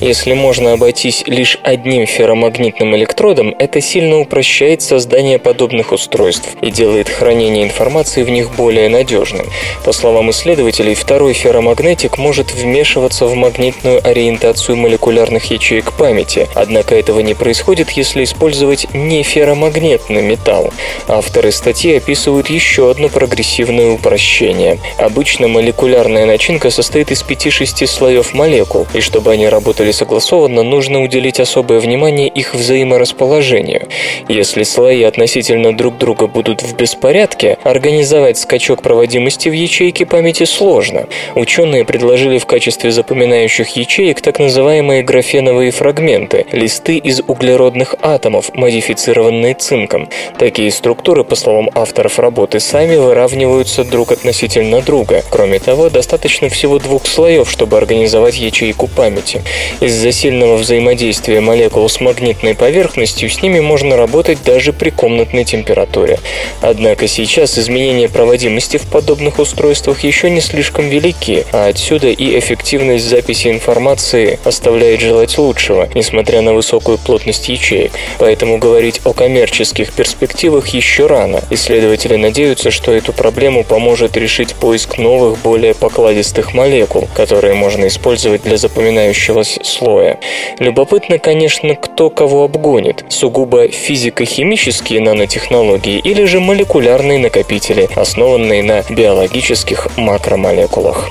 Если 0.00 0.32
можно 0.32 0.72
обойтись 0.72 1.22
лишь 1.26 1.58
одним 1.62 2.06
ферромагнитным 2.06 2.79
электродом, 2.96 3.54
это 3.58 3.80
сильно 3.80 4.18
упрощает 4.18 4.82
создание 4.82 5.38
подобных 5.38 5.92
устройств 5.92 6.48
и 6.60 6.70
делает 6.70 7.08
хранение 7.08 7.64
информации 7.64 8.22
в 8.22 8.30
них 8.30 8.54
более 8.56 8.88
надежным. 8.88 9.46
По 9.84 9.92
словам 9.92 10.30
исследователей, 10.30 10.94
второй 10.94 11.32
ферромагнетик 11.32 12.18
может 12.18 12.52
вмешиваться 12.52 13.26
в 13.26 13.34
магнитную 13.34 14.00
ориентацию 14.06 14.76
молекулярных 14.76 15.50
ячеек 15.50 15.92
памяти, 15.92 16.48
однако 16.54 16.94
этого 16.94 17.20
не 17.20 17.34
происходит, 17.34 17.90
если 17.90 18.24
использовать 18.24 18.86
не 18.94 19.22
ферромагнитный 19.22 20.22
металл. 20.22 20.72
Авторы 21.08 21.52
статьи 21.52 21.96
описывают 21.96 22.50
еще 22.50 22.90
одно 22.90 23.08
прогрессивное 23.08 23.90
упрощение. 23.92 24.78
Обычно 24.98 25.48
молекулярная 25.48 26.26
начинка 26.26 26.70
состоит 26.70 27.10
из 27.10 27.22
5-6 27.22 27.86
слоев 27.86 28.34
молекул, 28.34 28.86
и 28.94 29.00
чтобы 29.00 29.32
они 29.32 29.48
работали 29.48 29.92
согласованно, 29.92 30.62
нужно 30.62 31.02
уделить 31.02 31.40
особое 31.40 31.80
внимание 31.80 32.28
их 32.28 32.54
взаиморасположению. 32.70 33.88
Если 34.28 34.62
слои 34.62 35.02
относительно 35.02 35.76
друг 35.76 35.98
друга 35.98 36.28
будут 36.28 36.62
в 36.62 36.76
беспорядке, 36.76 37.58
организовать 37.64 38.38
скачок 38.38 38.82
проводимости 38.82 39.48
в 39.48 39.52
ячейке 39.52 40.06
памяти 40.06 40.44
сложно. 40.44 41.06
Ученые 41.34 41.84
предложили 41.84 42.38
в 42.38 42.46
качестве 42.46 42.92
запоминающих 42.92 43.76
ячеек 43.76 44.20
так 44.20 44.38
называемые 44.38 45.02
графеновые 45.02 45.72
фрагменты– 45.72 46.46
листы 46.52 46.96
из 46.98 47.20
углеродных 47.26 47.96
атомов, 48.02 48.54
модифицированные 48.54 49.54
цинком. 49.54 50.08
Такие 50.38 50.70
структуры, 50.70 51.24
по 51.24 51.34
словам 51.34 51.70
авторов 51.74 52.20
работы, 52.20 52.60
сами 52.60 52.96
выравниваются 52.96 53.82
друг 53.82 54.12
относительно 54.12 54.80
друга. 54.80 55.24
Кроме 55.30 55.58
того, 55.58 55.90
достаточно 55.90 56.48
всего 56.48 56.78
двух 56.78 57.06
слоев, 57.06 57.50
чтобы 57.50 57.76
организовать 57.76 58.38
ячейку 58.38 58.86
памяти. 58.86 59.42
Из-за 59.80 60.12
сильного 60.12 60.56
взаимодействия 60.56 61.40
молекул 61.40 61.88
с 61.88 62.00
магнитной 62.00 62.49
поверхностью 62.54 63.28
с 63.28 63.42
ними 63.42 63.60
можно 63.60 63.96
работать 63.96 64.38
даже 64.44 64.72
при 64.72 64.90
комнатной 64.90 65.44
температуре. 65.44 66.18
Однако 66.60 67.08
сейчас 67.08 67.58
изменения 67.58 68.08
проводимости 68.08 68.76
в 68.76 68.86
подобных 68.86 69.38
устройствах 69.38 70.04
еще 70.04 70.30
не 70.30 70.40
слишком 70.40 70.88
велики, 70.88 71.44
а 71.52 71.66
отсюда 71.66 72.08
и 72.08 72.38
эффективность 72.38 73.04
записи 73.04 73.48
информации 73.48 74.38
оставляет 74.44 75.00
желать 75.00 75.36
лучшего, 75.38 75.88
несмотря 75.94 76.40
на 76.40 76.54
высокую 76.54 76.98
плотность 76.98 77.48
ячеек. 77.48 77.92
Поэтому 78.18 78.58
говорить 78.58 79.00
о 79.04 79.12
коммерческих 79.12 79.92
перспективах 79.92 80.68
еще 80.68 81.06
рано. 81.06 81.42
Исследователи 81.50 82.16
надеются, 82.16 82.70
что 82.70 82.92
эту 82.92 83.12
проблему 83.12 83.64
поможет 83.64 84.16
решить 84.16 84.54
поиск 84.54 84.98
новых, 84.98 85.38
более 85.38 85.74
покладистых 85.74 86.54
молекул, 86.54 87.08
которые 87.14 87.54
можно 87.54 87.86
использовать 87.86 88.42
для 88.42 88.56
запоминающегося 88.56 89.60
слоя. 89.64 90.18
Любопытно, 90.58 91.18
конечно, 91.18 91.74
кто 91.74 92.10
кого 92.10 92.39
обгонит. 92.44 93.04
Сугубо 93.08 93.68
физико-химические 93.68 95.00
нанотехнологии 95.00 95.98
или 95.98 96.24
же 96.24 96.40
молекулярные 96.40 97.18
накопители, 97.18 97.88
основанные 97.96 98.62
на 98.62 98.82
биологических 98.88 99.88
макромолекулах. 99.96 101.08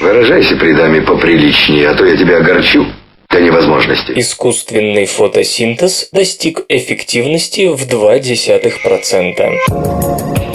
Выражайся 0.00 0.56
при 0.56 0.74
даме 0.74 1.02
поприличнее, 1.02 1.88
а 1.88 1.94
то 1.94 2.04
я 2.04 2.16
тебя 2.16 2.38
огорчу 2.38 2.86
до 3.30 3.40
невозможности. 3.40 4.12
Искусственный 4.16 5.06
фотосинтез 5.06 6.08
достиг 6.12 6.64
эффективности 6.68 7.66
в 7.66 7.86
0,2%. 7.86 10.47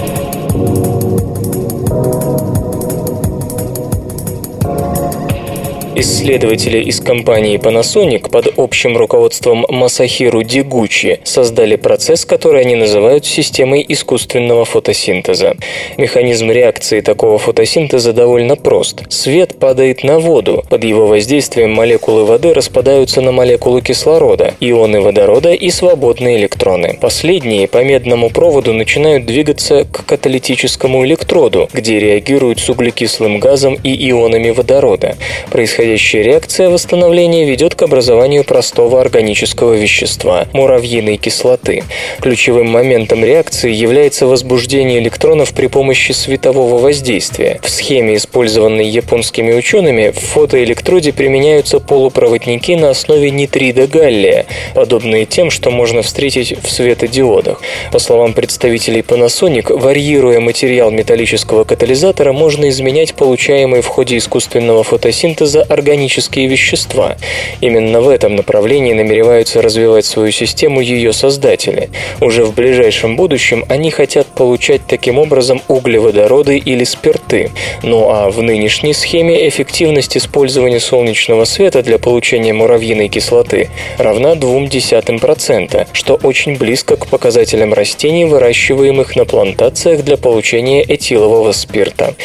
Исследователи 5.95 6.79
из 6.79 6.99
компании 6.99 7.59
Panasonic 7.59 8.31
под 8.31 8.57
общим 8.57 8.97
руководством 8.97 9.63
Масахиру 9.69 10.41
Дигучи 10.41 11.19
создали 11.23 11.75
процесс, 11.75 12.25
который 12.25 12.61
они 12.61 12.75
называют 12.75 13.27
системой 13.27 13.85
искусственного 13.87 14.65
фотосинтеза. 14.65 15.55
Механизм 15.97 16.49
реакции 16.49 17.01
такого 17.01 17.37
фотосинтеза 17.37 18.11
довольно 18.11 18.55
прост. 18.55 19.03
Свет 19.09 19.59
падает 19.59 20.03
на 20.03 20.17
воду. 20.17 20.63
Под 20.67 20.83
его 20.83 21.05
воздействием 21.05 21.71
молекулы 21.71 22.25
воды 22.25 22.55
распадаются 22.55 23.21
на 23.21 23.31
молекулы 23.31 23.81
кислорода, 23.83 24.55
ионы 24.59 24.99
водорода 24.99 25.53
и 25.53 25.69
свободные 25.69 26.37
электроны. 26.37 26.97
Последние 26.99 27.67
по 27.67 27.83
медному 27.83 28.31
проводу 28.31 28.73
начинают 28.73 29.27
двигаться 29.27 29.85
к 29.85 30.07
каталитическому 30.07 31.05
электроду, 31.05 31.69
где 31.71 31.99
реагируют 31.99 32.59
с 32.59 32.67
углекислым 32.67 33.39
газом 33.39 33.77
и 33.83 34.09
ионами 34.09 34.49
водорода. 34.49 35.17
Происходящее 35.51 35.82
Происходящая 35.83 36.23
реакция 36.23 36.69
восстановления 36.69 37.43
ведет 37.43 37.75
к 37.75 37.81
образованию 37.81 38.45
простого 38.45 39.01
органического 39.01 39.73
вещества– 39.73 40.47
муравьиной 40.53 41.17
кислоты. 41.17 41.83
Ключевым 42.21 42.69
моментом 42.69 43.25
реакции 43.25 43.69
является 43.69 44.25
возбуждение 44.25 44.99
электронов 44.99 45.51
при 45.53 45.67
помощи 45.67 46.13
светового 46.13 46.77
воздействия. 46.77 47.59
В 47.61 47.69
схеме, 47.69 48.15
использованной 48.15 48.87
японскими 48.87 49.51
учеными, 49.51 50.11
в 50.11 50.19
фотоэлектроде 50.19 51.11
применяются 51.11 51.81
полупроводники 51.81 52.77
на 52.77 52.91
основе 52.91 53.29
нитрида 53.29 53.85
галлия, 53.87 54.45
подобные 54.75 55.25
тем, 55.25 55.49
что 55.51 55.69
можно 55.69 56.01
встретить 56.01 56.55
в 56.63 56.71
светодиодах. 56.71 57.61
По 57.91 57.99
словам 57.99 58.31
представителей 58.31 59.01
Panasonic, 59.01 59.77
варьируя 59.77 60.39
материал 60.39 60.91
металлического 60.91 61.65
катализатора, 61.65 62.31
можно 62.31 62.69
изменять 62.69 63.15
получаемые 63.15 63.81
в 63.81 63.87
ходе 63.87 64.15
искусственного 64.15 64.83
фотосинтеза 64.83 65.67
органические 65.73 66.47
вещества. 66.47 67.17
Именно 67.61 68.01
в 68.01 68.09
этом 68.09 68.35
направлении 68.35 68.93
намереваются 68.93 69.61
развивать 69.61 70.05
свою 70.05 70.31
систему 70.31 70.81
ее 70.81 71.13
создатели. 71.13 71.89
Уже 72.21 72.45
в 72.45 72.53
ближайшем 72.53 73.15
будущем 73.15 73.65
они 73.69 73.91
хотят 73.91 74.27
получать 74.27 74.81
таким 74.87 75.19
образом 75.19 75.61
углеводороды 75.67 76.57
или 76.57 76.83
спирты. 76.83 77.51
Ну 77.81 78.09
а 78.09 78.29
в 78.29 78.41
нынешней 78.41 78.93
схеме 78.93 79.47
эффективность 79.47 80.17
использования 80.17 80.79
солнечного 80.79 81.45
света 81.45 81.83
для 81.83 81.97
получения 81.97 82.53
муравьиной 82.53 83.09
кислоты 83.09 83.69
равна 83.97 84.33
0,2%, 84.33 85.87
что 85.91 86.15
очень 86.15 86.57
близко 86.57 86.95
к 86.95 87.07
показателям 87.07 87.73
растений, 87.73 88.25
выращиваемых 88.25 89.15
на 89.15 89.25
плантациях 89.25 90.03
для 90.03 90.17
получения 90.17 90.83
этилового 90.83 91.51
спирта. 91.51 92.15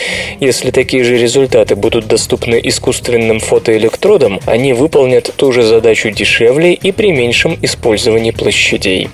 Если 0.41 0.71
такие 0.71 1.05
же 1.05 1.19
результаты 1.19 1.77
будут 1.77 2.07
доступны 2.07 2.61
искусственным 2.63 3.38
современным 3.39 3.41
фотоэлектродом 3.41 4.41
они 4.47 4.73
выполнят 4.73 5.33
ту 5.37 5.53
же 5.53 5.63
задачу 5.63 6.11
дешевле 6.11 6.75
и 6.75 6.93
при 6.93 7.13
меньшем 7.13 7.59
использовании 7.63 8.31
площадей. 8.31 9.11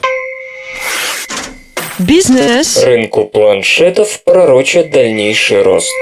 Бизнес. 1.99 2.83
Рынку 2.83 3.25
планшетов 3.25 4.21
пророчат 4.25 4.91
дальнейший 4.91 5.63
рост. 5.63 5.93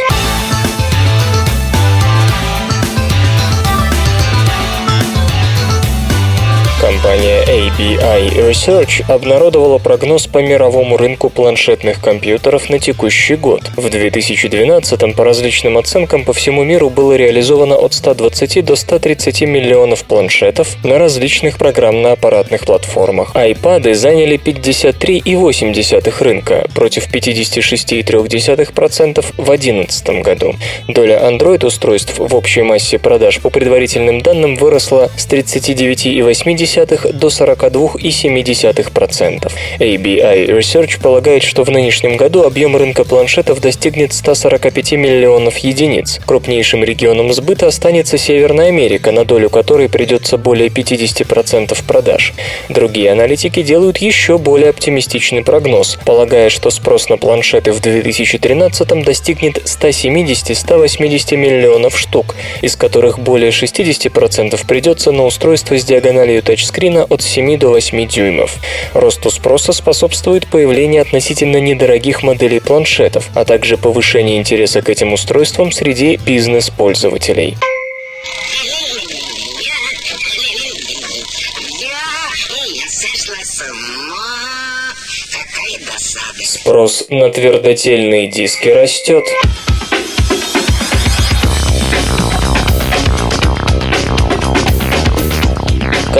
Компания 6.82 7.44
ABI 7.44 8.50
Research 8.50 9.04
обнародовала 9.06 9.78
прогноз 9.78 10.26
по 10.26 10.38
мировому 10.38 10.96
рынку 10.96 11.30
планшетных 11.30 12.00
компьютеров 12.00 12.68
на 12.70 12.80
текущий 12.80 13.36
год. 13.36 13.60
В 13.76 13.88
2012 13.88 15.14
по 15.14 15.24
различным 15.24 15.78
оценкам 15.78 16.24
по 16.24 16.32
всему 16.32 16.64
миру 16.64 16.90
было 16.90 17.12
реализовано 17.12 17.76
от 17.76 17.94
120 17.94 18.64
до 18.64 18.74
130 18.74 19.42
миллионов 19.42 20.02
планшетов 20.02 20.74
на 20.82 20.98
различных 20.98 21.56
программно-аппаратных 21.56 22.66
платформах. 22.66 23.36
iPad 23.36 23.94
заняли 23.94 24.36
53,8 24.36 26.24
рынка 26.24 26.66
против 26.74 27.14
56,3% 27.14 29.24
в 29.38 29.44
2011 29.44 30.22
году. 30.24 30.56
Доля 30.88 31.30
Android-устройств 31.30 32.18
в 32.18 32.34
общей 32.34 32.62
массе 32.62 32.98
продаж 32.98 33.38
по 33.38 33.50
предварительным 33.50 34.20
данным 34.20 34.56
выросла 34.56 35.12
с 35.16 35.28
39,8 35.28 36.71
до 36.74 37.28
42,7%. 37.28 39.50
ABI 39.78 40.58
Research 40.58 41.00
полагает, 41.00 41.42
что 41.42 41.64
в 41.64 41.70
нынешнем 41.70 42.16
году 42.16 42.44
объем 42.44 42.76
рынка 42.76 43.04
планшетов 43.04 43.60
достигнет 43.60 44.12
145 44.12 44.92
миллионов 44.92 45.58
единиц. 45.58 46.20
Крупнейшим 46.24 46.84
регионом 46.84 47.32
сбыта 47.32 47.66
останется 47.68 48.18
Северная 48.18 48.68
Америка, 48.68 49.12
на 49.12 49.24
долю 49.24 49.48
которой 49.50 49.88
придется 49.88 50.38
более 50.38 50.68
50% 50.68 51.76
продаж. 51.86 52.32
Другие 52.68 53.12
аналитики 53.12 53.62
делают 53.62 53.98
еще 53.98 54.38
более 54.38 54.70
оптимистичный 54.70 55.42
прогноз, 55.42 55.98
полагая, 56.04 56.50
что 56.50 56.70
спрос 56.70 57.08
на 57.08 57.16
планшеты 57.16 57.72
в 57.72 57.80
2013 57.80 59.04
достигнет 59.04 59.58
170-180 59.58 61.36
миллионов 61.36 61.98
штук, 61.98 62.34
из 62.60 62.76
которых 62.76 63.18
более 63.18 63.50
60% 63.50 64.66
придется 64.66 65.12
на 65.12 65.24
устройство 65.24 65.78
с 65.78 65.84
диагональю 65.84 66.42
тачскрина 66.62 67.04
от 67.04 67.22
7 67.22 67.58
до 67.58 67.70
8 67.70 68.06
дюймов. 68.06 68.56
Росту 68.94 69.30
спроса 69.30 69.72
способствует 69.72 70.46
появление 70.46 71.02
относительно 71.02 71.56
недорогих 71.56 72.22
моделей 72.22 72.60
планшетов, 72.60 73.30
а 73.34 73.44
также 73.44 73.76
повышение 73.76 74.38
интереса 74.38 74.80
к 74.80 74.88
этим 74.88 75.12
устройствам 75.12 75.72
среди 75.72 76.16
бизнес-пользователей. 76.16 77.56
Спрос 86.44 87.06
на 87.10 87.30
твердотельные 87.30 88.28
диски 88.28 88.68
растет. 88.68 89.24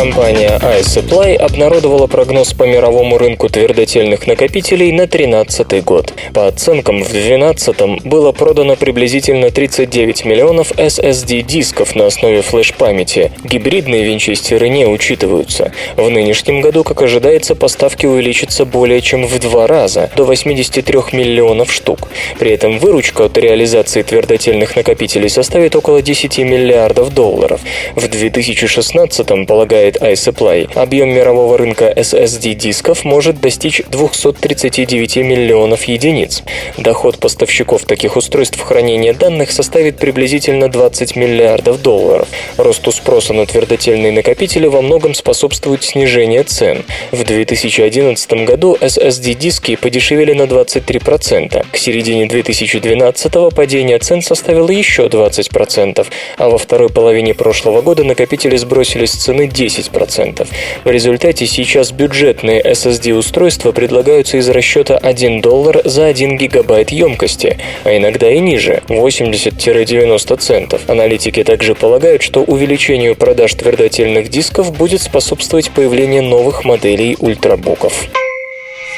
Компания 0.02 0.58
iSupply 0.60 1.36
обнародовала 1.36 2.08
прогноз 2.08 2.54
по 2.54 2.64
мировому 2.64 3.18
рынку 3.18 3.48
твердотельных 3.48 4.26
накопителей 4.26 4.90
на 4.90 5.06
2013 5.06 5.84
год. 5.84 6.12
По 6.34 6.48
оценкам, 6.48 7.04
в 7.04 7.12
2012 7.12 8.02
было 8.04 8.32
продано 8.32 8.74
приблизительно 8.74 9.52
39 9.52 10.24
миллионов 10.24 10.72
SSD-дисков 10.72 11.94
на 11.94 12.06
основе 12.06 12.42
флеш-памяти. 12.42 13.30
Гибридные 13.44 14.02
винчестеры 14.02 14.70
не 14.70 14.86
учитываются. 14.86 15.70
В 15.96 16.10
нынешнем 16.10 16.62
году, 16.62 16.82
как 16.82 17.00
ожидается, 17.02 17.54
поставки 17.54 18.04
увеличатся 18.04 18.64
более 18.64 19.02
чем 19.02 19.24
в 19.24 19.38
два 19.38 19.68
раза, 19.68 20.10
до 20.16 20.24
83 20.24 20.98
миллионов 21.12 21.72
штук. 21.72 22.08
При 22.40 22.50
этом 22.50 22.80
выручка 22.80 23.26
от 23.26 23.38
реализации 23.38 24.02
твердотельных 24.02 24.74
накопителей 24.74 25.28
составит 25.28 25.76
около 25.76 26.02
10 26.02 26.38
миллиардов 26.38 27.14
долларов. 27.14 27.60
В 27.94 28.08
2016 28.08 29.46
полагает 29.92 29.96
iSupply, 29.96 30.70
объем 30.74 31.10
мирового 31.10 31.58
рынка 31.58 31.92
SSD-дисков 31.94 33.04
может 33.04 33.40
достичь 33.40 33.82
239 33.88 35.16
миллионов 35.16 35.84
единиц. 35.84 36.42
Доход 36.76 37.18
поставщиков 37.18 37.84
таких 37.84 38.16
устройств 38.16 38.60
хранения 38.60 39.14
данных 39.14 39.50
составит 39.50 39.98
приблизительно 39.98 40.68
20 40.68 41.16
миллиардов 41.16 41.82
долларов. 41.82 42.28
Росту 42.56 42.92
спроса 42.92 43.32
на 43.32 43.46
твердотельные 43.46 44.12
накопители 44.12 44.66
во 44.66 44.82
многом 44.82 45.14
способствует 45.14 45.82
снижение 45.84 46.44
цен. 46.44 46.84
В 47.10 47.24
2011 47.24 48.32
году 48.44 48.76
SSD-диски 48.80 49.76
подешевели 49.76 50.32
на 50.32 50.42
23%. 50.42 51.66
К 51.70 51.76
середине 51.76 52.26
2012 52.26 53.54
падение 53.54 53.98
цен 53.98 54.22
составило 54.22 54.70
еще 54.70 55.06
20%, 55.06 56.06
а 56.38 56.48
во 56.48 56.58
второй 56.58 56.88
половине 56.88 57.34
прошлого 57.34 57.82
года 57.82 58.04
накопители 58.04 58.56
сбросили 58.56 59.06
с 59.06 59.12
цены 59.12 59.46
10%. 59.46 59.81
В 59.90 60.90
результате 60.90 61.46
сейчас 61.46 61.92
бюджетные 61.92 62.62
SSD-устройства 62.62 63.72
предлагаются 63.72 64.36
из 64.36 64.48
расчета 64.48 64.96
1 64.96 65.40
доллар 65.40 65.80
за 65.84 66.06
1 66.06 66.36
гигабайт 66.36 66.90
емкости, 66.90 67.58
а 67.84 67.96
иногда 67.96 68.30
и 68.30 68.38
ниже– 68.38 68.82
80-90 68.88 70.36
центов. 70.38 70.88
Аналитики 70.88 71.42
также 71.44 71.74
полагают, 71.74 72.22
что 72.22 72.42
увеличению 72.42 73.16
продаж 73.16 73.54
твердотельных 73.54 74.28
дисков 74.28 74.76
будет 74.76 75.02
способствовать 75.02 75.70
появление 75.70 76.22
новых 76.22 76.64
моделей 76.64 77.16
ультрабуков. 77.18 78.06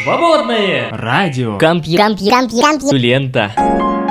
Свободное 0.02 0.88
радио. 0.90 1.56
Компью... 1.58 1.98
Компью... 1.98 2.30
Компью... 2.30 2.60
Компью... 2.60 2.98
Лента. 2.98 4.03